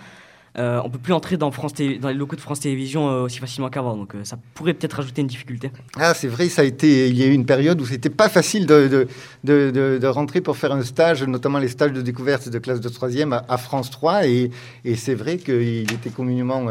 euh, 0.59 0.81
on 0.85 0.91
peut 0.91 0.99
plus 0.99 1.15
entrer 1.15 1.39
dans, 1.39 1.51
les 1.51 2.15
locaux 2.15 2.37
de 2.37 2.41
France 2.41 2.61
Télévisions 2.61 3.09
euh, 3.09 3.23
aussi 3.23 3.39
facilement 3.39 3.71
qu'avant. 3.71 3.97
Donc 3.97 4.15
euh, 4.15 4.25
ça 4.25 4.37
pourrait 4.55 4.75
peut-être 4.75 5.01
ajouter 5.01 5.23
une 5.23 5.27
difficulté. 5.27 5.71
Ah, 5.97 6.13
c'est 6.13 6.29
vrai, 6.29 6.49
ça 6.49 6.63
a 6.63 6.65
été. 6.65 7.09
Il 7.09 7.17
y 7.17 7.23
a 7.23 7.27
eu 7.27 7.33
une 7.33 7.47
période 7.47 7.81
où 7.81 7.87
c'était 7.87 8.11
pas 8.11 8.29
facile 8.29 8.67
de, 8.67 9.09
de, 9.45 9.71
de, 9.99 10.07
rentrer 10.07 10.43
pour 10.43 10.57
faire 10.57 10.73
un 10.73 10.83
stage, 10.83 11.23
notamment 11.23 11.59
les 11.59 11.69
stages 11.69 11.93
de 11.93 12.03
découverte 12.03 12.49
de 12.49 12.59
classe 12.59 12.81
de 12.81 12.89
troisième 12.91 13.33
à, 13.33 13.45
à 13.49 13.57
France 13.57 13.91
3. 13.91 14.27
Et, 14.27 14.51
et 14.85 14.97
c'est 14.97 15.15
vrai 15.15 15.39
qu'il 15.39 15.91
était 15.91 16.11
communément 16.11 16.67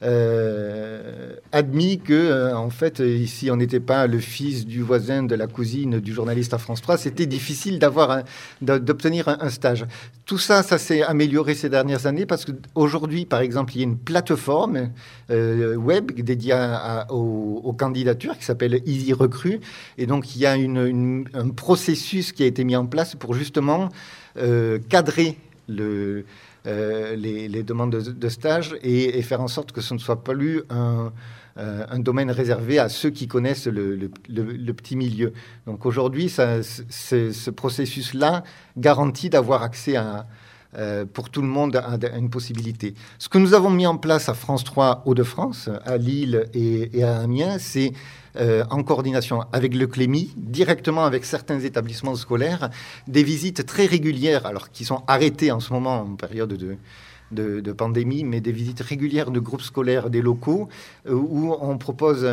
euh, 0.00 1.34
admis 1.50 1.98
que, 1.98 2.12
euh, 2.12 2.56
en 2.56 2.70
fait, 2.70 3.00
ici, 3.00 3.50
on 3.50 3.56
n'était 3.56 3.80
pas 3.80 4.06
le 4.06 4.20
fils 4.20 4.64
du 4.64 4.80
voisin, 4.80 5.24
de 5.24 5.34
la 5.34 5.48
cousine, 5.48 5.98
du 5.98 6.12
journaliste 6.12 6.54
à 6.54 6.58
France 6.58 6.80
3. 6.82 6.98
C'était 6.98 7.26
difficile 7.26 7.80
d'avoir, 7.80 8.22
d'obtenir 8.60 9.28
un, 9.28 9.50
stage. 9.50 9.86
Tout 10.24 10.38
ça, 10.38 10.62
ça 10.62 10.78
s'est 10.78 11.02
amélioré 11.02 11.54
ces 11.54 11.68
dernières 11.68 12.06
années 12.06 12.26
parce 12.26 12.44
qu'aujourd'hui, 12.44 13.24
par 13.24 13.40
exemple, 13.40 13.72
il 13.74 13.78
y 13.78 13.80
a 13.80 13.84
une 13.84 13.98
plateforme 13.98 14.90
euh, 15.30 15.74
web 15.74 16.12
dédiée 16.12 16.54
aux, 17.10 17.74
candidatures 17.76 18.38
qui 18.38 18.44
s'appelle 18.44 18.80
Easy 18.86 19.12
Recrue. 19.12 19.60
Et 19.98 20.06
donc, 20.06 20.36
il 20.36 20.42
y 20.42 20.46
a 20.46 20.52
un 20.52 21.48
processus 21.50 22.32
qui 22.32 22.44
a 22.44 22.46
été 22.46 22.62
mis 22.62 22.76
en 22.76 22.86
place 22.86 23.14
pour 23.16 23.34
justement 23.34 23.88
cadrer 24.88 25.36
le, 25.68 26.24
euh, 26.66 27.16
les, 27.16 27.62
demandes 27.62 27.90
de, 27.90 28.28
stage 28.28 28.76
et, 28.82 29.22
faire 29.22 29.40
en 29.40 29.48
sorte 29.48 29.72
que 29.72 29.80
ce 29.80 29.94
ne 29.94 29.98
soit 29.98 30.24
pas 30.24 30.32
euh, 30.34 31.10
un 31.56 31.98
domaine 31.98 32.30
réservé 32.30 32.78
à 32.78 32.88
ceux 32.88 33.10
qui 33.10 33.28
connaissent 33.28 33.66
le, 33.66 34.08
petit 34.72 34.96
milieu. 34.96 35.32
Donc 35.66 35.86
aujourd'hui, 35.86 36.28
ce 36.28 37.50
processus-là 37.50 38.44
garantit 38.76 39.30
d'avoir 39.30 39.62
accès 39.62 39.96
à, 39.96 40.26
euh, 40.76 41.06
pour 41.10 41.30
tout 41.30 41.40
le 41.40 41.48
monde 41.48 41.80
une 42.14 42.28
possibilité. 42.28 42.92
Ce 43.18 43.30
que 43.30 43.38
nous 43.38 43.54
avons 43.54 43.70
mis 43.70 43.86
en 43.86 43.96
place 43.96 44.28
à 44.28 44.34
France 44.34 44.64
3 44.64 45.04
Hauts-de-France, 45.06 45.70
à 45.86 45.96
Lille 45.96 46.44
et, 46.52 47.02
à 47.02 47.20
Amiens, 47.20 47.58
c'est 47.58 47.92
euh, 48.36 48.64
en 48.68 48.82
coordination 48.82 49.46
avec 49.54 49.74
le 49.74 49.86
Clémy, 49.86 50.34
directement 50.36 51.06
avec 51.06 51.24
certains 51.24 51.58
établissements 51.60 52.16
scolaires, 52.16 52.68
des 53.06 53.22
visites 53.22 53.64
très 53.64 53.86
régulières, 53.86 54.44
alors 54.44 54.70
qui 54.70 54.84
sont 54.84 55.04
arrêtées 55.06 55.50
en 55.52 55.60
ce 55.60 55.72
moment 55.72 56.02
en 56.02 56.16
période 56.16 56.52
de, 56.52 56.76
de, 57.32 57.72
pandémie, 57.72 58.22
mais 58.22 58.42
des 58.42 58.52
visites 58.52 58.82
régulières 58.82 59.30
de 59.30 59.40
groupes 59.40 59.62
scolaires 59.62 60.10
des 60.10 60.20
locaux 60.20 60.68
euh, 61.06 61.14
où 61.14 61.56
on 61.58 61.78
propose 61.78 62.28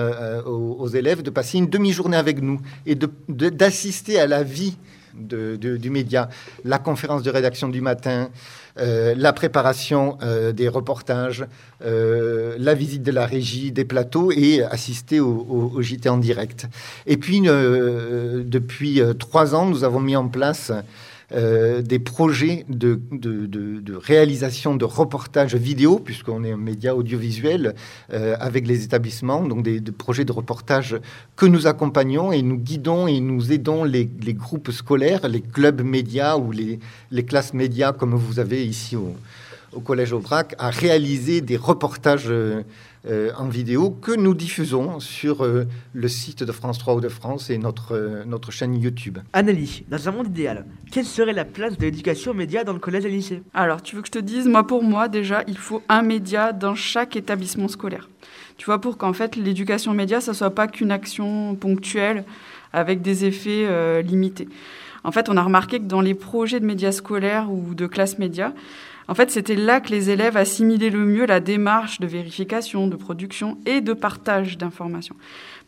aux, 0.46 0.88
élèves 0.90 1.22
de 1.22 1.30
passer 1.30 1.58
une 1.58 1.68
demi-journée 1.68 2.18
avec 2.18 2.42
nous 2.42 2.60
et 2.86 2.96
d'assister 3.30 4.20
à 4.20 4.28
la 4.28 4.44
vie 4.44 4.76
du 5.16 5.90
média, 5.90 6.30
la 6.64 6.80
conférence 6.80 7.24
de 7.24 7.32
rédaction 7.32 7.70
du 7.70 7.82
matin, 7.82 8.30
euh, 8.78 9.16
la 9.18 9.32
préparation 9.32 10.18
euh, 10.22 10.52
des 10.52 10.68
reportages, 10.68 11.46
euh, 11.86 12.56
la 12.60 12.74
visite 12.74 13.04
de 13.04 13.12
la 13.12 13.26
régie, 13.26 13.72
des 13.72 13.86
plateaux 13.86 14.32
et 14.32 14.64
assister 14.64 15.22
au, 15.22 15.72
au 15.76 15.82
JT 15.82 16.10
en 16.10 16.18
direct. 16.18 16.68
Et 17.06 17.16
puis, 17.18 17.42
depuis 17.42 19.02
trois 19.18 19.56
ans, 19.56 19.66
nous 19.66 19.84
avons 19.84 20.00
mis 20.00 20.16
en 20.16 20.28
place 20.28 20.72
euh, 21.32 21.82
des 21.82 21.98
projets 21.98 22.66
de, 22.70 23.00
réalisation 23.96 24.76
de 24.76 24.86
reportages 24.86 25.56
vidéo, 25.56 26.00
puisqu'on 26.00 26.44
est 26.44 26.52
un 26.52 26.58
média 26.58 26.96
audiovisuel 26.96 27.74
euh, 28.14 28.36
avec 28.40 28.68
les 28.68 28.84
établissements, 28.84 29.42
donc 29.42 29.64
des, 29.64 29.82
projets 29.92 30.26
de 30.26 30.32
reportage 30.32 30.98
que 31.36 31.46
nous 31.46 31.66
accompagnons 31.66 32.32
et 32.32 32.42
nous 32.42 32.58
guidons 32.58 33.08
et 33.08 33.20
nous 33.20 33.52
aidons 33.52 33.84
les, 33.84 34.08
groupes 34.34 34.72
scolaires, 34.72 35.28
les 35.28 35.42
clubs 35.42 35.82
médias 35.82 36.38
ou 36.38 36.52
les, 36.52 36.80
classes 37.24 37.54
médias, 37.54 37.92
comme 37.92 38.14
vous 38.14 38.40
avez 38.40 38.66
ici 38.66 38.96
au, 38.96 39.16
au 39.74 39.80
Collège 39.80 40.14
Aubrac, 40.14 40.54
à 40.60 40.70
réaliser 40.70 41.42
des 41.42 41.58
reportages. 41.58 42.26
Euh, 42.28 42.62
euh, 43.08 43.32
en 43.38 43.48
vidéo 43.48 43.92
que 43.92 44.12
nous 44.12 44.34
diffusons 44.34 45.00
sur 45.00 45.44
euh, 45.44 45.66
le 45.94 46.08
site 46.08 46.42
de 46.42 46.52
France 46.52 46.80
3 46.80 46.96
ou 46.96 47.02
de 47.02 47.10
France 47.10 47.52
et 47.52 47.58
notre, 47.60 47.92
euh, 47.92 48.24
notre 48.26 48.52
chaîne 48.52 48.76
YouTube. 48.82 49.20
Annalie, 49.32 49.86
dans 49.90 50.10
un 50.10 50.12
monde 50.12 50.28
idéal, 50.28 50.66
quelle 50.92 51.06
serait 51.06 51.34
la 51.34 51.46
place 51.46 51.78
de 51.78 51.84
l'éducation 51.84 52.34
média 52.34 52.64
dans 52.64 52.74
le 52.74 52.80
collège 52.80 53.06
et 53.06 53.10
le 53.10 53.16
lycée? 53.16 53.44
Alors, 53.54 53.84
tu 53.84 53.96
veux 53.96 54.02
que 54.02 54.08
je 54.08 54.14
te 54.14 54.20
dise, 54.20 54.48
moi 54.48 54.66
pour 54.66 54.82
moi, 54.82 55.08
déjà, 55.08 55.44
il 55.48 55.58
faut 55.58 55.84
un 55.88 56.02
média 56.02 56.52
dans 56.52 56.74
chaque 56.74 57.16
établissement 57.16 57.68
scolaire. 57.68 58.10
Tu 58.58 58.66
vois, 58.66 58.82
pour 58.82 58.98
qu'en 58.98 59.14
fait 59.14 59.36
l'éducation 59.36 59.94
média, 59.94 60.20
ça 60.20 60.34
soit 60.34 60.56
pas 60.56 60.68
qu'une 60.68 60.92
action 60.92 61.56
ponctuelle 61.56 62.26
avec 62.74 63.04
des 63.04 63.26
effets 63.26 64.02
limités. 64.02 64.48
En 65.04 65.12
fait, 65.12 65.30
on 65.30 65.38
a 65.38 65.44
remarqué 65.44 65.80
que 65.80 65.86
dans 65.86 66.02
les 66.02 66.16
projets 66.16 66.60
de 66.60 66.66
médias 66.66 66.92
scolaires 66.92 67.52
ou 67.52 67.76
de 67.76 67.86
classe 67.86 68.18
média, 68.18 68.54
en 69.08 69.14
fait, 69.16 69.30
c'était 69.30 69.56
là 69.56 69.80
que 69.80 69.90
les 69.90 70.10
élèves 70.10 70.36
assimilaient 70.36 70.90
le 70.90 71.06
mieux 71.06 71.26
la 71.26 71.40
démarche 71.40 72.00
de 72.00 72.08
vérification, 72.08 72.88
de 72.88 72.96
production 72.96 73.58
et 73.66 73.82
de 73.82 73.94
partage 73.94 74.58
d'informations. 74.58 75.16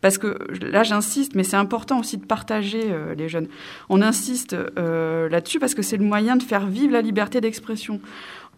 Parce 0.00 0.18
que 0.18 0.38
là, 0.60 0.82
j'insiste, 0.82 1.34
mais 1.34 1.44
c'est 1.44 1.56
important 1.56 2.00
aussi 2.00 2.16
de 2.16 2.24
partager 2.24 2.82
euh, 2.84 3.14
les 3.14 3.28
jeunes. 3.28 3.48
On 3.88 4.02
insiste 4.02 4.54
euh, 4.54 5.28
là-dessus 5.28 5.58
parce 5.58 5.74
que 5.74 5.82
c'est 5.82 5.96
le 5.96 6.04
moyen 6.04 6.36
de 6.36 6.42
faire 6.42 6.66
vivre 6.66 6.92
la 6.92 7.02
liberté 7.02 7.40
d'expression. 7.40 8.00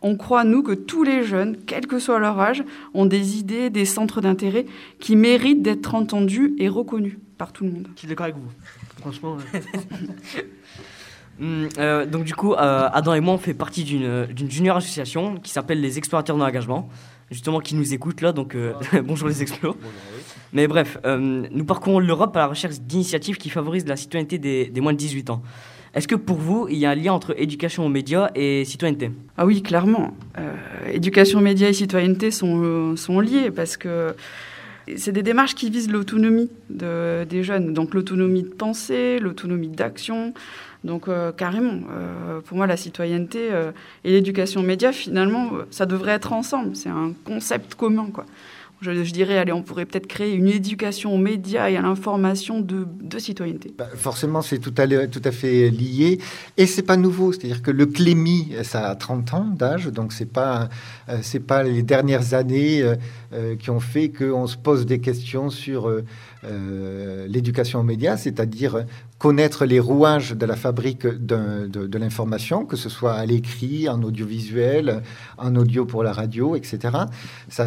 On 0.03 0.17
croit, 0.17 0.45
nous, 0.45 0.63
que 0.63 0.73
tous 0.73 1.03
les 1.03 1.25
jeunes, 1.25 1.59
quel 1.67 1.87
que 1.87 1.99
soit 1.99 2.19
leur 2.19 2.41
âge, 2.41 2.65
ont 2.95 3.05
des 3.05 3.39
idées, 3.39 3.69
des 3.69 3.85
centres 3.85 4.23
d'intérêt 4.23 4.65
qui 4.99 5.15
méritent 5.15 5.63
d'être 5.63 5.95
entendus 5.95 6.55
et 6.59 6.69
reconnus 6.69 7.19
par 7.37 7.53
tout 7.53 7.65
le 7.65 7.71
monde. 7.71 7.89
Je 7.95 8.01
suis 8.01 8.09
d'accord 8.09 8.25
avec 8.25 8.37
vous? 8.37 8.51
Franchement. 8.99 9.37
Hum, 11.41 11.69
euh, 11.79 12.05
donc 12.05 12.25
du 12.25 12.35
coup, 12.35 12.53
euh, 12.53 12.89
Adam 12.93 13.15
et 13.15 13.21
moi, 13.21 13.35
on 13.35 13.39
fait 13.39 13.55
partie 13.55 13.85
d'une 13.85 14.51
junior 14.51 14.77
association 14.77 15.37
qui 15.37 15.51
s'appelle 15.51 15.81
les 15.81 15.97
explorateurs 15.97 16.37
de 16.37 16.43
l'engagement, 16.43 16.91
justement 17.31 17.61
qui 17.61 17.75
nous 17.75 17.95
écoutent 17.95 18.21
là, 18.21 18.33
donc 18.33 18.55
euh, 18.55 18.75
bonjour 19.05 19.29
les 19.29 19.41
explos. 19.41 19.77
Mais 20.53 20.67
bref, 20.67 20.99
nous 21.07 21.65
parcourons 21.65 22.01
l'Europe 22.01 22.37
à 22.37 22.41
la 22.41 22.47
recherche 22.49 22.81
d'initiatives 22.81 23.37
qui 23.37 23.51
favorisent 23.51 23.87
la 23.87 23.97
citoyenneté 23.97 24.39
des, 24.39 24.67
des, 24.67 24.81
moins 24.81 24.93
de 24.93 24.99
18 24.99 25.31
ans. 25.31 25.43
Est-ce 25.95 26.09
que 26.09 26.17
pour 26.17 26.37
vous, 26.37 26.67
il 26.69 26.77
y 26.77 26.87
a 26.87 26.91
un 26.91 26.95
lien 26.95 27.13
entre 27.13 27.35
éducation 27.41 27.87
aux 27.87 27.89
médias 27.89 28.31
et 28.35 28.65
citoyenneté? 28.65 29.13
Ah 29.37 29.47
oui, 29.47 29.63
clairement. 29.63 30.13
éducation, 30.93 31.41
médias 31.41 31.69
et 31.69 31.73
citoyenneté 31.73 32.33
sont, 32.33 32.97
sont 32.97 33.21
liés 33.21 33.53
parce 33.53 33.77
que 33.77 34.15
c'est 34.97 35.13
des 35.13 35.23
démarches 35.23 35.55
qui 35.55 35.71
visent 35.71 35.91
l'autonomie 35.91 36.51
de, 36.69 37.25
des 37.25 37.43
jeunes, 37.43 37.73
donc 37.73 37.95
l'autonomie 37.95 38.43
de 38.43 38.49
pensée, 38.49 39.19
l'autonomie 39.21 39.69
d'action, 39.69 40.35
donc 40.85 41.09
euh, 41.09 41.33
carrément, 41.33 41.81
euh, 41.93 42.41
pour 42.41 42.57
moi, 42.57 42.67
la 42.67 42.77
citoyenneté 42.77 43.49
euh, 43.53 43.73
et 44.05 44.13
l'éducation 44.13 44.63
média, 44.63 44.93
finalement, 44.93 45.51
ça 45.71 45.87
devrait 45.87 46.13
être 46.13 46.33
ensemble. 46.33 46.75
C'est 46.75 46.89
un 46.89 47.13
concept 47.25 47.75
commun, 47.75 48.09
quoi. 48.13 48.25
Je, 48.83 49.13
dirais, 49.13 49.37
allez, 49.37 49.53
on 49.53 49.61
pourrait 49.61 49.85
peut-être 49.85 50.07
créer 50.07 50.33
une 50.33 50.49
éducation 50.49 51.15
aux 51.15 51.19
médias 51.19 51.69
et 51.69 51.77
à 51.77 51.83
l'information 51.83 52.63
de, 52.63 52.87
citoyenneté. 53.19 53.75
Bah, 53.77 53.87
forcément, 53.95 54.41
c'est 54.41 54.59
tout 54.59 54.73
à, 54.79 55.31
fait 55.33 55.69
lié. 55.69 56.19
Et 56.57 56.65
c'est 56.65 56.81
pas 56.81 56.97
nouveau. 56.97 57.31
C'est-à-dire 57.33 57.61
que 57.61 57.71
le 57.71 57.85
Clémy, 57.85 58.55
ça 58.63 58.89
a 58.89 58.95
30 58.95 59.35
ans 59.35 59.45
d'âge, 59.45 59.89
donc 59.89 60.15
c'est 60.15 60.33
pas, 60.33 60.71
c'est 61.21 61.47
pas 61.47 61.63
les 61.63 61.83
dernières 61.83 62.33
années 62.33 62.83
qui 63.59 63.71
ont 63.71 63.81
fait 63.81 64.11
qu'on 64.11 64.47
se 64.47 64.57
pose 64.57 64.87
des 64.87 65.01
questions 65.01 65.51
sur 65.51 65.91
l'éducation 66.43 67.81
aux 67.81 67.85
médias, 67.85 68.17
c'est-à-dire 68.17 68.85
connaître 69.21 69.67
les 69.67 69.79
rouages 69.79 70.33
de 70.33 70.47
la 70.47 70.57
fabrique 70.57 71.07
de, 71.07 71.99
l'information, 71.99 72.65
que 72.65 72.77
ce 72.77 72.89
soit 72.89 73.13
à 73.13 73.27
l'écrit, 73.27 73.87
en 73.89 74.03
audiovisuel, 74.03 75.03
en 75.37 75.55
audio 75.57 75.85
pour 75.85 76.03
la 76.03 76.13
radio, 76.13 76.57
etc. 76.57 76.97
Ça, 77.51 77.67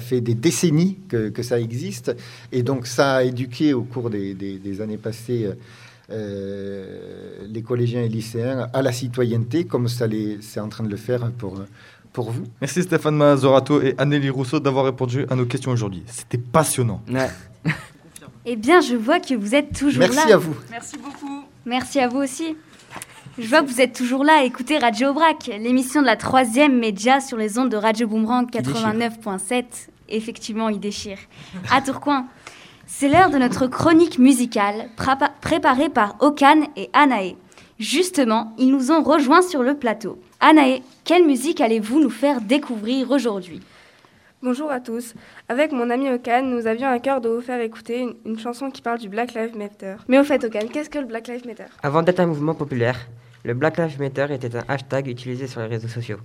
fait 0.00 0.20
des 0.20 0.34
décennies 0.34 0.98
que, 1.08 1.42
ça 1.42 1.60
existe. 1.60 2.14
Et 2.50 2.64
donc, 2.64 2.88
ça 2.88 3.14
a 3.14 3.22
éduqué 3.22 3.72
au 3.72 3.84
cours 3.84 4.10
des, 4.10 4.80
années 4.80 4.98
passées 4.98 5.48
euh, 6.10 7.46
les 7.48 7.62
collégiens 7.62 8.02
et 8.02 8.08
lycéens 8.08 8.68
à 8.72 8.82
la 8.82 8.92
citoyenneté, 8.92 9.64
comme 9.64 9.88
ça 9.88 10.06
c'est 10.40 10.60
en 10.60 10.68
train 10.68 10.84
de 10.84 10.90
le 10.90 10.96
faire 10.96 11.30
pour, 11.38 11.62
pour 12.14 12.30
vous. 12.30 12.44
Merci 12.60 12.84
Stéphane 12.84 13.16
Mazorato 13.16 13.82
et 13.82 13.94
Anneli 13.98 14.30
Rousseau 14.30 14.60
d'avoir 14.60 14.86
répondu 14.86 15.26
à 15.28 15.34
nos 15.34 15.44
questions 15.44 15.72
aujourd'hui. 15.72 16.04
C'était 16.06 16.38
passionnant. 16.38 17.02
eh 18.46 18.56
bien, 18.56 18.80
je 18.80 18.94
vois 18.94 19.18
que 19.20 19.34
vous 19.34 19.54
êtes 19.54 19.76
toujours 19.76 20.00
là. 20.00 20.08
Merci 20.08 20.32
à 20.32 20.36
vous. 20.38 20.54
Merci 20.70 20.96
beaucoup. 20.96 21.44
Merci 21.66 22.00
à 22.00 22.08
vous 22.08 22.18
aussi. 22.18 22.56
Je 23.36 23.48
vois 23.48 23.62
que 23.62 23.66
vous 23.66 23.80
êtes 23.80 23.94
toujours 23.94 24.22
là 24.22 24.38
à 24.38 24.44
écouter 24.44 24.78
Radio 24.78 25.08
Aubrac, 25.08 25.50
l'émission 25.58 26.02
de 26.02 26.06
la 26.06 26.16
troisième 26.16 26.78
média 26.78 27.20
sur 27.20 27.36
les 27.36 27.58
ondes 27.58 27.68
de 27.68 27.76
Radio 27.76 28.06
Boomerang 28.06 28.48
89.7. 28.48 29.64
Effectivement, 30.08 30.68
il 30.68 30.78
déchire. 30.78 31.18
À 31.72 31.80
Tourcoing. 31.80 32.26
C'est 32.86 33.08
l'heure 33.08 33.30
de 33.30 33.38
notre 33.38 33.66
chronique 33.66 34.20
musicale 34.20 34.88
préparée 35.40 35.88
par 35.88 36.14
Okan 36.20 36.68
et 36.76 36.90
Anae. 36.92 37.34
Justement, 37.80 38.54
ils 38.56 38.70
nous 38.70 38.92
ont 38.92 39.02
rejoints 39.02 39.42
sur 39.42 39.64
le 39.64 39.74
plateau. 39.74 40.20
Anae, 40.46 40.82
quelle 41.04 41.24
musique 41.24 41.62
allez-vous 41.62 42.00
nous 42.00 42.10
faire 42.10 42.42
découvrir 42.42 43.10
aujourd'hui? 43.10 43.62
Bonjour 44.42 44.70
à 44.70 44.78
tous. 44.78 45.14
Avec 45.48 45.72
mon 45.72 45.88
ami 45.88 46.10
Okan, 46.10 46.42
nous 46.42 46.66
avions 46.66 46.86
un 46.86 46.98
cœur 46.98 47.22
de 47.22 47.30
vous 47.30 47.40
faire 47.40 47.62
écouter 47.62 48.00
une, 48.00 48.14
une, 48.26 48.38
chanson 48.38 48.70
qui 48.70 48.82
parle 48.82 48.98
du 48.98 49.08
Black 49.08 49.32
Lives 49.32 49.56
Matter. 49.56 49.94
Mais 50.06 50.18
au 50.18 50.22
fait, 50.22 50.44
Okan, 50.44 50.68
qu'est-ce 50.70 50.90
que 50.90 50.98
le 50.98 51.06
Black 51.06 51.28
Lives 51.28 51.46
Matter? 51.46 51.64
Avant 51.82 52.02
d'être 52.02 52.20
un 52.20 52.26
mouvement 52.26 52.54
populaire, 52.54 53.08
le 53.42 53.54
Black 53.54 53.78
Lives 53.78 53.98
Matter 53.98 54.26
était 54.34 54.54
un 54.54 54.64
hashtag 54.68 55.08
utilisé 55.08 55.46
sur 55.46 55.62
les 55.62 55.66
réseaux 55.66 55.88
sociaux. 55.88 56.18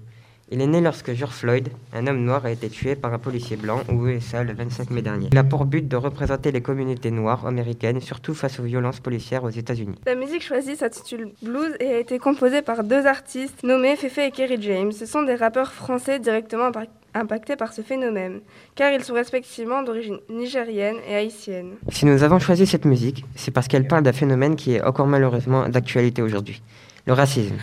Il 0.52 0.62
est 0.62 0.68
né 0.68 0.82
lorsque 0.82 1.14
George 1.14 1.36
Floyd, 1.36 1.70
un 1.93 2.08
homme 2.08 2.24
noir, 2.24 2.43
a 2.43 2.52
été 2.52 2.70
tué 2.70 2.95
par 2.95 3.14
un 3.14 3.20
policier 3.20 3.56
blanc 3.56 3.82
aux 3.88 4.08
USA 4.08 4.43
le 4.43 4.54
25 4.54 4.89
mai 4.89 5.04
dernier. 5.04 5.30
Il 5.32 5.38
a 5.38 5.43
pour 5.43 5.66
but 5.66 5.88
de 5.88 5.95
représenter 5.95 6.52
les 6.52 6.62
communautés 6.62 7.12
noires 7.12 7.45
américaines, 7.45 8.02
surtout 8.02 8.34
face 8.34 8.60
aux 8.60 8.64
violences 8.64 9.00
policières 9.00 9.43
aux 9.43 9.52
États-Unis. 9.52 10.00
La 10.08 10.16
musique 10.16 10.41
choisie 10.41 10.76
s'intitule 10.76 11.30
Blues 11.43 11.76
et 11.80 11.93
a 11.93 12.00
été 12.00 12.18
composée 12.18 12.64
par 12.64 12.84
deux 12.84 13.06
artistes 13.06 13.62
nommés 13.64 13.95
Fefe 13.95 14.18
et 14.18 14.32
Kerry 14.32 14.60
James. 14.60 14.91
Ce 14.91 15.06
sont 15.06 15.22
des 15.22 15.36
rappeurs 15.36 15.72
français 15.72 16.18
directement 16.18 16.72
impactés 17.14 17.56
par 17.56 17.72
ce 17.72 17.84
phénomène, 17.84 18.39
car 18.74 18.91
ils 18.91 19.04
sont 19.04 19.14
respectivement 19.14 19.84
d'origine 19.84 20.18
nigérienne 20.32 20.97
et 21.08 21.16
haïtienne. 21.16 21.74
Si 21.91 22.08
nous 22.08 22.24
avons 22.24 22.39
choisi 22.39 22.66
cette 22.66 22.86
musique, 22.86 23.24
c'est 23.36 23.52
parce 23.52 23.68
qu'elle 23.68 23.88
parle 23.88 24.02
d'un 24.02 24.14
phénomène 24.14 24.56
qui 24.56 24.74
est 24.74 24.82
encore 24.82 25.08
malheureusement 25.08 25.70
d'actualité 25.70 26.24
aujourd'hui 26.24 26.64
le 27.10 27.14
racisme. 27.14 27.58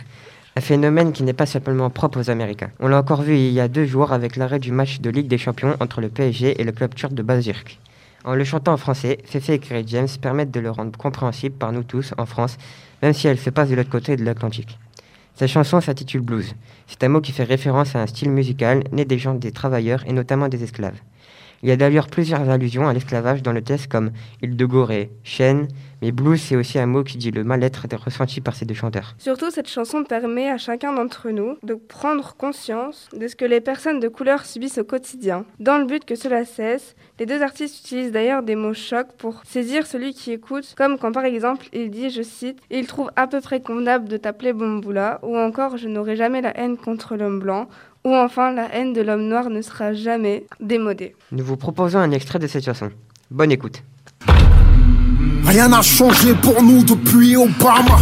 Un 0.59 0.63
phénomène 0.63 1.13
qui 1.13 1.23
n'est 1.23 1.35
pas 1.35 1.45
simplement 1.45 1.91
propre 1.91 2.19
aux 2.19 2.31
Américains. 2.31 2.71
On 2.81 2.89
l'a 2.89 2.99
encore 2.99 3.21
vu 3.21 3.37
il 3.37 3.53
y 3.53 3.61
a 3.61 3.69
deux 3.69 3.85
jours 3.85 4.13
avec 4.13 4.37
l'arrêt 4.37 4.59
du 4.59 4.73
match 4.73 5.01
de 5.01 5.11
Ligue 5.11 5.29
des 5.29 5.37
Champions 5.37 5.77
entre 5.81 6.01
le 6.01 6.09
PSG 6.09 6.59
et 6.59 6.65
le 6.65 6.73
club 6.73 6.95
turc 6.95 7.13
de 7.13 7.23
Bazirk. 7.23 7.79
En 8.25 8.35
le 8.35 8.43
chantant 8.43 8.73
en 8.73 8.79
français, 8.79 9.19
Fefe 9.27 9.51
et 9.51 9.59
Kerry 9.59 9.85
James 9.87 10.09
permettent 10.19 10.51
de 10.51 10.61
le 10.61 10.71
rendre 10.71 10.97
compréhensible 10.97 11.57
par 11.57 11.73
nous 11.73 11.83
tous 11.83 12.15
en 12.17 12.25
France, 12.25 12.57
même 13.03 13.13
si 13.13 13.29
elle 13.29 13.39
se 13.39 13.51
passe 13.51 13.69
de 13.69 13.75
l'autre 13.75 13.91
côté 13.91 14.17
de 14.17 14.25
l'Atlantique. 14.25 14.79
Sa 15.35 15.47
chanson 15.47 15.83
s'intitule 15.83 16.23
Blues. 16.23 16.55
C'est 16.87 17.05
un 17.05 17.11
mot 17.11 17.21
qui 17.21 17.33
fait 17.33 17.45
référence 17.45 17.95
à 17.95 18.01
un 18.01 18.07
style 18.07 18.31
musical 18.31 18.85
né 18.93 19.05
des 19.05 19.19
gens 19.19 19.35
des 19.35 19.53
travailleurs 19.53 20.05
et 20.07 20.15
notamment 20.15 20.49
des 20.49 20.63
esclaves. 20.63 20.99
Il 21.63 21.69
y 21.69 21.73
a 21.73 21.77
d'ailleurs 21.77 22.09
plusieurs 22.09 22.49
allusions 22.49 22.89
à 22.89 22.93
l'esclavage 22.93 23.43
dans 23.43 23.53
le 23.53 23.63
texte 23.63 23.89
comme 23.89 24.11
île 24.43 24.57
de 24.57 24.65
Gorée, 24.67 25.11
chaîne, 25.25 25.69
mais 26.03 26.13
blues 26.13 26.41
c'est 26.41 26.57
aussi 26.57 26.79
un 26.79 26.87
mot 26.87 27.03
qui 27.03 27.17
dit 27.17 27.31
le 27.31 27.45
mal-être 27.45 27.87
ressenti 27.97 28.41
par 28.41 28.55
ces 28.55 28.65
deux 28.65 28.75
chanteurs. 28.75 29.15
Surtout 29.19 29.51
cette 29.51 29.69
chanson 29.69 30.05
permet 30.05 30.51
à 30.51 30.59
chacun 30.59 30.93
d'entre 30.93 31.31
nous 31.31 31.57
de 31.63 31.75
prendre 31.75 32.35
conscience 32.37 33.09
de 33.17 33.29
ce 33.29 33.37
que 33.37 33.45
les 33.45 33.61
personnes 33.61 34.01
de 34.01 34.09
couleur 34.09 34.45
subissent 34.45 34.79
au 34.79 34.85
quotidien. 34.85 35.45
Dans 35.59 35.79
le 35.79 35.87
but 35.87 36.05
que 36.05 36.15
cela 36.15 36.45
cesse, 36.45 36.95
les 37.19 37.27
deux 37.27 37.43
artistes 37.43 37.81
utilisent 37.81 38.13
d'ailleurs 38.13 38.43
des 38.43 38.57
mots 38.57 38.75
chocs 38.75 39.13
pour 39.17 39.43
saisir 39.45 39.87
celui 39.87 40.13
qui 40.13 40.33
écoute, 40.33 40.75
comme 40.77 40.99
quand 40.99 41.13
par 41.13 41.25
exemple 41.25 41.67
il 41.73 41.91
dit, 41.91 42.11
je 42.11 42.23
cite, 42.23 42.59
Il 42.71 42.87
trouve 42.87 43.11
à 43.17 43.27
peu 43.27 43.41
près 43.41 43.61
convenable 43.61 44.09
de 44.09 44.17
t'appeler 44.17 44.53
Bamboula, 44.53 45.21
ou 45.23 45.37
encore 45.37 45.77
Je 45.77 45.89
n'aurai 45.89 46.17
jamais 46.17 46.43
la 46.43 46.57
haine 46.59 46.77
contre 46.77 47.17
l'homme 47.17 47.41
blanc, 47.41 47.69
ou 48.07 48.15
enfin 48.15 48.53
la 48.53 48.73
haine 48.73 48.93
de 48.93 49.03
l'homme 49.03 49.27
noir 49.27 49.51
ne 49.51 49.61
sera 49.61 49.93
jamais 49.93 50.47
démodée. 50.61 51.17
Nous 51.33 51.45
vous 51.45 51.57
proposons 51.57 51.99
un 51.99 52.13
extrait 52.13 52.39
de 52.39 52.47
cette 52.47 52.65
chanson. 52.65 52.89
Bonne 53.33 53.51
écoute. 53.51 53.83
Rien 55.45 55.69
n'a 55.69 55.83
changé 55.83 56.33
pour 56.35 56.63
nous 56.63 56.85
depuis 56.85 57.37
Obama. 57.37 57.99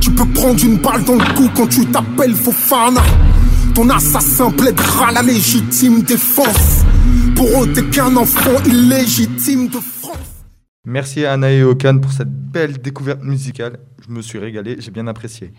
Tu 0.00 0.12
peux 0.12 0.28
prendre 0.32 0.64
une 0.64 0.76
balle 0.76 1.02
dans 1.04 1.16
le 1.16 1.34
cou 1.34 1.48
quand 1.56 1.66
tu 1.66 1.84
t'appelles 1.86 2.34
Fofana. 2.34 3.02
Ton 3.74 3.90
assassin 3.90 4.52
plaidera 4.52 5.10
la 5.10 5.22
légitime 5.22 6.02
défense. 6.02 6.84
Pour 7.34 7.48
eux, 7.64 7.72
t'es 7.72 7.84
qu'un 7.86 8.16
enfant 8.16 8.62
illégitime 8.64 9.66
de 9.68 9.78
France. 9.78 10.44
Merci 10.84 11.24
à 11.24 11.32
Anna 11.32 11.50
et 11.50 11.64
Okan 11.64 11.98
pour 11.98 12.12
cette 12.12 12.30
belle 12.30 12.78
découverte 12.78 13.24
musicale. 13.24 13.80
Je 14.06 14.12
me 14.12 14.22
suis 14.22 14.38
régalé, 14.38 14.76
j'ai 14.78 14.92
bien 14.92 15.08
apprécié. 15.08 15.52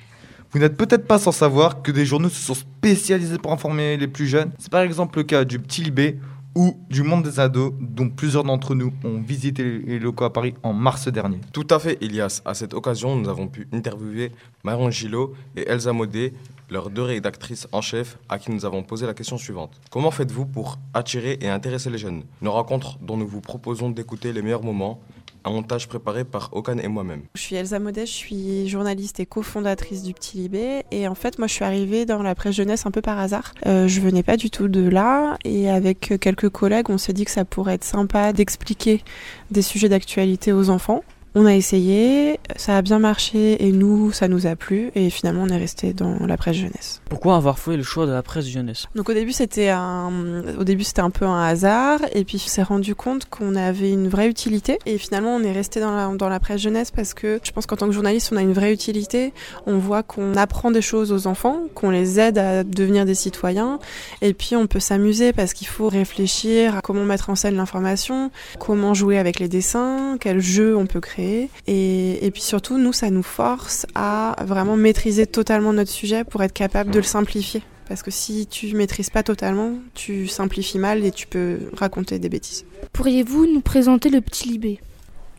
Vous 0.52 0.58
n'êtes 0.58 0.78
peut-être 0.78 1.06
pas 1.06 1.20
sans 1.20 1.32
savoir 1.32 1.84
que 1.84 1.92
des 1.92 2.08
journaux 2.08 2.30
se 2.30 2.42
sont 2.42 2.56
spécialisés 2.56 3.38
pour 3.38 3.52
informer 3.52 3.98
les 3.98 4.08
plus 4.08 4.26
jeunes. 4.26 4.52
C'est 4.58 4.72
par 4.72 4.82
exemple 4.82 5.20
le 5.20 5.24
cas 5.24 5.46
du 5.46 5.60
Petit 5.60 5.84
Libé 5.84 6.18
ou 6.56 6.76
du 6.90 7.04
Monde 7.04 7.24
des 7.24 7.40
ados, 7.40 7.72
dont 7.80 8.10
plusieurs 8.10 8.44
d'entre 8.44 8.74
nous 8.74 8.92
ont 9.04 9.22
visité 9.22 9.64
les 9.64 10.00
locaux 10.00 10.26
à 10.26 10.34
Paris 10.34 10.56
en 10.64 10.74
mars 10.74 11.08
dernier. 11.08 11.40
Tout 11.54 11.68
à 11.70 11.78
fait, 11.78 12.00
Elias. 12.02 12.42
À 12.46 12.56
cette 12.56 12.74
occasion, 12.74 13.16
nous 13.16 13.30
avons 13.30 13.48
pu 13.48 13.68
interviewer 13.72 14.32
Marion 14.64 14.90
Gillot 14.90 15.36
et 15.56 15.70
Elsa 15.70 15.94
Modé, 15.94 16.34
leurs 16.72 16.90
deux 16.90 17.04
rédactrices 17.04 17.68
en 17.72 17.82
chef, 17.82 18.18
à 18.28 18.40
qui 18.40 18.52
nous 18.52 18.66
avons 18.66 18.82
posé 18.82 19.06
la 19.06 19.14
question 19.14 19.38
suivante. 19.38 19.80
Comment 19.92 20.10
faites-vous 20.10 20.48
pour 20.48 20.80
attirer 20.96 21.38
et 21.42 21.50
intéresser 21.50 21.92
les 21.92 22.00
jeunes? 22.00 22.24
Nos 22.42 22.52
rencontres 22.52 22.98
dont 23.00 23.18
nous 23.18 23.28
vous 23.28 23.42
proposons 23.42 23.92
d'écouter 23.92 24.34
les 24.34 24.42
meilleurs 24.42 24.64
moments 24.64 25.00
un 25.44 25.52
montage 25.52 25.88
préparé 25.88 26.24
par 26.24 26.50
Okan 26.54 26.78
et 26.78 26.88
moi-même. 26.88 27.24
Je 27.36 27.42
suis 27.42 27.56
Elsa 27.56 27.80
Modet, 27.80 28.06
je 28.06 28.12
suis 28.12 28.70
journaliste 28.70 29.20
et 29.20 29.26
cofondatrice 29.26 30.04
du 30.04 30.14
Petit 30.14 30.38
Libé. 30.38 30.84
Et 30.92 31.08
en 31.08 31.16
fait, 31.16 31.40
moi, 31.40 31.48
je 31.48 31.54
suis 31.54 31.66
arrivée 31.66 32.06
dans 32.06 32.22
la 32.22 32.36
presse 32.36 32.56
jeunesse 32.56 32.86
un 32.86 32.92
peu 32.92 33.02
par 33.02 33.20
hasard. 33.20 33.54
Euh, 33.66 33.88
je 33.88 34.02
venais 34.02 34.24
pas 34.24 34.38
du 34.38 34.50
tout 34.50 34.68
de 34.68 34.88
là. 34.88 35.38
Et 35.46 35.70
avec 35.70 36.20
quelques 36.20 36.50
collègues, 36.50 36.90
on 36.90 36.98
s'est 36.98 37.14
dit 37.14 37.26
que 37.26 37.32
ça 37.32 37.46
pourrait 37.46 37.76
être 37.76 37.84
sympa 37.84 38.34
d'expliquer 38.34 39.04
des 39.52 39.62
sujets 39.62 39.90
d'actualité 39.90 40.54
aux 40.54 40.70
enfants. 40.70 41.04
On 41.36 41.46
a 41.46 41.54
essayé, 41.54 42.40
ça 42.56 42.76
a 42.76 42.82
bien 42.82 42.98
marché 42.98 43.64
et 43.64 43.72
nous, 43.72 44.12
ça 44.12 44.28
nous 44.28 44.48
a 44.48 44.56
plu 44.56 44.90
et 44.96 45.12
finalement 45.12 45.44
on 45.44 45.50
est 45.50 45.58
resté 45.58 45.94
dans 45.94 46.26
la 46.26 46.38
presse 46.38 46.56
jeunesse. 46.56 47.04
Pourquoi 47.08 47.36
avoir 47.36 47.60
fait 47.60 47.78
le 47.78 47.84
choix 47.84 48.08
de 48.08 48.12
la 48.12 48.24
presse 48.24 48.48
jeunesse? 48.48 48.88
Donc 48.96 49.10
au 49.10 49.14
début 49.14 49.32
c'était 49.32 49.70
un, 49.70 50.12
au 50.58 50.64
début 50.64 50.84
c'était 50.84 51.02
un 51.02 51.12
peu 51.12 51.26
un 51.26 51.44
hasard 51.44 52.00
et 52.14 52.24
puis 52.24 52.42
on 52.44 52.50
s'est 52.50 52.64
rendu 52.64 52.96
compte 52.96 53.30
qu'on 53.30 53.56
avait 53.56 53.92
une 53.92 54.08
vraie 54.08 54.28
utilité 54.28 54.80
et 54.88 54.98
finalement 54.98 55.36
on 55.36 55.44
est 55.44 55.52
resté 55.52 55.80
dans 55.80 55.96
la, 55.96 56.08
dans 56.16 56.30
la 56.30 56.40
presse 56.40 56.62
jeunesse 56.62 56.90
parce 56.90 57.14
que 57.14 57.40
je 57.44 57.52
pense 57.52 57.68
qu'en 57.68 57.76
tant 57.76 57.86
que 57.86 57.94
journaliste 57.94 58.32
on 58.34 58.38
a 58.38 58.42
une 58.42 58.54
vraie 58.54 58.74
utilité. 58.74 59.32
On 59.68 59.78
voit 59.78 60.02
qu'on 60.02 60.36
apprend 60.36 60.72
des 60.72 60.82
choses 60.82 61.12
aux 61.12 61.28
enfants, 61.28 61.60
qu'on 61.76 61.92
les 61.92 62.20
aide 62.20 62.40
à 62.40 62.64
devenir 62.64 63.06
des 63.06 63.16
citoyens 63.16 63.78
et 64.24 64.34
puis 64.34 64.56
on 64.56 64.66
peut 64.66 64.80
s'amuser 64.80 65.32
parce 65.32 65.54
qu'il 65.54 65.68
faut 65.68 65.90
réfléchir 65.90 66.76
à 66.76 66.82
comment 66.82 67.06
mettre 67.06 67.30
en 67.30 67.36
scène 67.36 67.56
l'information, 67.56 68.32
comment 68.58 68.96
jouer 68.96 69.20
avec 69.20 69.38
les 69.38 69.48
dessins, 69.48 70.18
quels 70.20 70.40
jeux 70.40 70.76
on 70.76 70.88
peut 70.88 71.00
créer 71.00 71.19
et, 71.20 72.26
et, 72.26 72.32
puis 72.32 72.42
surtout, 72.42 72.78
nous, 72.78 72.94
ça 72.94 73.10
nous 73.10 73.24
force 73.24 73.86
à 73.96 74.36
vraiment 74.46 74.76
maîtriser 74.76 75.26
totalement 75.28 75.74
notre 75.74 75.92
sujet 75.92 76.24
pour 76.24 76.44
être 76.44 76.54
capable 76.54 76.92
de 76.92 76.98
le 76.98 77.04
simplifier. 77.04 77.62
Parce 77.88 78.04
que 78.04 78.12
si 78.12 78.46
tu 78.46 78.76
maîtrises 78.76 79.10
pas 79.10 79.24
totalement, 79.24 79.74
tu 79.96 80.28
simplifies 80.28 80.78
mal 80.78 81.04
et 81.04 81.12
tu 81.12 81.26
peux 81.26 81.58
raconter 81.76 82.20
des 82.20 82.30
bêtises. 82.30 82.66
Pourriez-vous 82.94 83.48
nous 83.48 83.62
présenter 83.62 84.10
le 84.10 84.22
Petit 84.22 84.48
Libé? 84.48 84.80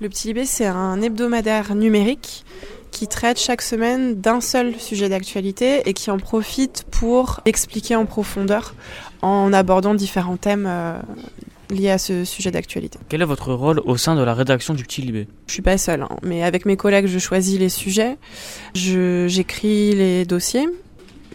Le 0.01 0.09
Petit 0.09 0.29
Libé, 0.29 0.45
c'est 0.45 0.67
un 0.67 1.01
hebdomadaire 1.01 1.75
numérique 1.77 2.45
qui 2.91 3.07
traite 3.07 3.39
chaque 3.39 3.63
semaine 3.63 4.21
d'un 4.21 4.41
seul 4.41 4.75
sujet 4.81 5.09
d'actualité 5.09 5.89
et 5.89 5.95
qui 5.95 6.11
en 6.11 6.19
profite 6.19 6.85
pour 6.91 7.41
expliquer 7.45 7.95
en 7.95 8.05
profondeur 8.05 8.75
en 9.23 9.53
abordant 9.53 9.95
différents 9.95 10.37
thèmes 10.37 10.67
euh, 10.69 10.99
liés 11.71 11.91
à 11.91 11.99
ce 11.99 12.25
sujet 12.25 12.51
d'actualité. 12.51 12.99
Quel 13.09 13.23
est 13.23 13.27
votre 13.27 13.53
rôle 13.53 13.81
au 13.85 13.97
sein 13.97 14.17
de 14.17 14.23
la 14.23 14.35
rédaction 14.35 14.75
du 14.75 14.85
Petit 14.85 15.03
Libé? 15.03 15.29
Je 15.47 15.53
suis 15.53 15.63
pas 15.63 15.79
seule, 15.79 16.03
hein, 16.03 16.17
mais 16.23 16.43
avec 16.43 16.67
mes 16.67 16.77
collègues, 16.77 17.07
je 17.07 17.19
choisis 17.19 17.59
les 17.59 17.69
sujets, 17.69 18.19
j'écris 18.75 19.95
les 19.95 20.25
dossiers, 20.25 20.67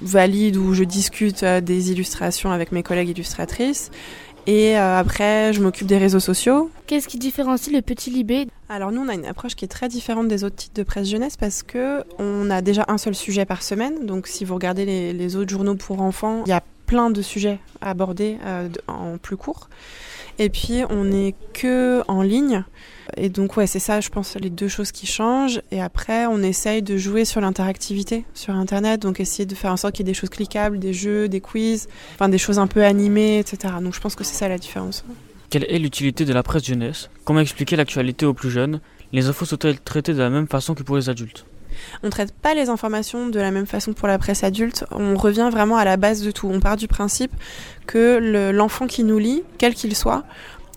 valide 0.01 0.57
ou 0.57 0.73
je 0.73 0.83
discute 0.83 1.43
euh, 1.43 1.61
des 1.61 1.91
illustrations 1.91 2.51
avec 2.51 2.71
mes 2.71 2.83
collègues 2.83 3.09
illustratrices. 3.09 3.91
Et 4.47 4.77
euh, 4.77 4.99
après, 4.99 5.53
je 5.53 5.61
m'occupe 5.61 5.87
des 5.87 5.97
réseaux 5.97 6.19
sociaux. 6.19 6.69
Qu'est-ce 6.85 7.07
qui 7.07 7.17
différencie 7.17 7.73
le 7.73 7.81
Petit 7.81 8.11
Libé? 8.11 8.45
Alors 8.69 8.91
nous, 8.91 9.01
on 9.01 9.07
a 9.07 9.15
une 9.15 9.25
approche 9.25 9.55
qui 9.55 9.65
est 9.65 9.69
très 9.69 9.87
différente 9.87 10.27
des 10.27 10.43
autres 10.43 10.57
titres 10.57 10.75
de 10.75 10.83
presse 10.83 11.09
jeunesse 11.09 11.35
parce 11.35 11.63
que 11.63 12.03
on 12.19 12.51
a 12.51 12.61
déjà 12.61 12.85
un 12.87 12.99
seul 12.99 13.15
sujet 13.15 13.45
par 13.45 13.63
semaine. 13.63 14.05
Donc 14.05 14.27
si 14.27 14.45
vous 14.45 14.53
regardez 14.53 14.85
les, 14.85 15.13
les 15.13 15.35
autres 15.35 15.49
journaux 15.49 15.75
pour 15.75 16.01
enfants, 16.01 16.43
il 16.45 16.49
y 16.49 16.53
a 16.53 16.61
plein 16.85 17.09
de 17.09 17.23
sujets 17.23 17.57
à 17.81 17.89
aborder 17.89 18.37
euh, 18.45 18.69
en 18.87 19.17
plus 19.17 19.37
court. 19.37 19.69
Et 20.39 20.49
puis 20.49 20.83
on 20.89 21.05
n'est 21.05 21.35
que 21.53 22.03
en 22.07 22.21
ligne. 22.21 22.63
Et 23.17 23.29
donc 23.29 23.55
ouais, 23.55 23.67
c'est 23.67 23.79
ça, 23.79 24.01
je 24.01 24.09
pense, 24.09 24.35
les 24.35 24.49
deux 24.49 24.67
choses 24.67 24.91
qui 24.91 25.05
changent. 25.05 25.61
Et 25.71 25.81
après, 25.81 26.25
on 26.25 26.41
essaye 26.41 26.81
de 26.81 26.97
jouer 26.97 27.23
sur 27.23 27.39
l'interactivité 27.39 28.25
sur 28.33 28.53
Internet, 28.55 29.01
donc 29.01 29.19
essayer 29.19 29.45
de 29.45 29.55
faire 29.55 29.71
en 29.71 29.77
sorte 29.77 29.95
qu'il 29.95 30.05
y 30.05 30.09
ait 30.09 30.11
des 30.11 30.19
choses 30.19 30.29
cliquables, 30.29 30.79
des 30.79 30.93
jeux, 30.93 31.29
des 31.29 31.39
quiz, 31.39 31.87
enfin 32.15 32.29
des 32.29 32.37
choses 32.37 32.59
un 32.59 32.67
peu 32.67 32.83
animées, 32.83 33.39
etc. 33.39 33.75
Donc 33.81 33.93
je 33.93 34.01
pense 34.01 34.15
que 34.15 34.23
c'est 34.23 34.35
ça 34.35 34.47
la 34.47 34.57
différence. 34.57 35.05
Quelle 35.49 35.65
est 35.65 35.79
l'utilité 35.79 36.25
de 36.25 36.33
la 36.33 36.43
presse 36.43 36.65
jeunesse? 36.65 37.09
Comment 37.23 37.39
expliquer 37.39 37.75
l'actualité 37.75 38.25
aux 38.25 38.33
plus 38.33 38.49
jeunes? 38.49 38.81
Les 39.13 39.27
infos 39.27 39.45
sont-elles 39.45 39.79
traitées 39.79 40.13
de 40.13 40.19
la 40.19 40.29
même 40.29 40.47
façon 40.47 40.73
que 40.73 40.83
pour 40.83 40.97
les 40.97 41.09
adultes? 41.09 41.45
On 42.03 42.09
traite 42.09 42.33
pas 42.33 42.53
les 42.53 42.69
informations 42.69 43.27
de 43.27 43.39
la 43.39 43.51
même 43.51 43.65
façon 43.65 43.93
pour 43.93 44.07
la 44.07 44.17
presse 44.17 44.43
adulte. 44.43 44.85
On 44.91 45.15
revient 45.15 45.49
vraiment 45.51 45.77
à 45.77 45.85
la 45.85 45.97
base 45.97 46.21
de 46.21 46.31
tout. 46.31 46.49
On 46.51 46.59
part 46.59 46.77
du 46.77 46.87
principe 46.87 47.31
que 47.87 48.17
le- 48.21 48.51
l'enfant 48.51 48.87
qui 48.87 49.03
nous 49.03 49.17
lit, 49.19 49.43
quel 49.57 49.73
qu'il 49.73 49.95
soit, 49.95 50.23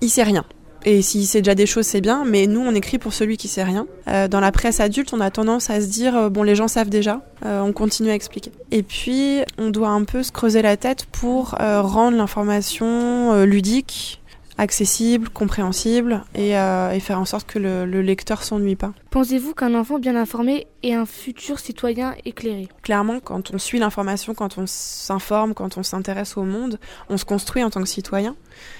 il 0.01 0.11
sait 0.11 0.23
rien. 0.23 0.45
Et 0.85 1.03
s'il 1.03 1.27
sait 1.27 1.41
déjà 1.43 1.57
des 1.57 1.67
choses, 1.67 1.87
c'est 1.87 2.01
bien, 2.01 2.25
mais 2.25 2.47
nous, 2.47 2.61
on 2.61 2.73
écrit 2.73 2.99
pour 2.99 3.13
celui 3.13 3.37
qui 3.37 3.49
sait 3.49 3.65
rien. 3.65 3.87
Euh, 4.07 4.29
dans 4.29 4.39
la 4.39 4.53
presse 4.53 4.79
adulte, 4.79 5.13
on 5.13 5.21
a 5.21 5.29
tendance 5.31 5.71
à 5.71 5.81
se 5.81 5.87
dire, 5.87 6.17
euh, 6.17 6.29
bon, 6.31 6.45
les 6.45 6.55
gens 6.55 6.69
savent 6.69 6.89
déjà, 6.89 7.21
euh, 7.45 7.61
on 7.61 7.73
continue 7.73 8.11
à 8.11 8.15
expliquer. 8.15 8.53
Et 8.71 8.85
puis, 8.85 9.41
on 9.59 9.71
doit 9.71 9.89
un 9.89 10.05
peu 10.05 10.23
se 10.23 10.31
creuser 10.31 10.63
la 10.63 10.77
tête 10.77 11.07
pour 11.07 11.51
rendre 11.59 12.17
l'information 12.17 13.45
ludique, 13.45 14.21
accessible, 14.59 15.29
compréhensible, 15.29 16.25
et, 16.35 16.59
euh, 16.59 16.91
et 16.91 17.01
faire 17.01 17.19
en 17.19 17.25
sorte 17.25 17.47
que 17.47 17.59
le, 17.59 17.87
le 17.87 18.03
lecteur 18.03 18.43
s'ennuie 18.43 18.77
pas. 18.77 18.93
Pensez-vous 19.11 19.55
qu'un 19.55 19.75
enfant 19.75 19.99
bien 19.99 20.17
informé 20.17 20.67
est 20.83 20.93
un 20.95 21.07
futur 21.07 21.59
citoyen 21.59 22.15
éclairé? 22.25 22.69
Clairement, 22.83 23.21
quand 23.21 23.55
on 23.55 23.59
suit 23.59 23.79
l'information, 23.79 24.35
quand 24.35 24.59
on 24.59 24.65
s'informe, 24.67 25.55
quand 25.55 25.79
on 25.79 25.83
s'intéresse 25.83 26.37
au 26.37 26.43
monde, 26.43 26.79
on 27.09 27.17
se 27.17 27.25
construit 27.25 27.63
en 27.65 27.71
tant 27.71 27.81
que 27.81 27.89
citoyen. 27.89 28.37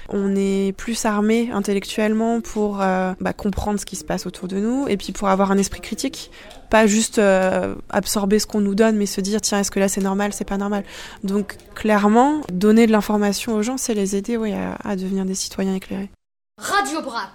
On 0.09 0.35
est 0.37 0.73
plus 0.77 1.05
armé 1.05 1.51
intellectuellement 1.53 2.41
pour 2.41 2.81
euh, 2.81 3.13
bah, 3.21 3.33
comprendre 3.33 3.79
ce 3.79 3.87
qui 3.87 3.97
se 3.97 4.05
passe 4.05 4.27
autour 4.27 4.49
de 4.49 4.59
nous 4.59 4.87
et 4.89 4.97
puis 4.97 5.13
pour 5.13 5.29
avoir 5.29 5.51
un 5.51 5.59
esprit 5.59 5.81
critique. 5.81 6.31
Pas 6.71 6.87
juste 6.87 7.19
euh, 7.19 7.75
absorber 7.91 8.39
ce 8.39 8.47
qu'on 8.47 8.61
nous 8.61 8.75
donne, 8.75 8.97
mais 8.97 9.07
se 9.07 9.21
dire 9.21 9.41
tiens, 9.41 9.61
est-ce 9.61 9.71
que 9.71 9.81
là 9.81 9.89
c'est 9.89 10.01
normal, 10.01 10.33
c'est 10.33 10.45
pas 10.45 10.59
normal? 10.59 10.85
Donc 11.25 11.57
clairement, 11.75 12.43
donner 12.53 12.87
de 12.87 12.93
l'information 12.93 13.55
aux 13.55 13.63
gens, 13.63 13.77
c'est 13.77 13.95
les 13.95 14.17
aider 14.17 14.37
oui, 14.37 14.53
à, 14.53 14.77
à 14.85 14.97
devenir 14.97 15.25
des 15.25 15.35
citoyens 15.35 15.75
éclairés. 15.75 16.11
Radio 16.59 17.01
Brac. 17.03 17.31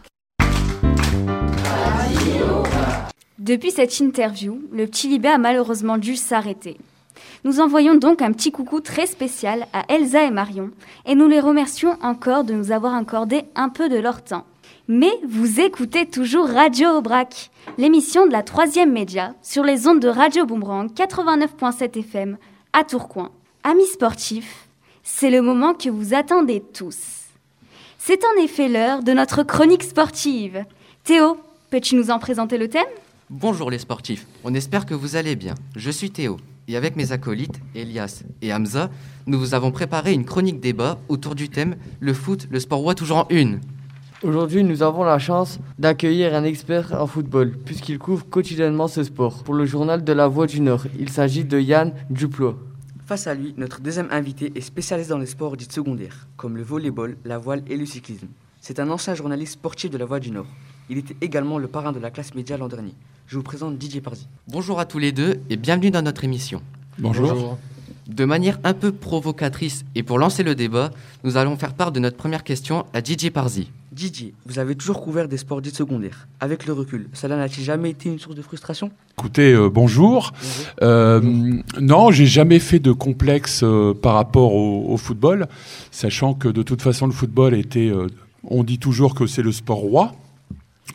Depuis 3.39 3.71
cette 3.71 3.99
interview, 3.99 4.61
le 4.71 4.85
petit 4.85 5.09
Libé 5.09 5.27
a 5.27 5.37
malheureusement 5.37 5.97
dû 5.97 6.15
s'arrêter. 6.15 6.77
Nous 7.45 7.59
envoyons 7.59 7.95
donc 7.95 8.21
un 8.21 8.31
petit 8.31 8.53
coucou 8.53 8.79
très 8.79 9.05
spécial 9.05 9.67
à 9.73 9.83
Elsa 9.89 10.23
et 10.23 10.31
Marion 10.31 10.71
et 11.05 11.13
nous 11.13 11.27
les 11.27 11.41
remercions 11.41 11.97
encore 12.01 12.45
de 12.45 12.53
nous 12.53 12.71
avoir 12.71 12.95
accordé 12.95 13.43
un 13.55 13.67
peu 13.67 13.89
de 13.89 13.97
leur 13.97 14.23
temps. 14.23 14.45
Mais 14.87 15.11
vous 15.27 15.59
écoutez 15.59 16.05
toujours 16.05 16.47
Radio 16.47 16.89
Aubrac, 16.89 17.51
l'émission 17.77 18.25
de 18.25 18.31
la 18.31 18.43
troisième 18.43 18.93
média 18.93 19.33
sur 19.41 19.63
les 19.65 19.87
ondes 19.87 19.99
de 19.99 20.07
Radio 20.07 20.45
Boomerang 20.45 20.89
89.7 20.93 21.99
FM 21.99 22.37
à 22.71 22.85
Tourcoing. 22.85 23.31
Amis 23.65 23.87
sportifs, 23.87 24.69
c'est 25.03 25.29
le 25.29 25.41
moment 25.41 25.73
que 25.73 25.89
vous 25.89 26.13
attendez 26.13 26.63
tous. 26.73 26.97
C'est 27.97 28.23
en 28.23 28.41
effet 28.41 28.69
l'heure 28.69 29.03
de 29.03 29.11
notre 29.11 29.43
chronique 29.43 29.83
sportive. 29.83 30.63
Théo, 31.03 31.37
peux-tu 31.71 31.95
nous 31.95 32.09
en 32.09 32.19
présenter 32.19 32.57
le 32.57 32.69
thème? 32.69 32.83
Bonjour 33.29 33.69
les 33.69 33.79
sportifs, 33.79 34.27
on 34.45 34.53
espère 34.53 34.85
que 34.85 34.93
vous 34.93 35.17
allez 35.17 35.35
bien. 35.35 35.55
Je 35.75 35.91
suis 35.91 36.11
Théo 36.11 36.37
et 36.67 36.77
avec 36.77 36.95
mes 36.95 37.11
acolytes, 37.11 37.59
Elias 37.75 38.23
et 38.41 38.53
Hamza, 38.53 38.89
nous 39.25 39.39
vous 39.39 39.53
avons 39.53 39.71
préparé 39.71 40.13
une 40.13 40.25
chronique 40.25 40.59
débat 40.59 40.99
autour 41.09 41.35
du 41.35 41.49
thème 41.49 41.75
Le 41.99 42.13
foot, 42.13 42.47
le 42.49 42.59
sport 42.59 42.79
roi 42.79 42.95
toujours 42.95 43.17
en 43.17 43.27
une? 43.29 43.59
Aujourd'hui, 44.23 44.63
nous 44.63 44.83
avons 44.83 45.03
la 45.03 45.19
chance 45.19 45.59
d'accueillir 45.77 46.33
un 46.33 46.45
expert 46.45 46.93
en 46.93 47.07
football, 47.07 47.57
puisqu'il 47.65 47.99
couvre 47.99 48.25
quotidiennement 48.25 48.87
ce 48.87 49.03
sport. 49.03 49.43
Pour 49.43 49.53
le 49.53 49.65
journal 49.65 50.03
de 50.03 50.13
la 50.13 50.29
Voix 50.29 50.47
du 50.47 50.61
Nord, 50.61 50.85
il 50.97 51.09
s'agit 51.09 51.43
de 51.43 51.59
Yann 51.59 51.93
Duplot. 52.09 52.57
Face 53.05 53.27
à 53.27 53.33
lui, 53.33 53.53
notre 53.57 53.81
deuxième 53.81 54.07
invité 54.11 54.53
est 54.55 54.61
spécialisé 54.61 55.09
dans 55.09 55.17
les 55.17 55.25
sports 55.25 55.57
dits 55.57 55.67
secondaires, 55.69 56.29
comme 56.37 56.55
le 56.55 56.63
volleyball, 56.63 57.17
la 57.25 57.37
voile 57.37 57.63
et 57.67 57.75
le 57.75 57.85
cyclisme. 57.85 58.27
C'est 58.61 58.79
un 58.79 58.89
ancien 58.89 59.13
journaliste 59.13 59.53
sportif 59.53 59.91
de 59.91 59.97
la 59.97 60.05
Voix 60.05 60.21
du 60.21 60.31
Nord. 60.31 60.47
Il 60.89 60.97
était 60.97 61.17
également 61.19 61.57
le 61.57 61.67
parrain 61.67 61.91
de 61.91 61.99
la 61.99 62.09
classe 62.09 62.33
média 62.33 62.55
l'an 62.55 62.69
dernier. 62.69 62.93
Je 63.27 63.37
vous 63.37 63.43
présente 63.43 63.77
Didier 63.77 64.01
Parzi. 64.01 64.27
Bonjour 64.47 64.79
à 64.79 64.85
tous 64.85 64.99
les 64.99 65.11
deux 65.11 65.39
et 65.49 65.55
bienvenue 65.55 65.91
dans 65.91 66.01
notre 66.01 66.23
émission. 66.23 66.61
Bonjour. 66.99 67.29
Bonjour. 67.29 67.57
De 68.07 68.25
manière 68.25 68.59
un 68.63 68.73
peu 68.73 68.91
provocatrice 68.91 69.85
et 69.95 70.03
pour 70.03 70.19
lancer 70.19 70.43
le 70.43 70.55
débat, 70.55 70.91
nous 71.23 71.37
allons 71.37 71.55
faire 71.55 71.73
part 71.73 71.91
de 71.93 71.99
notre 71.99 72.17
première 72.17 72.43
question 72.43 72.85
à 72.93 73.01
Didier 73.01 73.31
Parzi. 73.31 73.69
Didier, 73.93 74.33
vous 74.45 74.59
avez 74.59 74.75
toujours 74.75 75.01
couvert 75.01 75.27
des 75.27 75.37
sports 75.37 75.61
dits 75.61 75.73
secondaires. 75.73 76.27
Avec 76.41 76.65
le 76.65 76.73
recul, 76.73 77.07
cela 77.13 77.37
n'a-t-il 77.37 77.63
jamais 77.63 77.91
été 77.91 78.09
une 78.09 78.19
source 78.19 78.35
de 78.35 78.41
frustration? 78.41 78.91
Écoutez, 79.17 79.53
euh, 79.53 79.69
bonjour. 79.69 80.33
Euh, 80.81 81.21
non, 81.79 82.11
j'ai 82.11 82.25
jamais 82.25 82.59
fait 82.59 82.79
de 82.79 82.91
complexe 82.91 83.61
euh, 83.63 83.93
par 83.93 84.15
rapport 84.15 84.53
au, 84.53 84.91
au, 84.91 84.97
football, 84.97 85.47
sachant 85.91 86.33
que 86.33 86.49
de 86.49 86.61
toute 86.61 86.81
façon 86.81 87.07
le 87.07 87.13
football 87.13 87.53
était, 87.53 87.87
euh, 87.87 88.07
on 88.43 88.63
dit 88.63 88.79
toujours 88.79 89.15
que 89.15 89.27
c'est 89.27 89.43
le 89.43 89.51
sport 89.51 89.77
roi. 89.77 90.13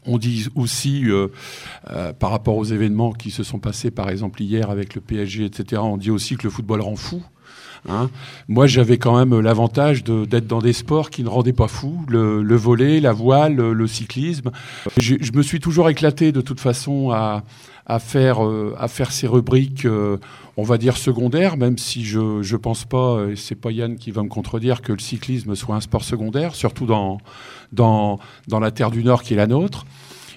On 0.06 0.18
dit 0.18 0.48
aussi, 0.54 1.04
euh, 1.06 1.28
euh, 1.90 2.12
par 2.12 2.30
rapport 2.30 2.56
aux 2.56 2.64
événements 2.64 3.12
qui 3.12 3.30
se 3.30 3.42
sont 3.42 3.58
passés, 3.58 3.90
par 3.90 4.10
exemple 4.10 4.42
hier 4.42 4.70
avec 4.70 4.94
le 4.94 5.00
PSG, 5.00 5.46
etc., 5.46 5.82
on 5.84 5.96
dit 5.96 6.10
aussi 6.10 6.36
que 6.36 6.44
le 6.44 6.50
football 6.50 6.80
rend 6.80 6.96
fou. 6.96 7.22
Hein 7.88 8.10
Moi, 8.48 8.66
j'avais 8.66 8.98
quand 8.98 9.16
même 9.16 9.38
l'avantage 9.40 10.04
d'être 10.04 10.46
dans 10.46 10.60
des 10.60 10.72
sports 10.72 11.10
qui 11.10 11.22
ne 11.22 11.28
rendaient 11.28 11.52
pas 11.52 11.68
fou, 11.68 12.04
le, 12.08 12.42
le 12.42 12.56
volet, 12.56 13.00
la 13.00 13.12
voile, 13.12 13.54
le, 13.54 13.86
cyclisme. 13.86 14.50
Je, 14.98 15.14
me 15.32 15.42
suis 15.42 15.60
toujours 15.60 15.88
éclaté 15.88 16.32
de 16.32 16.40
toute 16.40 16.60
façon 16.60 17.10
à, 17.10 17.44
à, 17.88 17.98
faire, 17.98 18.44
euh, 18.44 18.74
à 18.78 18.88
faire 18.88 19.10
ces 19.10 19.26
rubriques, 19.26 19.84
euh, 19.84 20.18
on 20.56 20.62
va 20.62 20.78
dire 20.78 20.96
secondaires, 20.96 21.56
même 21.56 21.78
si 21.78 22.04
je 22.04 22.18
ne 22.18 22.56
pense 22.56 22.84
pas, 22.84 23.26
et 23.30 23.36
c'est 23.36 23.54
pas 23.54 23.70
Yann 23.70 23.96
qui 23.96 24.10
va 24.10 24.22
me 24.22 24.28
contredire, 24.28 24.82
que 24.82 24.92
le 24.92 24.98
cyclisme 24.98 25.54
soit 25.54 25.74
un 25.74 25.80
sport 25.80 26.04
secondaire, 26.04 26.54
surtout 26.54 26.86
dans, 26.86 27.18
dans, 27.72 28.18
dans 28.46 28.60
la 28.60 28.70
terre 28.70 28.90
du 28.90 29.02
Nord 29.02 29.22
qui 29.22 29.34
est 29.34 29.36
la 29.36 29.46
nôtre. 29.46 29.86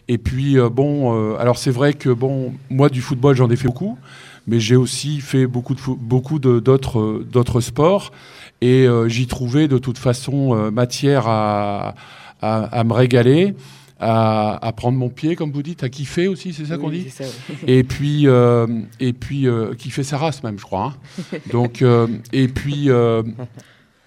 Et 0.07 0.17
puis, 0.17 0.57
euh, 0.57 0.69
bon, 0.69 1.35
alors 1.37 1.57
c'est 1.57 1.71
vrai 1.71 1.93
que, 1.93 2.09
bon, 2.09 2.53
moi, 2.69 2.89
du 2.89 3.01
football, 3.01 3.35
j'en 3.35 3.49
ai 3.49 3.55
fait 3.55 3.67
beaucoup 3.67 3.97
mais 4.47 4.59
j'ai 4.59 4.75
aussi 4.75 5.21
fait 5.21 5.45
beaucoup 5.45 5.75
de 5.75 5.81
beaucoup 5.99 6.39
d'autres 6.39 7.23
d'autres 7.31 7.61
sports 7.61 8.11
et 8.61 8.87
euh, 8.87 9.07
j'y 9.07 9.27
trouvais 9.27 9.67
de 9.67 9.77
toute 9.77 9.97
façon 9.97 10.55
euh, 10.55 10.71
matière 10.71 11.27
à, 11.27 11.95
à, 12.41 12.63
à, 12.63 12.83
me 12.83 12.93
régaler. 12.93 13.55
À, 14.03 14.57
à, 14.65 14.71
prendre 14.73 14.97
mon 14.97 15.09
pied, 15.09 15.35
comme 15.35 15.51
vous 15.51 15.61
dites, 15.61 15.83
à 15.83 15.89
kiffer 15.89 16.27
aussi, 16.27 16.53
c'est 16.53 16.65
ça 16.65 16.75
oui, 16.75 16.81
qu'on 16.81 16.89
dit 16.89 17.09
ça, 17.11 17.23
oui. 17.23 17.55
Et 17.67 17.83
puis, 17.83 18.27
euh, 18.27 18.65
et 18.99 19.13
puis 19.13 19.45
kiffer 19.77 20.01
sa 20.01 20.17
race 20.17 20.41
même, 20.41 20.57
je 20.57 20.63
crois. 20.63 20.95
Hein 21.33 21.37
Donc, 21.51 21.83
et 22.33 22.47
puis, 22.47 22.89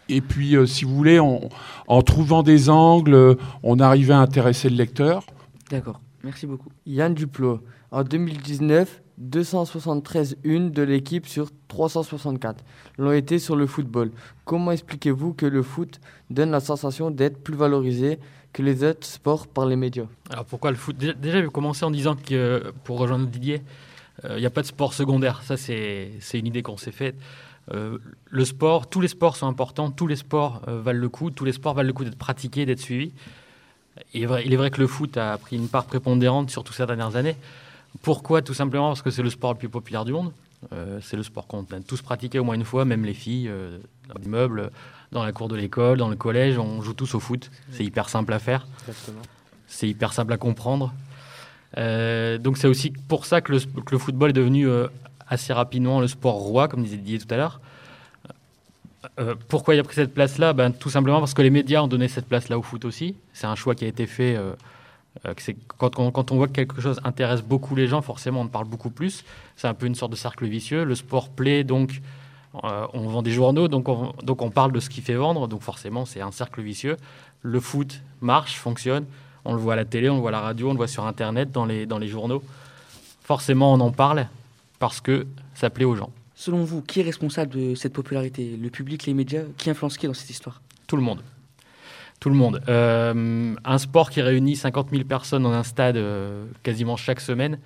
et 0.09 0.20
puis 0.20 0.57
si 0.66 0.84
vous 0.84 0.97
voulez, 0.97 1.20
on, 1.20 1.49
en 1.86 2.03
trouvant 2.03 2.42
des 2.42 2.70
angles, 2.70 3.36
on 3.62 3.78
arrivait 3.78 4.14
à 4.14 4.18
intéresser 4.18 4.68
le 4.68 4.76
lecteur. 4.76 5.24
D'accord, 5.70 6.01
merci 6.24 6.47
beaucoup. 6.47 6.70
Yann 6.86 7.14
Duplot, 7.14 7.61
en 7.92 8.03
2019, 8.03 9.01
273 9.18 10.36
une 10.42 10.70
de 10.70 10.82
l'équipe 10.82 11.26
sur 11.26 11.51
364 11.68 12.64
l'ont 12.99 13.12
été 13.12 13.38
sur 13.38 13.57
le 13.57 13.66
football. 13.66 14.11
Comment 14.45 14.72
expliquez-vous 14.72 15.34
que 15.34 15.47
le 15.47 15.62
foot 15.62 16.01
donne 16.30 16.51
la 16.51 16.61
sensation 16.61 17.11
d'être 17.11 17.42
plus 17.42 17.55
valorisé 17.55 18.18
que 18.55 18.63
les 18.63 18.85
autres 18.85 19.05
sports 19.05 19.47
par 19.49 19.67
les 19.67 19.77
médias 19.77 20.07
Alors 20.31 20.47
pourquoi 20.47 20.71
le 20.71 20.77
foot? 20.77 20.97
Déjà, 20.97 21.15
je 21.39 21.45
vais 21.45 21.49
commencer 21.49 21.85
en 21.85 21.91
disant 21.91 22.15
que, 22.15 22.73
pour 22.85 22.99
rejoindre 22.99 23.27
Didier, 23.27 23.61
il 24.23 24.31
euh, 24.31 24.41
n'y 24.41 24.47
a 24.47 24.51
pas 24.51 24.63
de 24.63 24.67
sport 24.67 24.95
secondaire. 24.95 25.43
Ça, 25.43 25.57
c'est 25.57 26.13
une 26.33 26.47
idée 26.47 26.63
qu'on 26.63 26.77
s'est 26.77 26.93
faite. 26.93 27.17
Euh, 27.73 27.99
le 28.31 28.45
sport, 28.45 28.89
tous 28.89 29.01
les 29.01 29.09
sports 29.09 29.37
sont 29.37 29.49
importants, 29.49 29.91
tous 29.91 30.07
les 30.07 30.17
sports 30.17 30.63
euh, 30.69 30.81
valent 30.81 31.01
le 31.01 31.09
coup, 31.09 31.31
tous 31.31 31.45
les 31.45 31.53
sports 31.53 31.75
valent 31.75 31.89
le 31.89 31.93
coup 31.93 32.05
d'être 32.05 32.17
pratiqués, 32.17 32.65
d'être 32.65 32.81
suivis. 32.81 33.13
Il 34.13 34.23
est, 34.23 34.57
vrai, 34.57 34.71
que 34.71 34.81
le 34.81 34.87
foot 34.87 35.17
a 35.17 35.37
pris 35.39 35.57
une 35.57 35.69
part 35.69 35.87
prépondérante, 35.87 36.51
surtout 36.51 36.73
ces 36.73 36.87
dernières 36.87 37.17
années. 37.17 37.37
Pourquoi? 38.03 38.43
Tout 38.43 38.55
simplement 38.55 38.89
parce 38.89 39.03
que 39.03 39.11
c'est 39.11 39.23
le 39.23 39.31
sport 39.31 39.53
le 39.53 39.59
plus 39.59 39.69
populaire 39.69 40.05
du 40.05 40.13
monde. 40.13 40.33
C'est 41.03 41.17
le 41.17 41.23
sport 41.23 41.47
qu'on 41.47 41.61
a 41.61 41.81
tous 41.87 42.01
pratiqué 42.01 42.39
au 42.39 42.45
moins 42.45 42.55
une 42.55 42.65
fois, 42.65 42.85
même 42.85 43.05
les 43.05 43.15
filles, 43.15 43.49
dans 44.09 44.21
l'immeuble, 44.21 44.73
dans 45.15 45.25
la 45.25 45.33
cour 45.33 45.49
de 45.49 45.57
l'école, 45.57 45.97
dans 45.97 46.09
le 46.09 46.17
collège, 46.17 46.59
on 46.59 46.83
joue 46.83 46.93
tous 46.93 47.15
au 47.15 47.21
foot. 47.21 47.51
C'est 47.71 47.85
hyper 47.85 48.09
simple 48.11 48.33
à 48.33 48.39
faire. 48.39 48.67
C'est 49.67 49.89
hyper 49.89 50.12
simple 50.12 50.33
à 50.33 50.37
comprendre. 50.37 50.93
Euh, 51.79 52.37
donc 52.37 52.59
c'est 52.59 52.69
aussi 52.69 52.91
pour 52.91 53.25
ça 53.25 53.41
que 53.41 53.53
le, 53.53 53.61
que 53.61 53.93
le 53.93 53.99
football 53.99 54.31
est 54.31 54.35
devenu 54.35 54.69
euh, 54.69 54.89
assez 55.29 55.53
rapidement 55.53 56.01
le 56.01 56.09
sport 56.09 56.35
roi, 56.35 56.69
comme 56.69 56.83
disait 56.83 56.97
Didier 56.97 57.19
tout 57.19 57.33
à 57.33 57.37
l'heure. 57.37 57.61
Euh, 59.21 59.35
pourquoi 59.49 59.75
il 59.75 59.81
a 59.81 59.85
pris 59.85 59.95
cette 59.95 60.15
place-là? 60.15 60.53
Ben, 60.53 60.73
Tout 60.73 60.91
simplement 60.91 61.21
parce 61.21 61.35
que 61.35 61.43
les 61.43 61.51
médias 61.51 61.83
ont 61.83 61.89
donné 61.89 62.09
cette 62.09 62.27
place-là 62.27 62.59
au 62.59 62.62
foot 62.62 62.85
aussi. 62.85 63.17
C'est 63.33 63.47
un 63.47 63.55
choix 63.55 63.75
qui 63.75 63.85
a 63.85 63.89
été 63.89 64.07
fait 64.07 64.39
quand 65.79 66.01
on, 66.01 66.11
quand 66.11 66.33
on, 66.33 66.37
voit 66.37 66.49
que 66.49 66.55
quelque 66.55 66.81
chose 66.81 67.01
intéresse 67.05 67.43
beaucoup 67.43 67.77
les 67.77 67.87
gens, 67.87 68.03
forcément, 68.03 68.41
on 68.41 68.45
en 68.45 68.49
parle 68.49 68.67
beaucoup 68.67 68.91
plus. 68.91 69.25
C'est 69.55 69.69
un 69.69 69.75
peu 69.75 69.87
une 69.87 69.95
sorte 69.95 70.11
de 70.11 70.17
cercle 70.17 70.45
vicieux. 70.47 70.83
Le 70.83 70.97
sport 70.97 71.29
plaît, 71.29 71.62
donc 71.62 72.01
euh, 72.63 72.87
on 72.93 73.09
vend 73.09 73.23
des 73.23 73.33
journaux, 73.33 73.69
donc 73.69 73.89
on, 73.89 74.13
donc 74.23 74.43
on 74.43 74.51
parle 74.51 74.73
de 74.73 74.81
ce 74.81 74.89
qui 74.89 75.01
fait 75.01 75.15
vendre. 75.15 75.49
Donc 75.49 75.63
forcément, 75.63 76.05
c'est 76.05 76.21
un 76.21 76.31
cercle 76.31 76.63
vicieux. 76.63 76.97
Le 77.43 77.61
foot 77.61 78.01
marche, 78.21 78.57
fonctionne. 78.57 79.07
On 79.45 79.55
le 79.55 79.59
voit 79.59 79.75
à 79.75 79.77
la 79.77 79.85
télé, 79.85 80.09
on 80.09 80.15
le 80.15 80.21
voit 80.21 80.31
à 80.31 80.33
la 80.33 80.41
radio, 80.41 80.69
on 80.69 80.73
le 80.73 80.77
voit 80.77 80.89
sur 80.89 81.05
Internet, 81.05 81.51
dans 81.51 81.67
les, 81.67 81.87
dans 81.87 81.99
les 81.99 82.09
journaux. 82.09 82.43
Forcément, 83.23 83.73
on 83.73 83.81
en 83.81 83.91
parle 83.91 84.29
parce 84.79 85.01
que 85.01 85.27
ça 85.55 85.69
plaît 85.71 85.85
aux 85.85 85.97
gens. 85.97 86.11
Selon 86.35 86.65
vous, 86.65 86.83
qui 86.83 87.01
est 87.01 87.05
responsable 87.05 87.55
de 87.55 87.75
cette 87.75 87.93
popularité? 87.93 88.57
Le 88.61 88.71
public, 88.71 89.07
les 89.07 89.15
médias? 89.15 89.43
Qui 89.59 89.71
influence 89.71 89.99
qui 89.99 90.07
dans 90.07 90.15
cette 90.15 90.31
histoire? 90.31 90.61
Tout 90.87 90.97
le 90.97 91.03
monde. 91.03 91.23
Tout 92.21 92.31
le 92.31 92.37
monde. 92.37 92.63
Euh, 92.69 93.55
un 93.65 93.79
sport 93.79 94.11
qui 94.11 94.23
réunit 94.23 94.57
50 94.57 94.91
000 94.91 95.05
personnes 95.05 95.43
dans 95.43 95.53
un 95.53 95.63
stade 95.63 95.97
euh, 95.97 96.47
quasiment 96.63 96.97
chaque 96.97 97.21
semaine, 97.21 97.59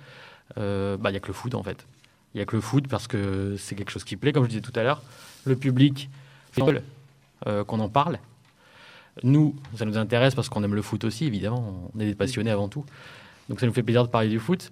bah, 0.57 0.97
il 1.05 1.11
n'y 1.11 1.17
a 1.17 1.19
que 1.19 1.27
le 1.27 1.33
foot 1.33 1.55
en 1.55 1.63
fait. 1.63 1.85
Il 2.33 2.37
n'y 2.37 2.41
a 2.41 2.45
que 2.45 2.55
le 2.55 2.61
foot 2.61 2.87
parce 2.87 3.07
que 3.07 3.55
c'est 3.57 3.75
quelque 3.75 3.91
chose 3.91 4.03
qui 4.03 4.15
plaît, 4.15 4.31
comme 4.31 4.43
je 4.43 4.49
disais 4.49 4.61
tout 4.61 4.73
à 4.75 4.83
l'heure. 4.83 5.01
Le 5.45 5.55
public 5.55 6.09
euh, 7.47 7.63
qu'on 7.63 7.79
en 7.79 7.89
parle. 7.89 8.19
Nous, 9.23 9.55
ça 9.75 9.85
nous 9.85 9.97
intéresse 9.97 10.35
parce 10.35 10.49
qu'on 10.49 10.63
aime 10.63 10.75
le 10.75 10.81
foot 10.81 11.03
aussi, 11.03 11.25
évidemment. 11.25 11.89
On 11.95 11.99
est 11.99 12.05
des 12.05 12.15
passionnés 12.15 12.51
avant 12.51 12.67
tout. 12.67 12.85
Donc 13.49 13.59
ça 13.59 13.65
nous 13.65 13.73
fait 13.73 13.83
plaisir 13.83 14.03
de 14.03 14.09
parler 14.09 14.29
du 14.29 14.39
foot. 14.39 14.71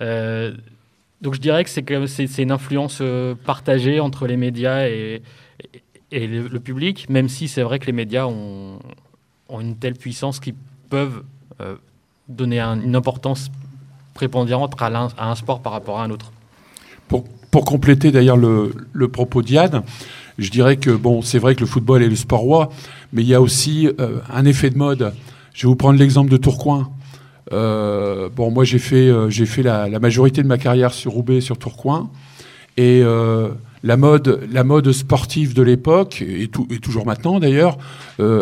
Euh, 0.00 0.54
donc 1.20 1.34
je 1.34 1.40
dirais 1.40 1.64
que 1.64 1.70
c'est 1.70 2.42
une 2.42 2.52
influence 2.52 2.98
euh, 3.00 3.34
partagée 3.34 4.00
entre 4.00 4.26
les 4.26 4.36
médias 4.36 4.86
et, 4.86 5.22
le, 6.12 6.58
public, 6.58 7.08
même 7.10 7.28
si 7.28 7.48
c'est 7.48 7.62
vrai 7.62 7.78
que 7.78 7.86
les 7.86 7.92
médias 7.92 8.26
ont, 8.26 8.78
une 9.50 9.76
telle 9.76 9.94
puissance 9.94 10.40
qu'ils 10.40 10.54
peuvent 10.88 11.22
euh, 11.60 11.76
donner 12.28 12.60
un- 12.60 12.80
une 12.80 12.96
importance 12.96 13.50
prépondérante 14.14 14.74
à 14.80 15.30
un 15.30 15.34
sport 15.34 15.60
par 15.60 15.72
rapport 15.72 15.98
à 16.00 16.04
un 16.04 16.10
autre. 16.10 16.32
Pour, 17.08 17.24
pour 17.50 17.64
compléter 17.64 18.10
d'ailleurs 18.10 18.36
le, 18.36 18.72
le 18.92 19.08
propos 19.08 19.42
d'Yann, 19.42 19.82
je 20.38 20.50
dirais 20.50 20.76
que 20.76 20.90
bon, 20.90 21.22
c'est 21.22 21.38
vrai 21.38 21.54
que 21.54 21.60
le 21.60 21.66
football 21.66 22.02
est 22.02 22.08
le 22.08 22.16
sport 22.16 22.40
roi, 22.40 22.70
mais 23.12 23.22
il 23.22 23.28
y 23.28 23.34
a 23.34 23.40
aussi 23.40 23.88
euh, 23.98 24.20
un 24.32 24.44
effet 24.44 24.70
de 24.70 24.78
mode. 24.78 25.12
Je 25.54 25.62
vais 25.62 25.68
vous 25.68 25.76
prendre 25.76 25.98
l'exemple 25.98 26.30
de 26.30 26.36
Tourcoing. 26.36 26.92
Euh, 27.52 28.28
bon, 28.28 28.50
moi 28.50 28.64
j'ai 28.64 28.78
fait, 28.78 29.08
euh, 29.08 29.30
j'ai 29.30 29.46
fait 29.46 29.62
la, 29.62 29.88
la 29.88 29.98
majorité 29.98 30.42
de 30.42 30.46
ma 30.46 30.58
carrière 30.58 30.92
sur 30.92 31.12
Roubaix, 31.12 31.40
sur 31.40 31.56
Tourcoing, 31.56 32.10
et 32.76 33.00
euh, 33.02 33.48
la 33.82 33.96
mode, 33.96 34.46
la 34.52 34.64
mode 34.64 34.92
sportive 34.92 35.54
de 35.54 35.62
l'époque 35.62 36.20
et, 36.20 36.42
et 36.42 36.78
toujours 36.78 37.06
maintenant 37.06 37.40
d'ailleurs, 37.40 37.78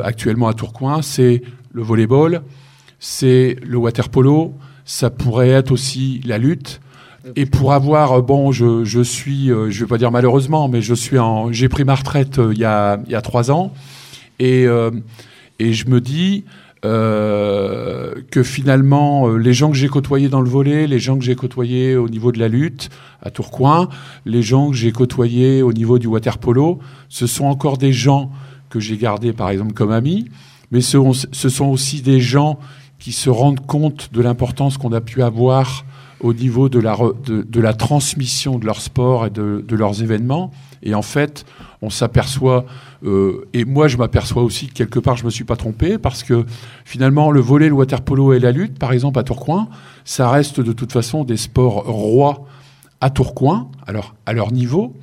actuellement 0.03 0.49
à 0.49 0.55
Tourcoing, 0.55 1.03
c'est 1.03 1.43
le 1.73 1.83
volleyball, 1.83 2.43
c'est 2.99 3.57
le 3.63 3.77
water-polo, 3.77 4.55
ça 4.85 5.11
pourrait 5.11 5.51
être 5.51 5.71
aussi 5.71 6.21
la 6.25 6.39
lutte. 6.39 6.81
Et 7.35 7.47
pour 7.47 7.73
avoir, 7.73 8.13
euh, 8.13 8.23
bon, 8.23 8.53
je, 8.53 8.85
je 8.85 9.01
suis, 9.01 9.51
euh, 9.51 9.71
je 9.71 9.81
vais 9.81 9.89
pas 9.89 9.99
dire 9.99 10.13
malheureusement, 10.13 10.69
mais 10.69 10.81
je 10.81 10.95
suis 10.95 11.19
en, 11.19 11.51
j'ai 11.51 11.69
pris 11.69 11.85
ma 11.85 11.97
retraite 11.97 12.39
euh, 12.39 12.53
il 12.53 12.61
y 12.61 12.65
a, 12.65 13.01
il 13.07 13.13
y 13.13 13.17
a 13.17 13.23
trois 13.23 13.51
ans, 13.51 13.73
et, 14.39 14.67
et 15.59 15.73
je 15.73 15.89
me 15.89 16.01
dis 16.03 16.45
euh, 16.85 18.15
que 18.31 18.43
finalement, 18.43 19.29
les 19.29 19.55
gens 19.55 19.71
que 19.71 19.77
j'ai 19.77 19.89
côtoyés 19.89 20.29
dans 20.29 20.43
le 20.43 20.49
volet, 20.49 20.87
les 20.87 20.99
gens 20.99 21.19
que 21.19 21.25
j'ai 21.25 21.35
côtoyés 21.35 21.97
au 21.97 22.09
niveau 22.09 22.33
de 22.33 22.39
la 22.39 22.49
lutte 22.49 22.91
à 23.23 23.31
Tourcoing, 23.31 23.89
les 24.27 24.43
gens 24.43 24.71
que 24.71 24.77
j'ai 24.77 24.93
côtoyés 24.93 25.63
au 25.63 25.73
niveau 25.73 25.99
du 25.99 26.07
water 26.07 26.37
polo, 26.37 26.79
ce 27.09 27.27
sont 27.27 27.47
encore 27.47 27.79
des 27.79 27.93
gens 27.93 28.31
que 28.69 28.79
j'ai 28.79 28.99
gardés 28.99 29.33
par 29.33 29.49
exemple 29.49 29.73
comme 29.73 29.91
amis, 29.91 30.29
mais 30.71 30.83
ce, 30.83 30.99
ce 31.33 31.49
sont 31.49 31.67
aussi 31.67 32.03
des 32.03 32.21
gens 32.21 32.59
qui 32.99 33.13
se 33.13 33.31
rendent 33.31 33.65
compte 33.65 34.11
de 34.13 34.21
l'importance 34.21 34.77
qu'on 34.77 34.93
a 34.93 35.01
pu 35.01 35.23
avoir 35.23 35.85
au 36.21 36.33
niveau 36.33 36.69
de 36.69 36.79
la, 36.79 36.97
de, 37.27 37.61
la 37.61 37.75
transmission 37.75 38.59
de 38.59 38.67
leur 38.67 38.81
sport 38.81 39.27
et 39.27 39.31
de, 39.31 39.65
de 39.67 39.77
leurs 39.77 40.03
événements. 40.03 40.51
Et 40.83 40.95
en 40.95 41.03
fait, 41.03 41.45
on 41.83 41.91
s'aperçoit, 41.91 42.65
euh, 43.05 43.47
et 43.53 43.65
moi 43.65 43.89
je 43.89 43.97
m'aperçois 43.97 44.43
aussi 44.43 44.69
que 44.69 44.73
quelque 44.73 44.99
part 44.99 45.17
je 45.17 45.25
me 45.25 45.31
suis 45.31 45.45
pas 45.45 45.57
trompé, 45.57 45.99
parce 45.99 46.23
que 46.23 46.45
finalement 46.85 47.31
le 47.31 47.41
volley, 47.41 47.69
le 47.69 47.75
water-polo 47.75 48.33
et 48.33 48.39
la 48.39 48.53
lutte, 48.53 48.79
par 48.79 48.93
exemple 48.93 49.19
à 49.19 49.23
Tourcoing, 49.23 49.69
ça 50.05 50.31
reste 50.31 50.61
de 50.61 50.73
toute 50.73 50.93
façon 50.93 51.25
des 51.25 51.37
sports 51.37 51.85
rois 51.85 52.45
à 53.01 53.11
Tourcoing, 53.11 53.71
alors 53.87 54.15
à 54.25 54.33
leur 54.33 54.53
niveau. 54.53 54.95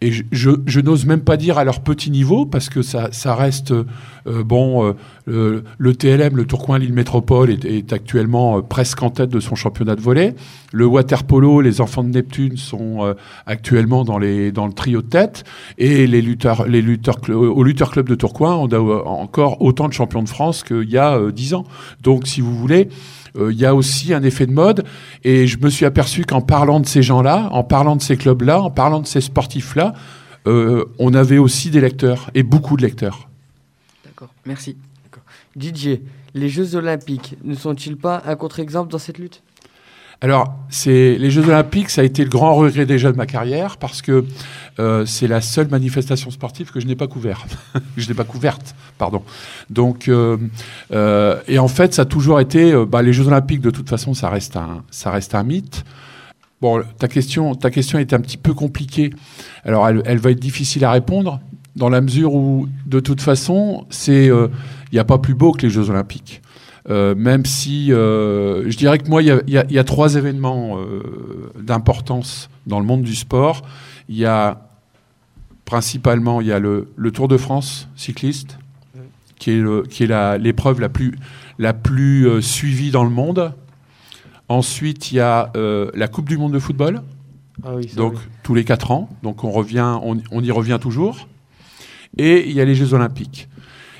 Et 0.00 0.12
je, 0.12 0.80
n'ose 0.80 1.06
même 1.06 1.22
pas 1.22 1.36
dire 1.36 1.58
à 1.58 1.64
leur 1.64 1.80
petit 1.80 2.12
niveau, 2.12 2.46
parce 2.46 2.68
que 2.68 2.82
ça, 2.82 3.34
reste, 3.34 3.72
euh, 3.72 4.44
bon, 4.44 4.94
euh, 5.28 5.62
le, 5.76 5.94
TLM, 5.94 6.36
le 6.36 6.44
Tourcoing 6.44 6.78
Lille 6.78 6.92
Métropole, 6.92 7.50
est, 7.50 7.92
actuellement 7.92 8.58
euh, 8.58 8.62
presque 8.62 9.02
en 9.02 9.10
tête 9.10 9.30
de 9.30 9.40
son 9.40 9.56
championnat 9.56 9.96
de 9.96 10.00
volley. 10.00 10.36
Le 10.72 10.86
water 10.86 11.24
polo, 11.24 11.60
les 11.60 11.80
enfants 11.80 12.04
de 12.04 12.10
Neptune 12.10 12.56
sont 12.56 13.14
actuellement 13.46 14.04
dans, 14.04 14.18
le 14.18 14.72
trio 14.72 15.02
de 15.02 15.08
tête. 15.08 15.44
Et 15.78 16.06
les 16.06 16.20
au 17.32 17.64
Lutteur 17.64 17.90
Club 17.90 18.08
de 18.08 18.14
Tourcoing, 18.14 18.54
on 18.54 18.68
a 18.68 18.78
encore 18.78 19.62
autant 19.62 19.88
de 19.88 19.94
champions 19.94 20.22
de 20.22 20.28
France 20.28 20.62
qu'il 20.62 20.90
y 20.90 20.98
a 20.98 21.18
10 21.30 21.54
ans. 21.54 21.64
Donc, 22.02 22.26
si 22.26 22.40
vous 22.40 22.54
voulez, 22.54 22.88
il 23.36 23.56
y 23.56 23.66
a 23.66 23.74
aussi 23.74 24.14
un 24.14 24.22
effet 24.22 24.46
de 24.46 24.52
mode. 24.52 24.84
Et 25.24 25.46
je 25.46 25.58
me 25.58 25.70
suis 25.70 25.86
aperçu 25.86 26.24
qu'en 26.24 26.40
parlant 26.40 26.80
de 26.80 26.86
ces 26.86 27.02
gens-là, 27.02 27.48
en 27.52 27.64
parlant 27.64 27.96
de 27.96 28.02
ces 28.02 28.16
clubs-là, 28.16 28.60
en 28.60 28.70
parlant 28.70 29.00
de 29.00 29.06
ces 29.06 29.20
sportifs-là, 29.20 29.94
euh, 30.46 30.84
on 30.98 31.14
avait 31.14 31.38
aussi 31.38 31.70
des 31.70 31.80
lecteurs, 31.80 32.30
et 32.34 32.42
beaucoup 32.42 32.76
de 32.76 32.82
lecteurs. 32.82 33.28
D'accord, 34.04 34.32
merci. 34.46 34.76
Didier, 35.56 36.02
les 36.34 36.48
Jeux 36.48 36.76
Olympiques 36.76 37.36
ne 37.42 37.54
sont-ils 37.54 37.96
pas 37.96 38.22
un 38.26 38.36
contre-exemple 38.36 38.90
dans 38.90 38.98
cette 38.98 39.18
lutte? 39.18 39.42
Alors, 40.20 40.52
les 40.86 41.30
Jeux 41.30 41.46
Olympiques, 41.46 41.90
ça 41.90 42.00
a 42.00 42.04
été 42.04 42.24
le 42.24 42.30
grand 42.30 42.56
regret 42.56 42.86
déjà 42.86 43.12
de 43.12 43.16
ma 43.16 43.26
carrière 43.26 43.76
parce 43.76 44.02
que 44.02 44.24
euh, 44.80 45.06
c'est 45.06 45.28
la 45.28 45.40
seule 45.40 45.68
manifestation 45.68 46.32
sportive 46.32 46.72
que 46.72 46.80
je 46.80 46.86
n'ai 46.86 46.96
pas 46.96 47.06
couvert, 47.06 47.46
je 47.96 48.08
n'ai 48.08 48.14
pas 48.14 48.24
couverte, 48.24 48.74
pardon. 48.98 49.22
Donc, 49.70 50.08
euh, 50.08 50.36
euh, 50.92 51.40
et 51.46 51.60
en 51.60 51.68
fait, 51.68 51.94
ça 51.94 52.02
a 52.02 52.04
toujours 52.04 52.40
été, 52.40 52.72
euh, 52.72 52.84
bah, 52.84 53.00
les 53.02 53.12
Jeux 53.12 53.28
Olympiques 53.28 53.60
de 53.60 53.70
toute 53.70 53.88
façon, 53.88 54.12
ça 54.12 54.28
reste 54.28 54.56
un, 54.56 54.82
ça 54.90 55.12
reste 55.12 55.36
un 55.36 55.44
mythe. 55.44 55.84
Bon, 56.60 56.82
ta 56.98 57.06
question, 57.06 57.54
ta 57.54 57.70
question 57.70 58.00
est 58.00 58.12
un 58.12 58.20
petit 58.20 58.38
peu 58.38 58.54
compliquée. 58.54 59.10
Alors, 59.64 59.86
elle, 59.86 60.02
elle 60.04 60.18
va 60.18 60.32
être 60.32 60.40
difficile 60.40 60.84
à 60.84 60.90
répondre 60.90 61.38
dans 61.76 61.88
la 61.88 62.00
mesure 62.00 62.34
où, 62.34 62.66
de 62.86 62.98
toute 62.98 63.20
façon, 63.20 63.86
c'est, 63.88 64.26
il 64.26 64.92
n'y 64.92 64.98
a 64.98 65.04
pas 65.04 65.18
plus 65.18 65.34
beau 65.34 65.52
que 65.52 65.62
les 65.62 65.70
Jeux 65.70 65.90
Olympiques. 65.90 66.42
Euh, 66.90 67.14
même 67.14 67.44
si 67.44 67.92
euh, 67.92 68.70
je 68.70 68.76
dirais 68.78 68.98
que 68.98 69.08
moi, 69.08 69.22
il 69.22 69.26
y 69.26 69.30
a, 69.30 69.40
il 69.46 69.52
y 69.52 69.58
a- 69.58 69.64
il 69.68 69.72
y 69.74 69.78
a 69.78 69.84
trois 69.84 70.14
événements 70.14 70.78
euh, 70.78 71.52
d'importance 71.60 72.48
dans 72.66 72.80
le 72.80 72.86
monde 72.86 73.02
du 73.02 73.14
sport. 73.14 73.62
Il 74.08 74.16
y 74.16 74.24
a 74.24 74.62
principalement 75.64 76.40
il 76.40 76.46
y 76.46 76.52
a 76.52 76.58
le, 76.58 76.88
le 76.96 77.10
Tour 77.10 77.28
de 77.28 77.36
France 77.36 77.88
cycliste, 77.94 78.58
qui 79.38 79.50
est, 79.50 79.58
le- 79.60 79.82
qui 79.82 80.04
est 80.04 80.06
la- 80.06 80.38
l'épreuve 80.38 80.80
la 80.80 80.88
plus, 80.88 81.18
la 81.58 81.74
plus 81.74 82.40
suivie 82.40 82.90
dans 82.90 83.04
le 83.04 83.10
monde. 83.10 83.52
Ensuite, 84.48 85.12
il 85.12 85.16
y 85.16 85.20
a 85.20 85.50
euh, 85.56 85.90
la 85.94 86.08
Coupe 86.08 86.28
du 86.28 86.38
Monde 86.38 86.52
de 86.54 86.58
football. 86.58 87.02
Ah 87.62 87.74
oui, 87.74 87.86
donc 87.96 88.14
oui. 88.14 88.20
tous 88.44 88.54
les 88.54 88.64
quatre 88.64 88.92
ans. 88.92 89.10
Donc 89.22 89.44
on 89.44 89.50
revient, 89.50 89.98
on, 90.02 90.16
on 90.30 90.42
y 90.42 90.50
revient 90.50 90.78
toujours. 90.80 91.28
Et 92.16 92.48
il 92.48 92.52
y 92.56 92.60
a 92.62 92.64
les 92.64 92.74
Jeux 92.74 92.94
Olympiques. 92.94 93.48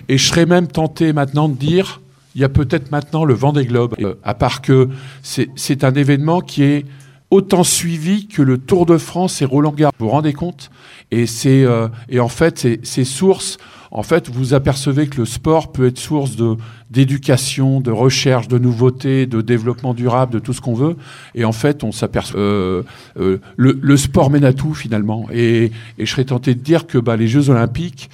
Et 0.08 0.16
je 0.16 0.26
serais 0.26 0.46
même 0.46 0.68
tenté 0.68 1.12
maintenant 1.12 1.50
de 1.50 1.54
dire, 1.54 2.00
il 2.38 2.42
y 2.42 2.44
a 2.44 2.48
peut-être 2.48 2.92
maintenant 2.92 3.24
le 3.24 3.34
Vendée 3.34 3.66
Globe. 3.66 3.96
Euh, 4.00 4.14
à 4.22 4.32
part 4.32 4.62
que 4.62 4.88
c'est 5.24 5.82
un 5.82 5.92
événement 5.92 6.40
qui 6.40 6.62
est 6.62 6.86
autant 7.32 7.64
suivi 7.64 8.28
que 8.28 8.42
le 8.42 8.58
Tour 8.58 8.86
de 8.86 8.96
France 8.96 9.42
et 9.42 9.44
Roland 9.44 9.72
Garros. 9.72 9.92
Vous 9.98 10.06
vous 10.06 10.12
rendez 10.12 10.32
compte? 10.32 10.70
Et 11.10 11.24
euh, 11.46 11.88
et 12.08 12.20
en 12.20 12.28
fait 12.28 12.78
c'est 12.84 13.04
source. 13.04 13.58
En 13.90 14.02
fait, 14.02 14.28
vous 14.28 14.52
apercevez 14.52 15.06
que 15.08 15.16
le 15.16 15.24
sport 15.24 15.72
peut 15.72 15.86
être 15.86 15.98
source 15.98 16.36
de 16.36 16.56
d'éducation, 16.90 17.80
de 17.80 17.90
recherche, 17.90 18.48
de 18.48 18.58
nouveautés, 18.58 19.26
de 19.26 19.40
développement 19.40 19.94
durable, 19.94 20.32
de 20.32 20.38
tout 20.38 20.52
ce 20.52 20.60
qu'on 20.60 20.74
veut. 20.74 20.96
Et 21.34 21.44
en 21.44 21.52
fait, 21.52 21.84
on 21.84 21.92
s'aperçoit 21.92 22.40
euh, 22.40 22.82
euh, 23.18 23.38
le, 23.56 23.96
sport 23.96 24.30
mène 24.30 24.44
à 24.44 24.52
tout 24.52 24.74
finalement. 24.74 25.26
Et, 25.32 25.70
et 25.98 26.06
je 26.06 26.10
serais 26.10 26.24
tenté 26.24 26.54
de 26.54 26.60
dire 26.60 26.86
que 26.86 26.98
bah, 26.98 27.16
les 27.16 27.28
Jeux 27.28 27.50
Olympiques, 27.50 28.08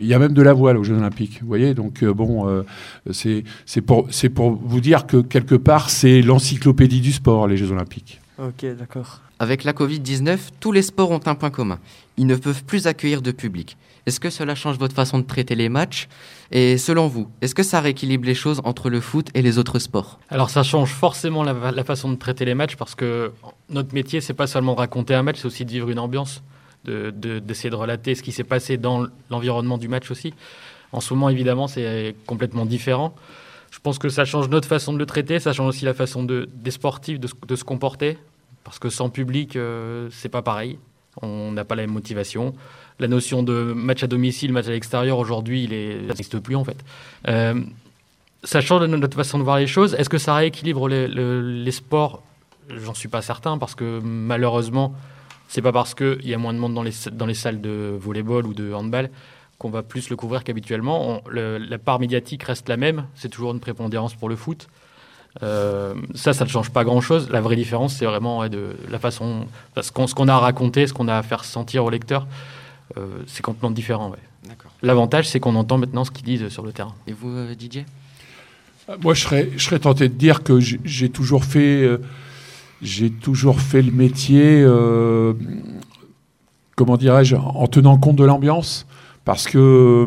il 0.00 0.06
y 0.06 0.14
a 0.14 0.18
même 0.18 0.32
de 0.32 0.42
la 0.42 0.52
voile 0.52 0.76
aux 0.76 0.84
Jeux 0.84 0.96
Olympiques. 0.96 1.40
Vous 1.40 1.48
voyez, 1.48 1.74
donc 1.74 2.02
euh, 2.02 2.14
bon, 2.14 2.48
euh, 2.48 2.62
c'est 3.10 3.44
c'est 3.66 3.80
pour 3.80 4.08
pour 4.34 4.50
vous 4.52 4.80
dire 4.80 5.06
que 5.06 5.18
quelque 5.18 5.54
part 5.54 5.90
c'est 5.90 6.22
l'encyclopédie 6.22 7.00
du 7.00 7.12
sport 7.12 7.46
les 7.48 7.56
Jeux 7.56 7.72
Olympiques. 7.72 8.20
Ok, 8.38 8.66
d'accord. 8.76 9.20
Avec 9.38 9.64
la 9.64 9.72
Covid-19, 9.72 10.38
tous 10.58 10.72
les 10.72 10.82
sports 10.82 11.10
ont 11.10 11.20
un 11.26 11.34
point 11.34 11.50
commun. 11.50 11.78
Ils 12.16 12.26
ne 12.26 12.34
peuvent 12.34 12.64
plus 12.64 12.86
accueillir 12.86 13.22
de 13.22 13.30
public. 13.30 13.76
Est-ce 14.06 14.20
que 14.20 14.28
cela 14.28 14.54
change 14.54 14.78
votre 14.78 14.94
façon 14.94 15.18
de 15.18 15.24
traiter 15.24 15.54
les 15.54 15.68
matchs? 15.68 16.08
Et 16.50 16.76
selon 16.76 17.08
vous, 17.08 17.28
est-ce 17.40 17.54
que 17.54 17.62
ça 17.62 17.80
rééquilibre 17.80 18.26
les 18.26 18.34
choses 18.34 18.60
entre 18.64 18.90
le 18.90 19.00
foot 19.00 19.28
et 19.34 19.42
les 19.42 19.58
autres 19.58 19.78
sports? 19.78 20.18
Alors 20.28 20.50
ça 20.50 20.62
change 20.62 20.90
forcément 20.90 21.42
la, 21.42 21.72
la 21.72 21.84
façon 21.84 22.10
de 22.10 22.16
traiter 22.16 22.44
les 22.44 22.54
matchs 22.54 22.76
parce 22.76 22.94
que 22.94 23.32
notre 23.70 23.94
métier, 23.94 24.20
c'est 24.20 24.34
pas 24.34 24.46
seulement 24.46 24.74
de 24.74 24.80
raconter 24.80 25.14
un 25.14 25.22
match, 25.22 25.38
c'est 25.38 25.46
aussi 25.46 25.64
de 25.64 25.70
vivre 25.70 25.90
une 25.90 25.98
ambiance, 25.98 26.42
de- 26.84 27.10
de- 27.10 27.38
d'essayer 27.38 27.70
de, 27.70 27.76
relater 27.76 28.14
ce 28.14 28.22
qui 28.22 28.32
s'est 28.32 28.44
passé 28.44 28.76
dans 28.76 29.06
l'environnement 29.30 29.78
du 29.78 29.88
match 29.88 30.10
aussi. 30.10 30.34
En 30.92 31.00
ce 31.00 31.12
moment, 31.14 31.28
évidemment, 31.28 31.66
c'est 31.66 32.14
complètement 32.26 32.66
différent. 32.66 33.14
Je 33.70 33.78
pense 33.80 33.98
que 33.98 34.08
ça 34.08 34.24
change 34.24 34.48
notre 34.48 34.68
façon 34.68 34.92
de 34.92 34.98
le 34.98 35.06
traiter, 35.06 35.40
ça 35.40 35.52
change 35.52 35.68
aussi 35.68 35.84
la 35.84 35.94
façon 35.94 36.22
de, 36.22 36.48
des 36.54 36.70
sportifs 36.70 37.18
de, 37.18 37.26
se- 37.56 37.64
comporter 37.64 38.16
parce 38.62 38.78
que 38.78 38.88
sans 38.88 39.10
public, 39.10 39.56
euh, 39.56 40.08
c'est 40.12 40.28
pas 40.28 40.42
pareil. 40.42 40.78
On 41.22 41.52
n'a 41.52 41.64
pas 41.64 41.74
la 41.74 41.82
même 41.82 41.92
motivation. 41.92 42.54
La 42.98 43.08
notion 43.08 43.42
de 43.42 43.72
match 43.74 44.02
à 44.02 44.06
domicile, 44.06 44.52
match 44.52 44.68
à 44.68 44.70
l'extérieur, 44.70 45.18
aujourd'hui, 45.18 45.64
il 45.64 46.06
n'existe 46.06 46.38
plus 46.38 46.54
en 46.56 46.64
fait. 46.64 46.76
Euh, 47.28 47.60
ça 48.44 48.60
change 48.60 48.84
notre 48.86 49.16
façon 49.16 49.38
de 49.38 49.42
voir 49.42 49.58
les 49.58 49.66
choses. 49.66 49.94
Est-ce 49.94 50.08
que 50.08 50.18
ça 50.18 50.34
rééquilibre 50.34 50.86
les, 50.88 51.08
le- 51.08 51.40
les 51.40 51.70
sports? 51.72 52.22
J'en 52.68 52.94
suis 52.94 53.08
pas 53.08 53.22
certain 53.22 53.58
parce 53.58 53.74
que 53.74 54.00
malheureusement, 54.02 54.94
c'est 55.54 55.62
pas 55.62 55.70
parce 55.70 55.94
qu'il 55.94 56.26
y 56.28 56.34
a 56.34 56.38
moins 56.38 56.52
de 56.52 56.58
monde 56.58 56.74
dans 56.74 56.82
les, 56.82 56.90
dans 57.12 57.26
les 57.26 57.34
salles 57.34 57.60
de 57.60 57.96
volleyball 57.96 58.44
ou 58.44 58.54
de 58.54 58.72
handball 58.72 59.08
qu'on 59.56 59.70
va 59.70 59.84
plus 59.84 60.10
le 60.10 60.16
couvrir 60.16 60.42
qu'habituellement. 60.42 61.22
La 61.30 61.78
part 61.78 62.00
médiatique 62.00 62.42
reste 62.42 62.68
la 62.68 62.76
même, 62.76 63.06
c'est 63.14 63.28
toujours 63.28 63.52
une 63.52 63.60
prépondérance 63.60 64.14
pour 64.16 64.28
le 64.28 64.34
foot. 64.34 64.66
Euh, 65.44 65.94
ça, 66.16 66.32
ça 66.32 66.44
ne 66.44 66.50
change 66.50 66.70
pas 66.70 66.82
grand-chose. 66.82 67.30
La 67.30 67.40
vraie 67.40 67.54
différence, 67.54 67.94
c'est 67.94 68.04
vraiment 68.04 68.40
ouais, 68.40 68.48
de 68.48 68.74
la 68.90 68.98
façon, 68.98 69.46
enfin, 69.70 69.82
ce 69.82 69.92
qu'on 69.92 70.08
ce 70.08 70.14
qu'on 70.16 70.26
a 70.26 70.34
à 70.34 70.38
raconter, 70.38 70.88
ce 70.88 70.92
qu'on 70.92 71.06
a 71.06 71.16
à 71.16 71.22
faire 71.22 71.44
sentir 71.44 71.84
au 71.84 71.90
lecteur, 71.90 72.26
euh, 72.96 73.06
c'est 73.28 73.42
complètement 73.42 73.70
différent. 73.70 74.10
ouais. 74.10 74.56
L'avantage, 74.82 75.28
c'est 75.28 75.38
qu'on 75.38 75.54
entend 75.54 75.78
maintenant 75.78 76.04
ce 76.04 76.10
qu'ils 76.10 76.24
disent 76.24 76.48
sur 76.48 76.64
le 76.66 76.72
terrain. 76.72 76.94
Et 77.06 77.12
vous, 77.12 77.30
euh, 77.30 77.54
Didier? 77.54 77.86
Moi, 79.00 79.14
je 79.14 79.22
serais, 79.22 79.50
je 79.56 79.62
serais 79.64 79.78
tenté 79.78 80.08
de 80.08 80.14
dire 80.14 80.42
que 80.42 80.58
j'ai- 80.58 80.80
j'ai 80.84 81.10
toujours 81.10 81.44
fait, 81.44 81.82
euh, 81.84 81.98
j'ai 82.84 83.10
toujours 83.10 83.60
fait 83.60 83.82
le 83.82 83.90
métier, 83.90 84.62
euh, 84.62 85.32
comment 86.76 86.96
dirais-je, 86.96 87.34
en 87.34 87.66
tenant 87.66 87.96
compte 87.98 88.16
de 88.16 88.24
l'ambiance, 88.24 88.86
parce 89.24 89.46
que 89.48 89.58
euh, 89.58 90.06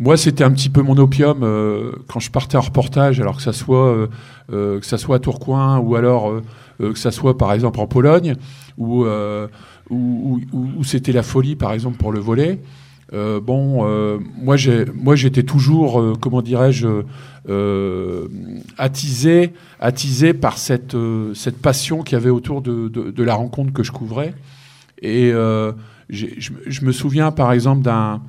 moi, 0.00 0.16
c'était 0.16 0.42
un 0.44 0.50
petit 0.50 0.68
peu 0.70 0.82
mon 0.82 0.96
opium 0.96 1.42
euh, 1.42 1.92
quand 2.08 2.18
je 2.20 2.30
partais 2.30 2.56
en 2.56 2.62
reportage, 2.62 3.20
alors 3.20 3.36
que 3.36 3.42
ça 3.42 3.52
soit, 3.52 4.08
que 4.50 4.80
ça 4.82 4.98
soit 4.98 5.16
à 5.16 5.18
Tourcoing 5.18 5.78
ou 5.78 5.94
alors 5.94 6.32
que 6.78 6.94
ça 6.98 7.10
soit 7.10 7.38
par 7.38 7.52
exemple 7.52 7.80
en 7.80 7.86
Pologne, 7.86 8.34
où, 8.76 9.04
où, 9.90 10.40
où- 10.52 10.68
où 10.78 10.84
c'était 10.84 11.12
la 11.12 11.22
folie, 11.22 11.56
par 11.56 11.72
exemple 11.72 11.96
pour 11.96 12.12
le 12.12 12.20
volet. 12.20 12.60
Euh, 13.12 13.40
bon, 13.40 13.86
euh, 13.86 14.18
moi, 14.36 14.56
j'étais 14.56 15.42
toujours, 15.42 16.00
euh, 16.00 16.14
comment 16.20 16.42
dirais-je, 16.42 16.88
attisé, 18.78 19.52
attisé 19.80 20.34
par 20.34 20.58
cette, 20.58 20.96
passion 21.62 22.02
qu'il 22.02 22.18
y 22.18 22.20
avait 22.20 22.30
autour 22.30 22.62
de, 22.62 23.22
la 23.22 23.34
rencontre 23.34 23.72
que 23.72 23.82
je 23.82 23.92
couvrais. 23.92 24.34
Et 25.02 25.30
je, 25.30 26.84
me- 26.84 26.92
souviens, 26.92 27.30
par 27.30 27.52
exemple, 27.52 27.82
d'un, 27.82 28.20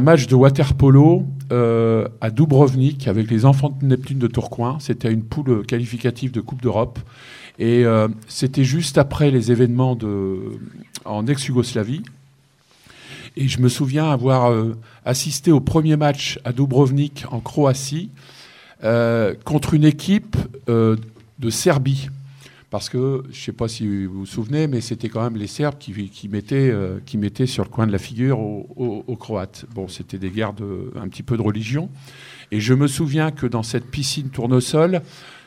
match 0.00 0.26
de 0.26 0.34
water 0.34 0.74
polo 0.74 1.24
euh, 1.52 2.08
à 2.20 2.30
Dubrovnik 2.30 3.06
avec 3.06 3.30
les 3.30 3.44
enfants 3.44 3.76
de 3.80 3.86
Neptune 3.86 4.18
de 4.18 4.26
Tourcoing. 4.26 4.78
C'était 4.80 5.12
une 5.12 5.22
poule 5.22 5.64
qualificative 5.64 6.32
de 6.32 6.40
Coupe 6.40 6.62
d'Europe. 6.62 6.98
Et 7.58 7.84
c'était 8.28 8.64
juste 8.64 8.98
après 8.98 9.30
les 9.30 9.50
événements 9.50 9.96
en 11.06 11.26
ex-Yougoslavie. 11.26 12.02
Et 13.36 13.48
je 13.48 13.60
me 13.60 13.68
souviens 13.68 14.10
avoir 14.10 14.50
euh, 14.50 14.76
assisté 15.04 15.52
au 15.52 15.60
premier 15.60 15.96
match 15.96 16.38
à 16.44 16.52
Dubrovnik 16.52 17.24
en 17.30 17.40
Croatie 17.40 18.10
euh, 18.82 19.34
contre 19.44 19.74
une 19.74 19.84
équipe 19.84 20.36
euh, 20.68 20.96
de 21.38 21.50
Serbie. 21.50 22.08
Parce 22.70 22.88
que, 22.88 23.22
je 23.30 23.38
ne 23.38 23.42
sais 23.44 23.52
pas 23.52 23.68
si 23.68 24.06
vous 24.06 24.20
vous 24.20 24.26
souvenez, 24.26 24.66
mais 24.66 24.80
c'était 24.80 25.08
quand 25.08 25.22
même 25.22 25.36
les 25.36 25.46
Serbes 25.46 25.78
qui, 25.78 25.92
mettaient, 26.28 26.74
qui 27.06 27.16
mettaient 27.16 27.46
sur 27.46 27.62
le 27.62 27.70
coin 27.70 27.86
de 27.86 27.92
la 27.92 27.98
figure 27.98 28.40
aux 28.40 29.16
Croates. 29.18 29.66
Bon, 29.72 29.86
c'était 29.86 30.18
des 30.18 30.30
guerres 30.30 30.52
de, 30.52 30.90
un 31.00 31.06
petit 31.08 31.22
peu 31.22 31.36
de 31.36 31.42
religion. 31.42 31.88
Et 32.50 32.58
je 32.60 32.74
me 32.74 32.88
souviens 32.88 33.30
que 33.30 33.46
dans 33.46 33.62
cette 33.62 33.86
piscine 33.86 34.30
tournesol, 34.30 35.00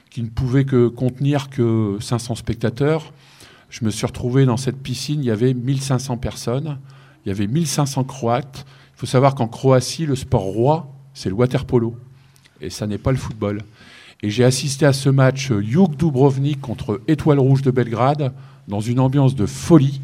qui 0.09 0.23
ne 0.23 0.29
pouvait 0.29 0.63
que 0.63 0.87
contenir 0.87 1.49
que 1.49 1.97
500 1.99 2.35
spectateurs, 2.35 3.11
je 3.69 3.85
me 3.85 3.89
suis 3.89 4.07
retrouvé 4.07 4.45
dans 4.45 4.57
cette 4.57 4.81
piscine, 4.81 5.21
il 5.21 5.27
y 5.27 5.31
avait 5.31 5.53
1500 5.53 6.17
personnes, 6.17 6.79
il 7.29 7.33
y 7.33 7.35
avait 7.35 7.47
1500 7.47 8.05
Croates. 8.05 8.65
Il 8.95 8.99
faut 8.99 9.05
savoir 9.05 9.35
qu'en 9.35 9.47
Croatie, 9.47 10.07
le 10.07 10.15
sport 10.15 10.41
roi, 10.41 10.91
c'est 11.13 11.29
le 11.29 11.35
water 11.35 11.63
polo. 11.63 11.95
Et 12.59 12.71
ça 12.71 12.87
n'est 12.87 12.97
pas 12.97 13.11
le 13.11 13.17
football. 13.17 13.61
Et 14.23 14.31
j'ai 14.31 14.43
assisté 14.43 14.87
à 14.87 14.93
ce 14.93 15.09
match 15.09 15.51
euh, 15.51 15.61
Jug 15.61 15.95
Dubrovnik 15.95 16.59
contre 16.59 17.01
Étoile 17.07 17.37
Rouge 17.37 17.61
de 17.61 17.69
Belgrade, 17.69 18.33
dans 18.67 18.79
une 18.79 18.99
ambiance 18.99 19.35
de 19.35 19.45
folie. 19.45 20.01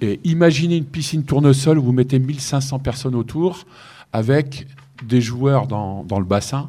Et 0.00 0.18
imaginez 0.24 0.76
une 0.76 0.86
piscine 0.86 1.22
tournesol 1.22 1.78
où 1.78 1.84
vous 1.84 1.92
mettez 1.92 2.18
1500 2.18 2.80
personnes 2.80 3.14
autour, 3.14 3.64
avec 4.12 4.66
des 5.04 5.20
joueurs 5.20 5.68
dans, 5.68 6.04
le 6.18 6.24
bassin. 6.24 6.66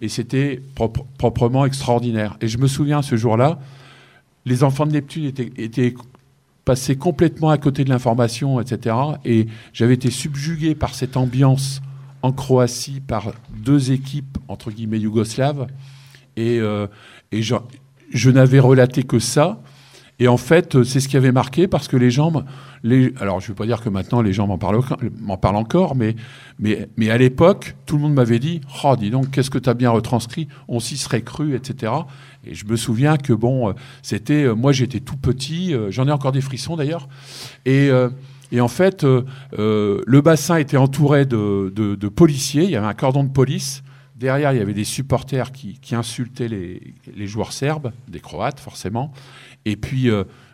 Et 0.00 0.08
c'était 0.08 0.62
propre- 0.76 1.06
proprement 1.18 1.66
extraordinaire. 1.66 2.36
Et 2.40 2.46
je 2.46 2.58
me 2.58 2.68
souviens 2.68 3.02
ce 3.02 3.16
jour-là, 3.16 3.58
les 4.46 4.62
enfants 4.62 4.86
de 4.86 4.92
Neptune 4.92 5.24
étaient 5.56 5.94
passés 6.64 6.96
complètement 6.96 7.50
à 7.50 7.58
côté 7.58 7.84
de 7.84 7.90
l'information, 7.90 8.60
etc. 8.60 8.96
Et 9.24 9.46
j'avais 9.72 9.94
été 9.94 10.10
subjugué 10.10 10.74
par 10.74 10.94
cette 10.94 11.16
ambiance 11.16 11.82
en 12.22 12.32
Croatie 12.32 13.00
par 13.00 13.32
deux 13.54 13.92
équipes, 13.92 14.38
entre 14.48 14.70
guillemets, 14.70 14.98
yougoslaves. 14.98 15.66
Et, 16.36 16.58
euh, 16.58 16.86
et 17.32 17.42
je, 17.42 18.30
n'avais 18.30 18.60
relaté 18.60 19.02
que 19.02 19.18
ça. 19.18 19.60
Et 20.18 20.28
en 20.28 20.36
fait, 20.36 20.84
c'est 20.84 21.00
ce 21.00 21.08
qui 21.08 21.16
avait 21.16 21.32
marqué 21.32 21.66
parce 21.66 21.88
que 21.88 21.96
les 21.96 22.10
gens, 22.10 22.32
alors 23.20 23.40
je 23.40 23.46
ne 23.46 23.48
veux 23.48 23.54
pas 23.54 23.66
dire 23.66 23.82
que 23.82 23.88
maintenant 23.88 24.22
les 24.22 24.32
gens 24.32 24.46
m'en 24.46 24.58
parlent, 24.58 24.80
parlent 25.42 25.56
encore, 25.56 25.96
mais, 25.96 26.14
mais, 26.58 26.88
mais 26.96 27.10
à 27.10 27.18
l'époque, 27.18 27.74
tout 27.84 27.96
le 27.96 28.02
monde 28.02 28.14
m'avait 28.14 28.38
dit 28.38 28.60
Oh, 28.84 28.94
dis 28.96 29.10
donc, 29.10 29.30
qu'est-ce 29.30 29.50
que 29.50 29.58
tu 29.58 29.68
as 29.68 29.74
bien 29.74 29.90
retranscrit 29.90 30.48
On 30.68 30.80
s'y 30.80 30.96
serait 30.96 31.22
cru, 31.22 31.54
etc. 31.56 31.92
Et 32.46 32.54
je 32.54 32.66
me 32.66 32.76
souviens 32.76 33.16
que, 33.16 33.32
bon, 33.32 33.70
euh, 33.70 33.72
c'était. 34.02 34.44
euh, 34.44 34.54
Moi, 34.54 34.72
j'étais 34.72 35.00
tout 35.00 35.16
petit, 35.16 35.74
euh, 35.74 35.90
j'en 35.90 36.06
ai 36.08 36.12
encore 36.12 36.32
des 36.32 36.40
frissons 36.40 36.76
d'ailleurs. 36.76 37.08
Et. 37.64 37.90
en 38.60 38.68
fait, 38.68 39.04
le 39.04 40.20
bassin 40.20 40.56
était 40.56 40.76
entouré 40.76 41.26
de, 41.26 42.08
policiers. 42.08 42.64
Il 42.64 42.70
y 42.70 42.76
avait 42.76 42.86
un 42.86 42.94
cordon 42.94 43.24
de 43.24 43.30
police. 43.30 43.82
Derrière, 44.16 44.52
il 44.52 44.58
y 44.58 44.62
avait 44.62 44.74
des 44.74 44.84
supporters 44.84 45.50
qui, 45.50 45.94
insultaient 45.94 46.48
les, 46.48 47.26
joueurs 47.26 47.52
serbes, 47.52 47.92
des 48.06 48.20
Croates 48.20 48.60
forcément. 48.60 49.12
Et 49.64 49.76
puis, 49.76 50.08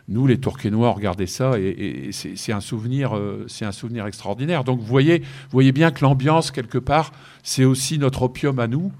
nous, 0.07 0.25
les 0.25 0.39
Tourquenois, 0.39 0.89
on 0.89 0.93
regardait 0.93 1.27
ça 1.27 1.59
et, 1.59 2.09
c'est 2.11 2.51
un, 2.51 2.59
souvenir, 2.59 3.13
un 3.13 3.71
souvenir 3.71 4.07
extraordinaire. 4.07 4.63
Donc, 4.63 4.79
vous 4.79 4.87
voyez, 4.87 5.19
vous 5.19 5.51
voyez 5.51 5.71
bien 5.71 5.91
que 5.91 6.03
l'ambiance, 6.03 6.49
quelque 6.49 6.79
part, 6.79 7.11
c'est 7.43 7.65
aussi 7.65 7.99
notre 7.99 8.23
opium 8.23 8.57
à 8.57 8.65
nous, 8.65 8.91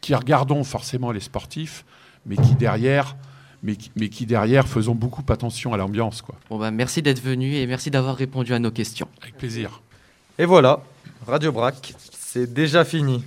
qui 0.00 0.14
regardons 0.14 0.62
forcément 0.62 1.10
les 1.10 1.18
sportifs, 1.18 1.84
mais 2.26 2.36
qui 2.36 2.54
derrière, 2.54 3.16
mais 3.62 3.76
qui, 3.76 3.90
mais 3.96 4.08
qui 4.08 4.26
derrière 4.26 4.68
faisons 4.68 4.94
beaucoup 4.94 5.24
attention 5.28 5.72
à 5.72 5.76
l'ambiance. 5.76 6.22
quoi. 6.22 6.34
Bon 6.50 6.58
bah 6.58 6.70
merci 6.70 7.02
d'être 7.02 7.22
venu 7.22 7.54
et 7.54 7.66
merci 7.66 7.90
d'avoir 7.90 8.16
répondu 8.16 8.52
à 8.52 8.58
nos 8.58 8.70
questions. 8.70 9.08
Avec 9.22 9.36
plaisir. 9.36 9.80
Et 10.38 10.44
voilà, 10.44 10.80
Radio 11.26 11.50
Brac, 11.52 11.94
c'est 12.12 12.52
déjà 12.52 12.84
fini. 12.84 13.24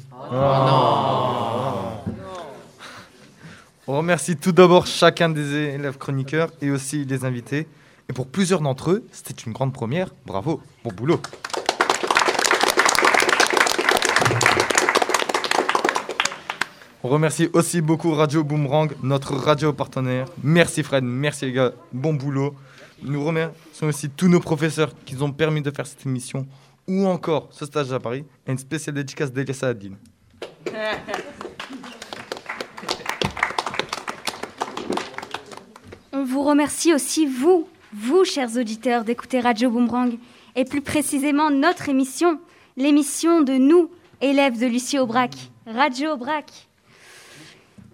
On 3.88 3.97
remercie 3.97 4.38
tout 4.38 4.52
d'abord 4.52 4.86
chacun 4.86 5.30
des 5.30 5.56
élèves 5.56 5.97
chroniqueurs 5.97 6.50
et 6.62 6.70
aussi 6.70 7.06
les 7.06 7.26
invités. 7.26 7.68
Et 8.08 8.14
pour 8.14 8.28
plusieurs 8.28 8.62
d'entre 8.62 8.91
eux, 8.91 9.08
c'était 9.12 9.43
une 9.43 9.54
grande 9.54 9.74
première. 9.74 10.10
Bravo, 10.26 10.62
bon 10.84 10.91
boulot. 10.91 11.20
On 17.02 17.08
remercie 17.08 17.47
aussi 17.54 17.80
beaucoup 17.80 18.12
Radio 18.14 18.43
Boomerang, 18.43 18.91
notre 19.04 19.34
radio 19.34 19.72
partenaire. 19.72 20.26
Merci 20.43 20.84
Fred, 20.84 21.02
merci 21.02 21.45
les 21.45 21.54
gars, 21.54 21.72
bon 21.93 22.14
boulot. 22.14 22.54
Nous 23.02 23.24
remercions 23.24 23.88
aussi 23.88 24.10
tous 24.10 24.28
nos 24.28 24.41
professeurs 24.41 24.91
qui 25.06 25.16
nous 25.16 25.24
ont 25.24 25.32
permis 25.32 25.62
de 25.62 25.72
faire 25.72 25.88
cette 25.88 26.06
émission 26.06 26.45
ou 26.89 27.08
encore 27.08 27.47
ce 27.52 27.66
stage 27.66 27.93
à 27.93 28.02
Paris 28.02 28.26
et 28.45 28.52
une 28.52 28.58
spéciale 28.58 28.95
dédicace 28.95 29.32
d'Elias 29.32 29.64
Adine. 29.64 29.95
On 36.12 36.26
vous 36.26 36.43
remercie 36.43 36.93
aussi, 36.93 37.26
vous, 37.26 37.70
vous, 37.93 38.26
chers 38.26 38.58
auditeurs, 38.58 39.06
d'écouter 39.06 39.39
Radio 39.39 39.70
Boomerang, 39.70 40.18
et 40.58 40.66
plus 40.66 40.82
précisément 40.82 41.50
notre 41.50 41.88
émission, 41.88 42.41
l'émission 42.76 43.41
de 43.41 43.54
nous, 43.54 43.89
élèves 44.20 44.60
de 44.60 44.66
Lucie 44.66 45.00
Aubrac, 45.00 45.32
Radio 45.66 46.12
Aubrac. 46.12 46.68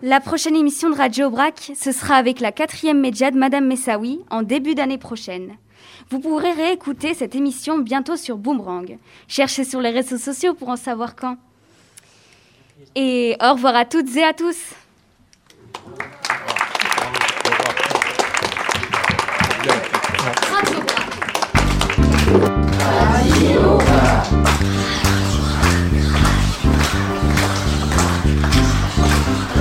La 0.02 0.20
prochaine 0.20 0.58
émission 0.58 0.90
de 0.90 0.96
Radio 0.96 1.28
Aubrac, 1.28 1.72
ce 1.74 1.92
sera 1.94 2.16
avec 2.16 2.42
la 2.42 2.52
quatrième 2.52 3.00
média 3.00 3.32
de 3.32 3.38
Madame 3.38 3.66
Messaoui 3.66 4.20
en 4.30 4.44
début 4.44 4.76
d'année 4.76 4.98
prochaine. 4.98 5.56
Vous 6.10 6.20
pourrez 6.20 6.52
réécouter 6.52 7.14
cette 7.14 7.34
émission 7.34 7.78
bientôt 7.78 8.18
sur 8.18 8.38
Boomerang. 8.38 8.98
Cherchez 9.30 9.64
sur 9.64 9.80
les 9.80 9.92
réseaux 9.92 10.18
sociaux 10.18 10.54
pour 10.54 10.68
en 10.68 10.76
savoir 10.76 11.16
quand. 11.16 11.38
Et 12.96 13.38
au 13.42 13.54
revoir 13.54 13.76
à 13.76 13.86
toutes 13.86 14.14
et 14.18 14.24
à 14.24 14.34
tous. 14.34 14.58